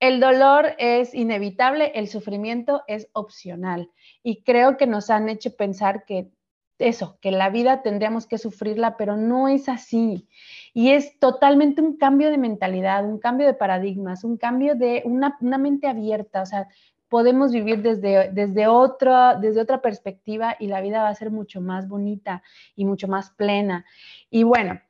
El 0.00 0.20
dolor 0.20 0.74
es 0.78 1.14
inevitable, 1.14 1.92
el 1.94 2.08
sufrimiento 2.08 2.82
es 2.86 3.08
opcional. 3.12 3.90
Y 4.22 4.42
creo 4.42 4.76
que 4.76 4.86
nos 4.86 5.10
han 5.10 5.28
hecho 5.28 5.56
pensar 5.56 6.04
que 6.04 6.30
eso, 6.78 7.18
que 7.20 7.32
la 7.32 7.50
vida 7.50 7.82
tendríamos 7.82 8.26
que 8.26 8.38
sufrirla, 8.38 8.96
pero 8.96 9.16
no 9.16 9.48
es 9.48 9.68
así. 9.68 10.28
Y 10.74 10.90
es 10.90 11.18
totalmente 11.18 11.80
un 11.80 11.96
cambio 11.96 12.30
de 12.30 12.38
mentalidad, 12.38 13.04
un 13.04 13.18
cambio 13.18 13.46
de 13.46 13.54
paradigmas, 13.54 14.24
un 14.24 14.36
cambio 14.36 14.74
de 14.74 15.02
una, 15.04 15.36
mente 15.40 15.86
abierta. 15.86 16.42
O 16.42 16.46
sea, 16.46 16.68
podemos 17.08 17.52
vivir 17.52 17.82
desde, 17.82 18.30
desde, 18.32 18.66
otro, 18.66 19.38
desde 19.40 19.60
otra 19.60 19.80
perspectiva 19.80 20.56
y 20.58 20.66
la 20.66 20.80
vida 20.80 21.02
va 21.02 21.08
a 21.08 21.14
ser 21.14 21.30
mucho 21.30 21.60
más 21.60 21.88
bonita 21.88 22.42
y 22.76 22.84
mucho 22.84 23.08
más 23.08 23.30
plena. 23.30 23.84
Y 24.30 24.42
bueno, 24.42 24.80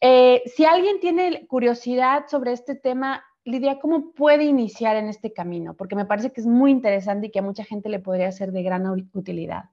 eh, 0.00 0.42
si 0.46 0.64
alguien 0.64 1.00
tiene 1.00 1.46
curiosidad 1.46 2.26
sobre 2.28 2.52
este 2.52 2.74
tema, 2.74 3.24
Lidia, 3.44 3.78
¿cómo 3.78 4.12
puede 4.12 4.44
iniciar 4.44 4.96
en 4.96 5.08
este 5.08 5.32
camino? 5.32 5.74
Porque 5.74 5.94
me 5.94 6.04
parece 6.04 6.32
que 6.32 6.40
es 6.40 6.46
muy 6.46 6.72
interesante 6.72 7.28
y 7.28 7.30
que 7.30 7.38
a 7.38 7.42
mucha 7.42 7.64
gente 7.64 7.88
le 7.88 8.00
podría 8.00 8.32
ser 8.32 8.50
de 8.50 8.62
gran 8.62 8.84
utilidad. 9.12 9.70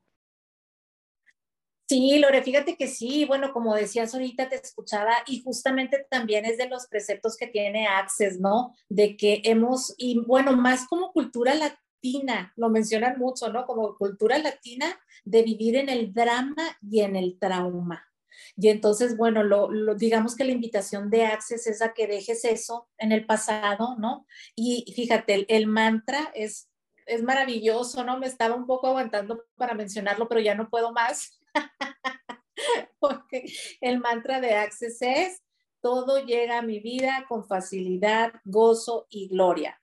Sí, 1.88 2.18
Lore, 2.18 2.42
fíjate 2.44 2.78
que 2.78 2.88
sí, 2.88 3.26
bueno, 3.26 3.52
como 3.52 3.76
decías 3.76 4.14
ahorita, 4.14 4.48
te 4.48 4.56
escuchaba 4.56 5.12
y 5.28 5.42
justamente 5.44 6.08
también 6.10 6.46
es 6.46 6.58
de 6.58 6.70
los 6.70 6.88
preceptos 6.88 7.36
que 7.36 7.48
tiene 7.48 7.88
Access, 7.88 8.40
¿no? 8.40 8.74
De 8.88 9.18
que 9.18 9.42
hemos, 9.44 9.94
y 9.98 10.20
bueno, 10.20 10.56
más 10.56 10.88
como 10.88 11.12
cultura 11.12 11.54
latina, 11.56 12.54
lo 12.56 12.70
mencionan 12.70 13.20
mucho, 13.20 13.52
¿no? 13.52 13.66
Como 13.66 13.98
cultura 13.98 14.38
latina 14.38 14.98
de 15.26 15.44
vivir 15.44 15.76
en 15.76 15.90
el 15.90 16.14
drama 16.14 16.78
y 16.82 17.02
en 17.02 17.18
el 17.18 17.38
trauma. 17.38 18.08
Y 18.56 18.70
entonces, 18.70 19.18
bueno, 19.18 19.44
lo, 19.44 19.70
digamos 19.96 20.36
que 20.36 20.46
la 20.46 20.52
invitación 20.52 21.10
de 21.10 21.26
Access 21.26 21.68
es 21.68 21.82
a 21.82 21.94
que 21.94 22.08
dejes 22.08 22.46
eso 22.46 22.88
en 22.98 23.12
el 23.12 23.26
pasado, 23.26 23.96
¿no? 24.00 24.26
Y 24.56 24.92
fíjate, 24.96 25.34
el, 25.34 25.46
el 25.50 25.68
mantra 25.68 26.32
es, 26.34 26.70
es 27.06 27.24
maravilloso, 27.24 28.04
¿no? 28.06 28.18
Me 28.20 28.28
estaba 28.28 28.56
un 28.56 28.66
poco 28.66 28.88
aguantando 28.88 29.44
para 29.56 29.74
mencionarlo, 29.74 30.30
pero 30.30 30.40
ya 30.40 30.56
no 30.56 30.70
puedo 30.70 30.94
más 30.94 31.40
Porque 33.00 33.46
el 33.82 34.00
mantra 34.00 34.40
de 34.42 34.54
Access 34.54 35.02
es, 35.02 35.42
todo 35.82 36.26
llega 36.26 36.60
a 36.60 36.62
mi 36.62 36.80
vida 36.80 37.26
con 37.28 37.46
facilidad, 37.46 38.34
gozo 38.46 39.08
y 39.10 39.28
gloria. 39.28 39.82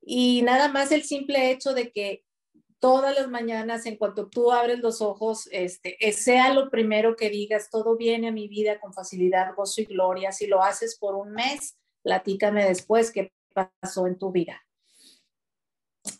Y 0.00 0.40
nada 0.42 0.68
más 0.68 0.90
el 0.92 1.02
simple 1.02 1.50
hecho 1.50 1.74
de 1.74 1.92
que 1.92 2.24
todas 2.78 3.14
las 3.14 3.28
mañanas, 3.28 3.86
en 3.86 3.96
cuanto 3.96 4.28
tú 4.28 4.52
abres 4.52 4.78
los 4.78 5.02
ojos, 5.02 5.48
este, 5.52 5.96
sea 6.12 6.54
lo 6.54 6.70
primero 6.70 7.16
que 7.16 7.28
digas, 7.28 7.70
todo 7.70 7.96
viene 7.96 8.28
a 8.28 8.32
mi 8.32 8.48
vida 8.48 8.80
con 8.80 8.94
facilidad, 8.94 9.54
gozo 9.54 9.82
y 9.82 9.84
gloria. 9.84 10.32
Si 10.32 10.46
lo 10.46 10.62
haces 10.62 10.96
por 10.98 11.14
un 11.14 11.32
mes, 11.32 11.76
platícame 12.02 12.64
después 12.64 13.10
qué 13.10 13.32
pasó 13.52 14.06
en 14.06 14.18
tu 14.18 14.32
vida. 14.32 14.62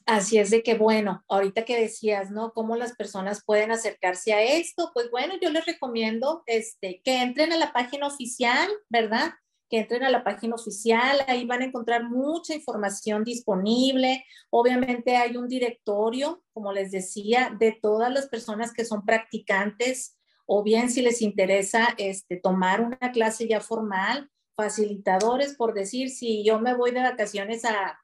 Así 0.09 0.39
es 0.39 0.49
de 0.49 0.63
que, 0.63 0.75
bueno, 0.75 1.23
ahorita 1.29 1.67
que 1.67 1.79
decías, 1.79 2.31
¿no? 2.31 2.55
¿Cómo 2.55 2.77
las 2.77 2.97
personas 2.97 3.45
pueden 3.45 3.73
acercarse 3.73 4.33
a 4.33 4.43
esto? 4.43 4.91
Pues 4.95 5.11
bueno, 5.11 5.35
yo 5.39 5.51
les 5.51 5.67
recomiendo 5.67 6.45
este, 6.47 7.03
que 7.05 7.21
entren 7.21 7.53
a 7.53 7.59
la 7.59 7.75
página 7.75 8.07
oficial, 8.07 8.71
¿verdad? 8.89 9.35
Que 9.69 9.81
entren 9.81 10.05
a 10.05 10.09
la 10.09 10.25
página 10.25 10.55
oficial, 10.55 11.19
ahí 11.27 11.45
van 11.45 11.61
a 11.61 11.67
encontrar 11.67 12.05
mucha 12.05 12.55
información 12.55 13.23
disponible. 13.23 14.25
Obviamente 14.49 15.19
hay 15.19 15.37
un 15.37 15.47
directorio, 15.47 16.43
como 16.55 16.73
les 16.73 16.91
decía, 16.91 17.55
de 17.61 17.73
todas 17.73 18.11
las 18.11 18.29
personas 18.29 18.73
que 18.73 18.87
son 18.87 19.05
practicantes 19.05 20.17
o 20.47 20.63
bien 20.63 20.89
si 20.89 21.03
les 21.03 21.21
interesa 21.21 21.95
este, 21.99 22.39
tomar 22.39 22.81
una 22.81 23.13
clase 23.13 23.47
ya 23.47 23.61
formal, 23.61 24.31
facilitadores, 24.57 25.55
por 25.55 25.75
decir, 25.75 26.09
si 26.09 26.43
yo 26.47 26.61
me 26.61 26.73
voy 26.73 26.93
de 26.93 27.03
vacaciones 27.03 27.67
a, 27.67 28.01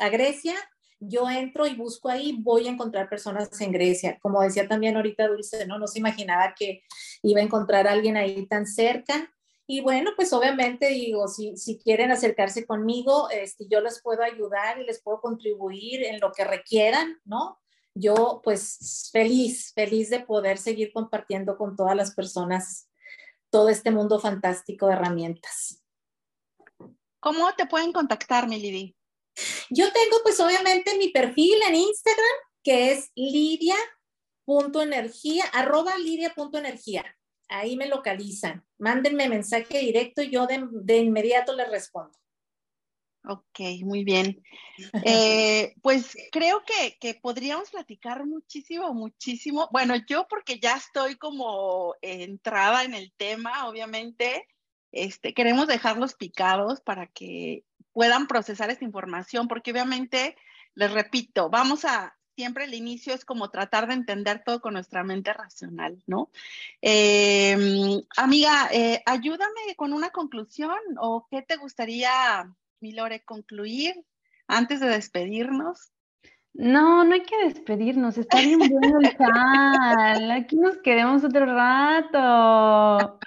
a 0.00 0.08
Grecia, 0.08 0.56
yo 1.00 1.28
entro 1.28 1.66
y 1.66 1.74
busco 1.74 2.08
ahí, 2.08 2.36
voy 2.38 2.68
a 2.68 2.70
encontrar 2.70 3.08
personas 3.08 3.60
en 3.60 3.72
Grecia. 3.72 4.18
Como 4.20 4.42
decía 4.42 4.68
también 4.68 4.96
ahorita 4.96 5.26
Dulce, 5.28 5.66
¿no? 5.66 5.78
No 5.78 5.86
se 5.86 5.98
imaginaba 5.98 6.54
que 6.56 6.82
iba 7.22 7.40
a 7.40 7.44
encontrar 7.44 7.88
a 7.88 7.92
alguien 7.92 8.16
ahí 8.16 8.46
tan 8.46 8.66
cerca. 8.66 9.32
Y 9.66 9.80
bueno, 9.80 10.10
pues 10.14 10.32
obviamente 10.32 10.88
digo, 10.88 11.26
si, 11.28 11.56
si 11.56 11.78
quieren 11.78 12.10
acercarse 12.10 12.66
conmigo, 12.66 13.30
este, 13.30 13.66
yo 13.68 13.80
les 13.80 14.02
puedo 14.02 14.22
ayudar 14.22 14.78
y 14.78 14.84
les 14.84 15.02
puedo 15.02 15.20
contribuir 15.20 16.04
en 16.04 16.20
lo 16.20 16.32
que 16.32 16.44
requieran, 16.44 17.18
¿no? 17.24 17.58
Yo 17.94 18.40
pues 18.44 19.10
feliz, 19.12 19.72
feliz 19.74 20.10
de 20.10 20.20
poder 20.20 20.58
seguir 20.58 20.92
compartiendo 20.92 21.56
con 21.56 21.76
todas 21.76 21.96
las 21.96 22.14
personas 22.14 22.88
todo 23.50 23.68
este 23.68 23.90
mundo 23.90 24.20
fantástico 24.20 24.86
de 24.86 24.92
herramientas. 24.92 25.82
¿Cómo 27.20 27.52
te 27.56 27.66
pueden 27.66 27.92
contactar, 27.92 28.48
Milady? 28.48 28.96
Yo 29.70 29.90
tengo 29.92 30.18
pues 30.22 30.38
obviamente 30.40 30.96
mi 30.98 31.08
perfil 31.08 31.54
en 31.68 31.76
Instagram, 31.76 32.26
que 32.62 32.92
es 32.92 33.10
lidia.energía, 33.14 35.44
arroba 35.52 35.96
lidia.energía. 35.98 37.04
Ahí 37.48 37.76
me 37.76 37.88
localizan. 37.88 38.64
Mándenme 38.78 39.28
mensaje 39.28 39.78
directo 39.78 40.22
y 40.22 40.30
yo 40.30 40.46
de, 40.46 40.96
inmediato 40.98 41.54
les 41.56 41.68
respondo. 41.70 42.16
Ok, 43.28 43.60
muy 43.82 44.04
bien. 44.04 44.42
Eh, 45.04 45.74
pues 45.82 46.16
creo 46.32 46.62
que, 46.64 46.96
que, 46.98 47.12
podríamos 47.14 47.70
platicar 47.70 48.24
muchísimo, 48.24 48.94
muchísimo. 48.94 49.68
Bueno, 49.72 49.94
yo 50.08 50.26
porque 50.28 50.58
ya 50.58 50.76
estoy 50.76 51.16
como 51.16 51.94
entrada 52.00 52.84
en 52.84 52.94
el 52.94 53.12
tema, 53.16 53.68
obviamente, 53.68 54.46
este, 54.92 55.34
queremos 55.34 55.66
dejarlos 55.66 56.14
picados 56.14 56.80
para 56.80 57.06
que 57.06 57.64
puedan 57.92 58.26
procesar 58.26 58.70
esta 58.70 58.84
información, 58.84 59.48
porque 59.48 59.72
obviamente, 59.72 60.36
les 60.74 60.92
repito, 60.92 61.50
vamos 61.50 61.84
a, 61.84 62.16
siempre 62.36 62.64
el 62.64 62.74
inicio 62.74 63.12
es 63.14 63.24
como 63.24 63.50
tratar 63.50 63.86
de 63.86 63.94
entender 63.94 64.42
todo 64.44 64.60
con 64.60 64.74
nuestra 64.74 65.04
mente 65.04 65.32
racional, 65.32 66.02
¿no? 66.06 66.30
Em, 66.80 68.00
amiga, 68.16 68.68
eh, 68.72 69.02
ayúdame 69.04 69.74
con 69.76 69.92
una 69.92 70.10
conclusión 70.10 70.78
o 70.98 71.26
qué 71.30 71.42
te 71.42 71.56
gustaría, 71.56 72.50
Milore, 72.80 73.24
concluir 73.24 73.94
antes 74.46 74.80
de 74.80 74.88
despedirnos. 74.88 75.92
No, 76.52 77.04
no 77.04 77.14
hay 77.14 77.22
que 77.22 77.44
despedirnos, 77.44 78.18
está 78.18 78.40
bien 78.40 78.58
bueno 78.58 78.98
el 79.00 79.16
sal. 79.16 80.30
Aquí 80.30 80.56
nos 80.56 80.78
quedamos 80.78 81.22
otro 81.22 81.46
rato. 81.46 83.18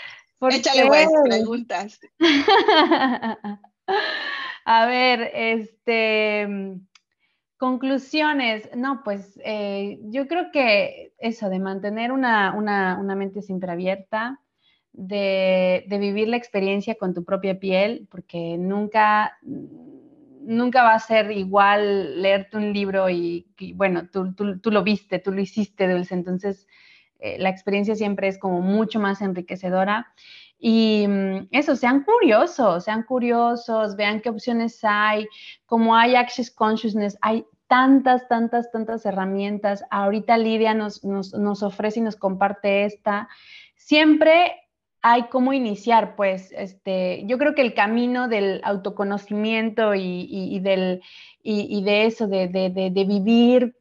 Échale 0.50 0.86
pues 0.86 1.08
preguntas. 1.24 2.00
A 4.64 4.86
ver, 4.86 5.30
este, 5.34 6.78
conclusiones. 7.62 8.68
No, 8.76 9.02
pues 9.04 9.38
eh, 9.44 10.00
yo 10.04 10.26
creo 10.26 10.50
que 10.52 11.12
eso, 11.18 11.48
de 11.48 11.60
mantener 11.60 12.10
una, 12.10 12.52
mente 13.16 13.40
siempre 13.40 13.70
abierta, 13.70 14.40
de, 14.92 15.84
vivir 15.88 16.26
la 16.26 16.36
experiencia 16.36 16.96
con 16.96 17.14
tu 17.14 17.24
propia 17.24 17.60
piel, 17.60 18.08
porque 18.10 18.56
nunca, 18.58 19.38
nunca 19.42 20.82
va 20.82 20.94
a 20.94 20.98
ser 20.98 21.30
igual 21.30 22.20
leerte 22.20 22.56
un 22.56 22.72
libro 22.72 23.08
y, 23.08 23.46
bueno, 23.76 24.08
tú, 24.10 24.34
tú, 24.34 24.70
lo 24.72 24.82
viste, 24.82 25.20
tú 25.20 25.30
lo 25.30 25.40
hiciste, 25.40 25.88
Dulce, 25.88 26.14
entonces 26.14 26.66
eh, 27.20 27.38
la 27.38 27.48
experiencia 27.48 27.94
siempre 27.94 28.26
es 28.26 28.38
como 28.38 28.60
mucho 28.60 28.98
más 28.98 29.22
enriquecedora. 29.22 30.12
Y 30.64 31.06
mm, 31.08 31.48
eso, 31.50 31.74
sean 31.74 32.04
curiosos, 32.04 32.84
sean 32.84 33.02
curiosos, 33.02 33.96
vean 33.96 34.20
qué 34.20 34.30
opciones 34.30 34.78
hay, 34.84 35.26
como 35.66 35.96
hay 35.96 36.14
Access 36.14 36.52
Consciousness, 36.52 37.18
hay 37.20 37.44
tantas, 37.66 38.28
tantas, 38.28 38.70
tantas 38.70 39.04
herramientas. 39.04 39.84
Ahorita 39.90 40.38
Lidia 40.38 40.72
nos, 40.72 41.02
nos, 41.02 41.62
ofrece 41.64 41.98
y 41.98 42.02
nos 42.02 42.14
comparte 42.14 42.84
esta. 42.84 43.28
Siempre 43.74 44.54
hay 45.00 45.24
cómo 45.30 45.52
iniciar, 45.52 46.14
pues, 46.14 46.52
este, 46.52 47.24
yo 47.26 47.38
creo 47.38 47.56
que 47.56 47.62
el 47.62 47.74
camino 47.74 48.28
del 48.28 48.60
autoconocimiento 48.62 49.96
y, 49.96 50.60
del, 50.60 51.02
y, 51.42 51.82
de 51.82 52.06
eso, 52.06 52.28
de, 52.28 52.46
de, 52.46 53.04
vivir 53.04 53.74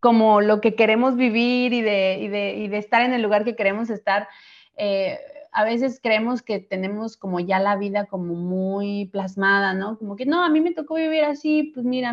como 0.00 0.42
lo 0.42 0.60
que 0.60 0.74
queremos 0.74 1.16
vivir 1.16 1.72
y 1.72 1.80
de, 1.80 2.68
de 2.70 2.76
estar 2.76 3.00
en 3.00 3.14
el 3.14 3.22
lugar 3.22 3.46
que 3.46 3.56
queremos 3.56 3.88
estar, 3.88 4.28
eh, 4.76 5.18
a 5.56 5.64
veces 5.64 6.00
creemos 6.02 6.42
que 6.42 6.60
tenemos 6.60 7.16
como 7.16 7.40
ya 7.40 7.58
la 7.58 7.76
vida 7.76 8.04
como 8.04 8.34
muy 8.34 9.06
plasmada, 9.06 9.72
¿no? 9.72 9.96
Como 9.96 10.14
que 10.14 10.26
no, 10.26 10.44
a 10.44 10.50
mí 10.50 10.60
me 10.60 10.74
tocó 10.74 10.96
vivir 10.96 11.24
así, 11.24 11.72
pues 11.72 11.86
mira, 11.86 12.12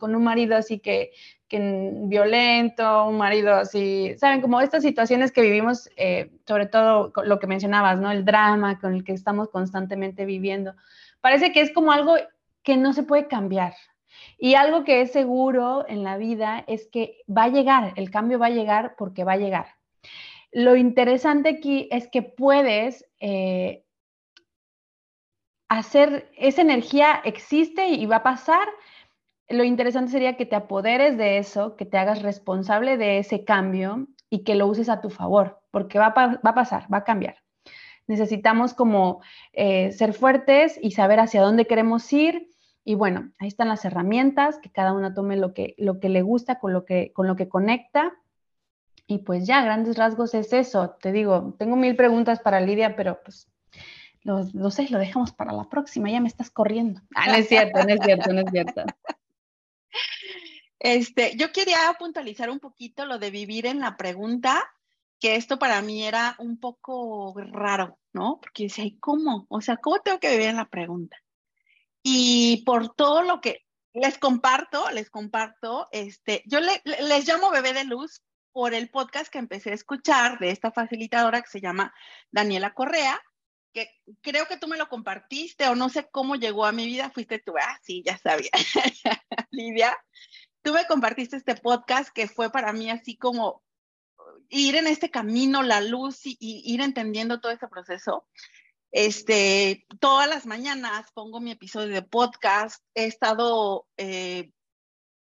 con 0.00 0.16
un 0.16 0.24
marido 0.24 0.56
así 0.56 0.80
que, 0.80 1.12
que 1.46 1.92
violento, 2.06 3.06
un 3.06 3.16
marido 3.16 3.54
así, 3.54 4.16
¿saben? 4.18 4.40
Como 4.40 4.60
estas 4.60 4.82
situaciones 4.82 5.30
que 5.30 5.42
vivimos, 5.42 5.88
eh, 5.96 6.32
sobre 6.48 6.66
todo 6.66 7.12
lo 7.22 7.38
que 7.38 7.46
mencionabas, 7.46 8.00
¿no? 8.00 8.10
El 8.10 8.24
drama 8.24 8.80
con 8.80 8.92
el 8.92 9.04
que 9.04 9.12
estamos 9.12 9.50
constantemente 9.50 10.24
viviendo. 10.24 10.74
Parece 11.20 11.52
que 11.52 11.60
es 11.60 11.72
como 11.72 11.92
algo 11.92 12.16
que 12.64 12.76
no 12.76 12.92
se 12.92 13.04
puede 13.04 13.28
cambiar. 13.28 13.74
Y 14.36 14.56
algo 14.56 14.82
que 14.82 15.00
es 15.00 15.12
seguro 15.12 15.84
en 15.88 16.02
la 16.02 16.16
vida 16.16 16.64
es 16.66 16.88
que 16.88 17.18
va 17.30 17.44
a 17.44 17.48
llegar, 17.50 17.92
el 17.94 18.10
cambio 18.10 18.40
va 18.40 18.46
a 18.46 18.50
llegar 18.50 18.96
porque 18.98 19.22
va 19.22 19.34
a 19.34 19.36
llegar 19.36 19.66
lo 20.54 20.76
interesante 20.76 21.48
aquí 21.48 21.88
es 21.90 22.08
que 22.08 22.22
puedes 22.22 23.04
eh, 23.18 23.84
hacer, 25.68 26.30
esa 26.36 26.62
energía 26.62 27.20
existe 27.24 27.88
y 27.88 28.06
va 28.06 28.16
a 28.16 28.22
pasar. 28.22 28.66
Lo 29.48 29.64
interesante 29.64 30.12
sería 30.12 30.36
que 30.36 30.46
te 30.46 30.54
apoderes 30.54 31.18
de 31.18 31.38
eso, 31.38 31.74
que 31.74 31.84
te 31.84 31.98
hagas 31.98 32.22
responsable 32.22 32.96
de 32.96 33.18
ese 33.18 33.44
cambio 33.44 34.06
y 34.30 34.44
que 34.44 34.54
lo 34.54 34.68
uses 34.68 34.88
a 34.88 35.00
tu 35.00 35.10
favor, 35.10 35.60
porque 35.72 35.98
va 35.98 36.14
a, 36.14 36.54
pasar, 36.54 36.86
va 36.92 36.98
a 36.98 37.04
cambiar. 37.04 37.38
Necesitamos 38.06 38.74
como 38.74 39.22
eh, 39.52 39.90
ser 39.90 40.12
fuertes 40.12 40.78
y 40.80 40.92
saber 40.92 41.18
hacia 41.18 41.42
dónde 41.42 41.66
queremos 41.66 42.10
ir. 42.12 42.48
Y 42.84 42.94
bueno, 42.94 43.32
ahí 43.40 43.48
están 43.48 43.68
las 43.68 43.84
herramientas, 43.84 44.58
que 44.58 44.70
cada 44.70 44.92
uno 44.92 45.14
tome 45.14 45.36
lo 45.36 45.52
que, 45.52 45.74
lo 45.78 45.98
que 45.98 46.10
le 46.10 46.22
gusta, 46.22 46.60
con 46.60 46.72
lo 46.72 46.84
que, 46.84 47.12
con 47.12 47.26
lo 47.26 47.34
que 47.34 47.48
conecta 47.48 48.12
y 49.06 49.18
pues 49.18 49.46
ya, 49.46 49.62
grandes 49.62 49.96
rasgos 49.96 50.34
es 50.34 50.52
eso. 50.52 50.96
Te 51.00 51.12
digo, 51.12 51.54
tengo 51.58 51.76
mil 51.76 51.96
preguntas 51.96 52.40
para 52.40 52.60
Lidia, 52.60 52.96
pero 52.96 53.20
pues 53.22 53.48
lo, 54.22 54.70
sé, 54.70 54.88
lo 54.88 54.98
dejamos 54.98 55.32
para 55.32 55.52
la 55.52 55.68
próxima, 55.68 56.10
ya 56.10 56.20
me 56.20 56.28
estás 56.28 56.50
corriendo. 56.50 57.02
Ah, 57.14 57.26
no 57.28 57.34
es 57.34 57.48
cierto, 57.48 57.84
no 57.84 57.92
es 57.92 58.00
cierto, 58.02 58.32
no 58.32 58.40
es 58.40 58.50
cierto. 58.50 58.84
Este, 60.78 61.36
yo 61.36 61.52
quería 61.52 61.78
puntualizar 61.98 62.50
un 62.50 62.60
poquito 62.60 63.06
lo 63.06 63.18
de 63.18 63.30
vivir 63.30 63.66
en 63.66 63.80
la 63.80 63.96
pregunta, 63.96 64.62
que 65.20 65.36
esto 65.36 65.58
para 65.58 65.80
mí 65.82 66.04
era 66.04 66.36
un 66.38 66.58
poco 66.58 67.34
raro, 67.36 67.98
¿no? 68.12 68.38
Porque 68.40 68.64
decía, 68.64 68.84
¿y 68.84 68.98
cómo? 68.98 69.46
O 69.48 69.60
sea, 69.60 69.76
¿cómo 69.78 70.00
tengo 70.00 70.18
que 70.18 70.30
vivir 70.30 70.48
en 70.48 70.56
la 70.56 70.68
pregunta? 70.68 71.16
Y 72.02 72.62
por 72.66 72.94
todo 72.94 73.22
lo 73.22 73.40
que 73.40 73.64
les 73.94 74.18
comparto, 74.18 74.90
les 74.90 75.08
comparto, 75.08 75.88
este, 75.92 76.42
yo 76.46 76.60
les 76.60 77.28
llamo 77.28 77.50
bebé 77.50 77.72
de 77.72 77.84
luz 77.84 78.22
por 78.54 78.72
el 78.72 78.88
podcast 78.88 79.32
que 79.32 79.38
empecé 79.38 79.72
a 79.72 79.74
escuchar 79.74 80.38
de 80.38 80.50
esta 80.50 80.70
facilitadora 80.70 81.42
que 81.42 81.50
se 81.50 81.60
llama 81.60 81.92
Daniela 82.30 82.72
Correa, 82.72 83.20
que 83.72 83.90
creo 84.20 84.46
que 84.46 84.56
tú 84.56 84.68
me 84.68 84.76
lo 84.76 84.88
compartiste 84.88 85.66
o 85.66 85.74
no 85.74 85.88
sé 85.88 86.08
cómo 86.12 86.36
llegó 86.36 86.64
a 86.64 86.70
mi 86.70 86.86
vida, 86.86 87.10
fuiste 87.10 87.40
tú, 87.40 87.52
ah, 87.60 87.80
sí, 87.82 88.04
ya 88.06 88.16
sabía, 88.16 88.50
Lidia, 89.50 89.98
tú 90.62 90.72
me 90.72 90.86
compartiste 90.86 91.36
este 91.36 91.56
podcast 91.56 92.10
que 92.14 92.28
fue 92.28 92.52
para 92.52 92.72
mí 92.72 92.88
así 92.90 93.16
como 93.16 93.64
ir 94.50 94.76
en 94.76 94.86
este 94.86 95.10
camino, 95.10 95.64
la 95.64 95.80
luz 95.80 96.24
y, 96.24 96.36
ir 96.40 96.80
entendiendo 96.80 97.40
todo 97.40 97.50
ese 97.50 97.66
proceso. 97.66 98.28
Este, 98.92 99.84
todas 99.98 100.28
las 100.28 100.46
mañanas 100.46 101.10
pongo 101.12 101.40
mi 101.40 101.50
episodio 101.50 101.92
de 101.92 102.02
podcast, 102.02 102.84
he 102.94 103.06
estado 103.06 103.88
eh, 103.96 104.52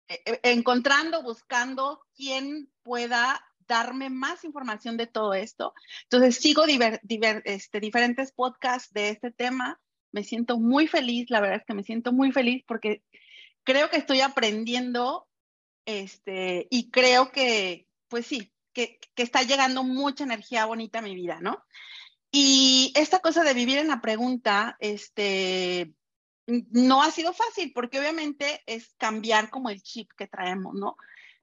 e, 0.07 0.21
e, 0.27 0.41
encontrando, 0.53 1.23
buscando 1.23 2.06
quién 2.17 2.71
pueda 2.83 3.45
darme 3.67 4.11
más 4.11 4.45
información 4.45 4.97
de 4.97 5.07
todo 5.07 5.35
esto. 5.35 5.75
Entonces, 6.05 6.37
sigo 6.37 6.65
este, 6.65 7.81
diferentes 7.81 8.33
podcasts 8.33 8.93
de 8.93 9.11
este 9.11 9.31
tema. 9.31 9.81
Me 10.13 10.25
siento 10.25 10.59
muy 10.59 10.87
feliz, 10.87 11.31
la 11.31 11.41
verdad 11.41 11.59
es 11.59 11.65
que 11.67 11.75
me 11.75 11.83
siento 11.83 12.13
muy 12.13 12.33
feliz 12.33 12.65
porque 12.67 13.03
creo 13.65 13.91
que 13.91 13.97
estoy 13.97 14.21
aprendiendo 14.21 15.29
este, 15.85 16.67
y 16.71 16.91
creo 16.91 17.31
que, 17.33 17.87
pues 18.09 18.27
sí, 18.27 18.53
que, 18.73 18.99
que 19.15 19.23
está 19.23 19.43
llegando 19.43 19.85
mucha 19.85 20.25
energía 20.25 20.67
bonita 20.67 21.01
a 21.01 21.03
mi 21.03 21.15
vida, 21.15 21.39
¿no? 21.41 21.65
Y 22.31 22.93
esta 22.95 23.21
cosa 23.21 23.45
de 23.45 23.55
vivir 23.55 23.79
en 23.79 23.89
la 23.89 24.01
pregunta, 24.01 24.77
este, 24.81 25.93
no 26.47 27.03
ha 27.03 27.11
sido 27.11 27.33
fácil 27.33 27.73
porque 27.75 27.99
obviamente 27.99 28.63
es 28.67 28.95
cambiar 28.99 29.51
como 29.51 29.71
el 29.71 29.83
chip 29.83 30.11
que 30.17 30.27
traemos, 30.27 30.75
¿no? 30.75 30.97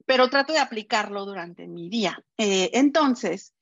Pero 0.06 0.28
trato 0.28 0.52
de 0.52 0.58
aplicarlo 0.58 1.24
durante 1.24 1.66
mi 1.66 1.88
día. 1.88 2.22
Eh, 2.36 2.70
entonces, 2.74 3.54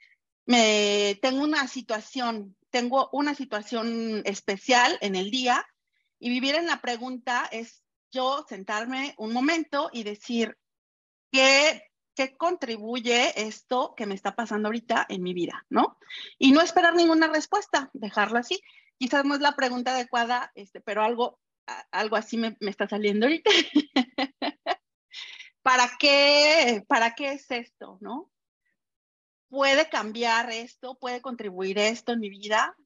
me, 0.46 1.18
tengo 1.22 1.42
una 1.42 1.68
situación, 1.68 2.56
tengo 2.70 3.08
una 3.12 3.34
situación 3.34 4.22
especial 4.24 4.98
en 5.00 5.14
el 5.16 5.30
día 5.30 5.64
y 6.18 6.30
vivir 6.30 6.54
en 6.54 6.66
la 6.66 6.80
pregunta 6.80 7.48
es 7.50 7.82
yo 8.10 8.44
sentarme 8.48 9.14
un 9.18 9.32
momento 9.32 9.88
y 9.92 10.02
decir, 10.02 10.58
¿qué, 11.30 11.82
¿qué 12.14 12.36
contribuye 12.36 13.32
esto 13.46 13.94
que 13.96 14.06
me 14.06 14.14
está 14.14 14.34
pasando 14.34 14.68
ahorita 14.68 15.06
en 15.08 15.22
mi 15.22 15.32
vida? 15.32 15.64
¿No? 15.70 15.98
Y 16.38 16.52
no 16.52 16.60
esperar 16.60 16.94
ninguna 16.94 17.28
respuesta, 17.28 17.90
dejarlo 17.94 18.38
así 18.38 18.60
quizás 19.02 19.24
no 19.24 19.34
es 19.34 19.40
la 19.40 19.56
pregunta 19.56 19.96
adecuada, 19.96 20.52
este, 20.54 20.80
pero 20.80 21.02
algo, 21.02 21.40
algo 21.90 22.14
así 22.14 22.36
me, 22.36 22.56
está 22.60 22.86
saliendo 22.86 23.26
ahorita. 23.26 23.50
¿Para 25.62 25.90
qué, 25.98 26.84
¿Para 26.88 27.14
qué 27.14 27.32
es 27.32 27.50
esto, 27.50 27.98
no? 28.00 28.30
¿Puede 29.48 29.88
cambiar 29.88 30.50
esto? 30.50 30.98
¿Puede 30.98 31.20
contribuir 31.20 31.78
esto 31.78 32.12
en 32.12 32.20
mi 32.20 32.30
vida? 32.30 32.76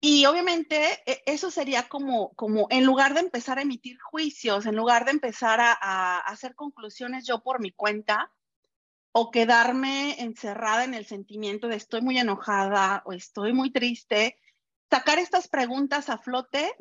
Y 0.00 0.26
obviamente 0.26 1.02
e, 1.06 1.22
eso 1.26 1.50
sería 1.50 1.88
como, 1.88 2.32
como 2.34 2.66
en 2.70 2.84
lugar 2.84 3.14
de 3.14 3.20
empezar 3.20 3.58
a 3.58 3.62
emitir 3.62 3.98
juicios, 4.00 4.66
en 4.66 4.76
lugar 4.76 5.04
de 5.04 5.10
empezar 5.10 5.60
a, 5.60 5.72
a 5.72 6.18
hacer 6.20 6.54
conclusiones 6.54 7.26
yo 7.26 7.42
por 7.42 7.60
mi 7.60 7.72
cuenta, 7.72 8.32
o 9.12 9.30
quedarme 9.30 10.20
encerrada 10.22 10.84
en 10.84 10.94
el 10.94 11.04
sentimiento 11.04 11.68
de 11.68 11.76
estoy 11.76 12.02
muy 12.02 12.18
enojada 12.18 13.02
o 13.04 13.12
estoy 13.12 13.52
muy 13.52 13.70
triste, 13.70 14.36
sacar 14.90 15.18
estas 15.18 15.48
preguntas 15.48 16.08
a 16.08 16.18
flote 16.18 16.72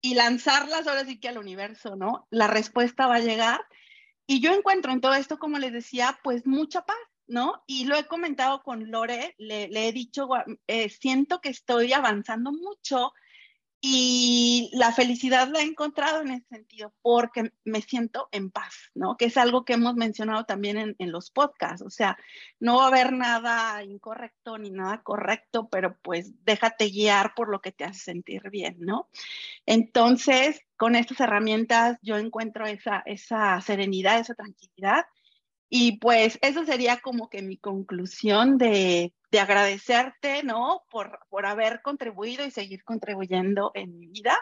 y 0.00 0.14
lanzarlas 0.14 0.86
ahora 0.86 1.04
sí 1.04 1.18
que 1.18 1.28
al 1.28 1.38
universo, 1.38 1.96
¿no? 1.96 2.26
La 2.30 2.46
respuesta 2.46 3.06
va 3.06 3.16
a 3.16 3.20
llegar. 3.20 3.60
Y 4.30 4.40
yo 4.40 4.52
encuentro 4.52 4.92
en 4.92 5.00
todo 5.00 5.14
esto, 5.14 5.38
como 5.38 5.58
les 5.58 5.72
decía, 5.72 6.20
pues 6.22 6.46
mucha 6.46 6.84
paz, 6.84 6.98
¿no? 7.26 7.62
Y 7.66 7.86
lo 7.86 7.96
he 7.96 8.06
comentado 8.06 8.62
con 8.62 8.90
Lore, 8.90 9.34
le, 9.38 9.88
he 9.88 9.92
dicho, 9.92 10.28
eh, 10.66 10.90
siento 10.90 11.40
que 11.40 11.48
estoy 11.48 11.94
avanzando 11.94 12.52
mucho 12.52 13.14
y 13.80 14.70
la 14.72 14.92
felicidad 14.92 15.48
la 15.48 15.60
he 15.60 15.62
encontrado 15.62 16.22
en 16.22 16.30
ese 16.32 16.46
sentido 16.48 16.92
porque 17.00 17.52
me 17.64 17.80
siento 17.80 18.28
en 18.32 18.50
paz, 18.50 18.74
¿no? 18.94 19.16
Que 19.16 19.26
es 19.26 19.36
algo 19.36 19.64
que 19.64 19.74
hemos 19.74 19.94
mencionado 19.94 20.44
también 20.44 20.96
en, 20.98 21.12
los 21.12 21.30
podcasts. 21.30 21.82
O 21.86 21.90
sea, 21.90 22.18
no 22.58 22.78
va 22.78 22.84
a 22.84 22.88
haber 22.88 23.12
nada 23.12 23.84
incorrecto 23.84 24.58
ni 24.58 24.70
nada 24.70 25.02
correcto, 25.02 25.68
pero 25.68 25.96
pues 26.02 26.32
déjate 26.44 26.88
guiar 26.88 27.34
por 27.36 27.50
lo 27.50 27.60
que 27.60 27.70
te 27.70 27.84
hace 27.84 28.00
sentir 28.00 28.50
bien, 28.50 28.78
¿no? 28.80 29.08
Entonces, 29.64 30.60
con 30.76 30.96
estas 30.96 31.20
herramientas 31.20 31.98
yo 32.02 32.16
encuentro 32.16 32.66
esa, 32.66 33.02
esa 33.06 33.60
serenidad, 33.60 34.18
esa 34.18 34.34
tranquilidad. 34.34 35.06
Y 35.68 35.98
pues 35.98 36.38
eso 36.42 36.64
sería 36.64 37.00
como 37.00 37.28
que 37.28 37.42
mi 37.42 37.58
conclusión 37.58 38.58
de 38.58 39.12
de 39.30 39.40
agradecerte, 39.40 40.42
¿no? 40.42 40.84
Por, 40.90 41.20
por 41.28 41.46
haber 41.46 41.82
contribuido 41.82 42.44
y 42.46 42.50
seguir 42.50 42.84
contribuyendo 42.84 43.70
en 43.74 43.98
mi 43.98 44.08
vida. 44.08 44.38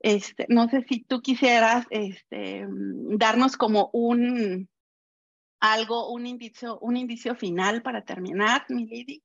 Este, 0.00 0.46
no 0.48 0.68
sé 0.68 0.84
si 0.88 1.04
tú 1.04 1.22
quisieras 1.22 1.86
este, 1.90 2.66
darnos 2.68 3.56
como 3.56 3.90
un 3.92 4.68
algo, 5.60 6.12
un 6.12 6.26
indicio, 6.26 6.78
un 6.80 6.96
indicio 6.96 7.36
final 7.36 7.82
para 7.82 8.04
terminar, 8.04 8.66
mi 8.68 8.86
Lady. 8.86 9.22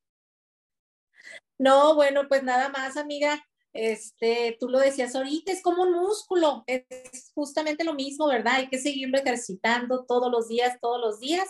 No, 1.57 1.95
bueno, 1.95 2.27
pues 2.27 2.43
nada 2.43 2.69
más, 2.69 2.95
amiga. 2.95 3.43
Este, 3.73 4.57
tú 4.59 4.69
lo 4.69 4.79
decías 4.79 5.15
ahorita, 5.15 5.51
es 5.51 5.61
como 5.61 5.83
un 5.83 5.93
músculo, 5.93 6.63
es 6.67 7.31
justamente 7.35 7.83
lo 7.83 7.93
mismo, 7.93 8.27
¿verdad? 8.27 8.55
Hay 8.55 8.69
que 8.69 8.79
seguirlo 8.79 9.17
ejercitando 9.17 10.05
todos 10.05 10.31
los 10.31 10.47
días, 10.47 10.79
todos 10.81 10.99
los 10.99 11.19
días 11.19 11.47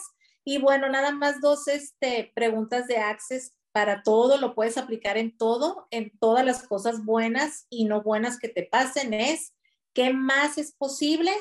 y 0.50 0.60
bueno, 0.60 0.88
nada 0.88 1.12
más 1.12 1.42
dos 1.42 1.68
este, 1.68 2.32
preguntas 2.34 2.88
de 2.88 2.98
Access 3.00 3.54
para 3.74 4.02
todo, 4.02 4.38
lo 4.38 4.56
puedes 4.56 4.78
aplicar 4.78 5.18
en 5.18 5.38
todo, 5.38 5.90
en 5.92 6.18
todas 6.20 6.46
las 6.46 6.66
cosas 6.66 7.04
buenas 7.04 7.68
y 7.70 7.84
no 7.84 8.02
buenas 8.02 8.40
que 8.40 8.48
te 8.48 8.64
pasen, 8.64 9.14
es 9.14 9.54
qué 9.94 10.14
más 10.14 10.58
es 10.58 10.74
posible 10.74 11.34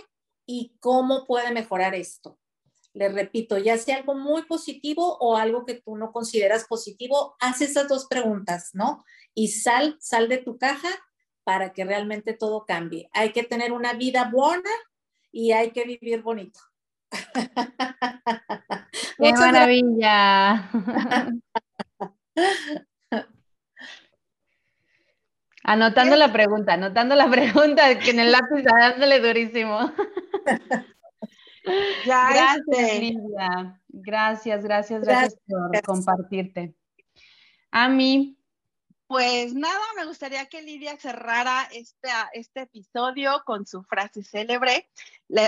y 0.45 0.77
cómo 0.81 1.25
puede 1.25 1.53
mejorar 1.53 1.95
esto. 1.95 2.37
Les 2.97 3.13
repito, 3.13 3.59
ya 3.59 3.77
sea 3.77 3.99
algo 3.99 4.15
muy 4.15 4.45
positivo 4.45 5.19
o 5.21 5.37
algo 5.37 5.67
que 5.67 5.75
tú 5.75 5.97
no 5.97 6.13
consideras 6.13 6.65
positivo, 6.65 7.37
haz 7.41 7.61
esas 7.61 7.89
dos 7.89 8.07
preguntas, 8.07 8.71
¿no? 8.73 9.05
Y 9.35 9.49
sal, 9.49 9.99
sal 10.01 10.31
de 10.31 10.39
tu 10.39 10.57
caja 10.57 10.89
para 11.45 11.75
que 11.75 11.85
realmente 11.85 12.33
todo 12.33 12.65
cambie. 12.65 13.11
Hay 13.13 13.33
que 13.33 13.43
tener 13.43 13.73
una 13.73 13.93
vida 13.93 14.31
buena 14.33 14.71
y 15.31 15.53
hay 15.53 15.73
que 15.73 15.85
vivir 15.85 16.23
bonito. 16.23 16.59
¡Qué 19.19 19.33
maravilla! 19.35 20.71
Anotando 25.65 26.17
la 26.17 26.33
pregunta, 26.33 26.73
anotando 26.73 27.15
la 27.15 27.29
pregunta, 27.29 27.99
que 27.99 28.13
en 28.13 28.21
el 28.21 28.33
lápiz 28.33 28.63
dándole 28.63 29.21
durísimo. 29.21 29.93
gracias, 32.05 33.01
Lidia. 33.01 33.81
Gracias, 33.89 34.63
gracias, 34.65 35.03
gracias, 35.03 35.41
por 35.47 35.83
compartirte. 35.83 36.75
A 37.71 37.89
mí, 37.89 38.39
pues 39.07 39.55
nada, 39.55 39.85
me 39.97 40.05
gustaría 40.05 40.47
que 40.47 40.63
Lidia 40.63 40.97
cerrara 40.97 41.69
este, 41.73 42.09
este 42.33 42.63
episodio 42.63 43.43
con 43.45 43.67
su 43.67 43.83
frase 43.85 44.25
célebre. 44.25 44.89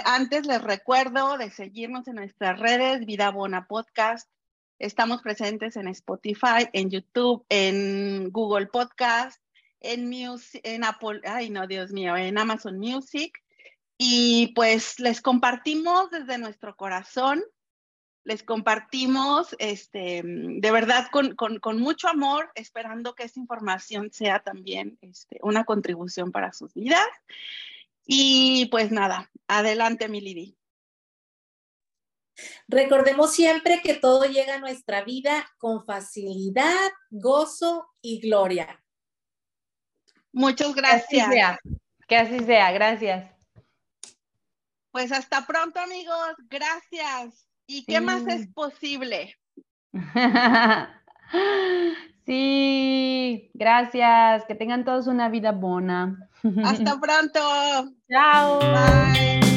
antes 0.05 0.47
les 0.47 0.63
recuerdo 0.63 1.37
de 1.39 1.51
seguirnos 1.51 2.07
en 2.07 2.17
nuestras 2.17 2.59
redes, 2.59 3.05
Vida 3.05 3.31
Bona 3.31 3.67
Podcast. 3.67 4.29
Estamos 4.79 5.23
presentes 5.23 5.77
en 5.77 5.89
Spotify, 5.89 6.69
en 6.73 6.91
YouTube, 6.91 7.45
en 7.49 8.31
Google 8.31 8.67
Podcast, 8.67 9.43
en, 9.81 10.13
en 10.13 10.85
Apple, 10.85 11.21
ay 11.25 11.51
no, 11.51 11.67
Dios 11.67 11.91
mío, 11.91 12.17
en 12.17 12.39
Amazon 12.39 12.79
Music. 12.79 13.43
Y 13.99 14.53
pues 14.55 14.99
les 15.01 15.21
compartimos 15.21 16.11
desde 16.11 16.39
nuestro 16.39 16.77
corazón 16.77 17.43
les 18.29 18.43
compartimos 18.43 19.57
este, 19.59 20.21
de 20.23 20.71
verdad 20.71 21.07
con, 21.11 21.81
mucho 21.81 22.09
amor, 22.09 22.53
esperando 22.55 23.15
que 23.15 23.23
esta 23.23 23.41
información 23.41 24.13
sea 24.13 24.41
también 24.41 24.99
este, 25.01 25.39
una 25.41 25.65
contribución 25.65 26.31
para 26.31 26.53
sus 26.53 26.75
vidas. 26.75 27.09
Y 28.05 28.67
pues 28.67 28.91
nada, 28.91 29.31
adelante, 29.47 30.09
mi 30.09 30.21
Lidi. 30.21 30.59
Recordemos 32.69 33.33
siempre 33.33 33.81
que 33.83 33.95
todo 33.95 34.25
llega 34.27 34.57
a 34.57 34.61
nuestra 34.61 35.05
vida 35.05 35.51
con 35.57 35.87
facilidad, 35.87 36.91
gozo 37.09 37.89
y 38.03 38.21
gloria. 38.21 38.85
Muchas 40.33 40.75
gracias. 40.75 41.09
Que 41.09 41.21
así 41.23 41.33
sea, 41.33 41.59
que 42.07 42.17
así 42.19 42.45
sea. 42.45 42.73
gracias. 42.73 43.38
Pues 44.91 45.13
hasta 45.13 45.47
pronto, 45.47 45.81
amigos. 45.81 46.35
Gracias. 46.49 47.47
¿Y 47.67 47.85
qué 47.85 48.01
más 48.01 48.27
es 48.27 48.49
posible? 48.49 49.37
sí, 52.27 53.51
gracias. 53.55 54.45
Que 54.47 54.55
tengan 54.55 54.85
todos 54.85 55.07
una 55.07 55.29
vida 55.29 55.53
buena. 55.53 56.29
Hasta 56.65 56.97
pronto. 57.01 57.41
Chao. 58.09 58.61
Bye. 58.61 59.48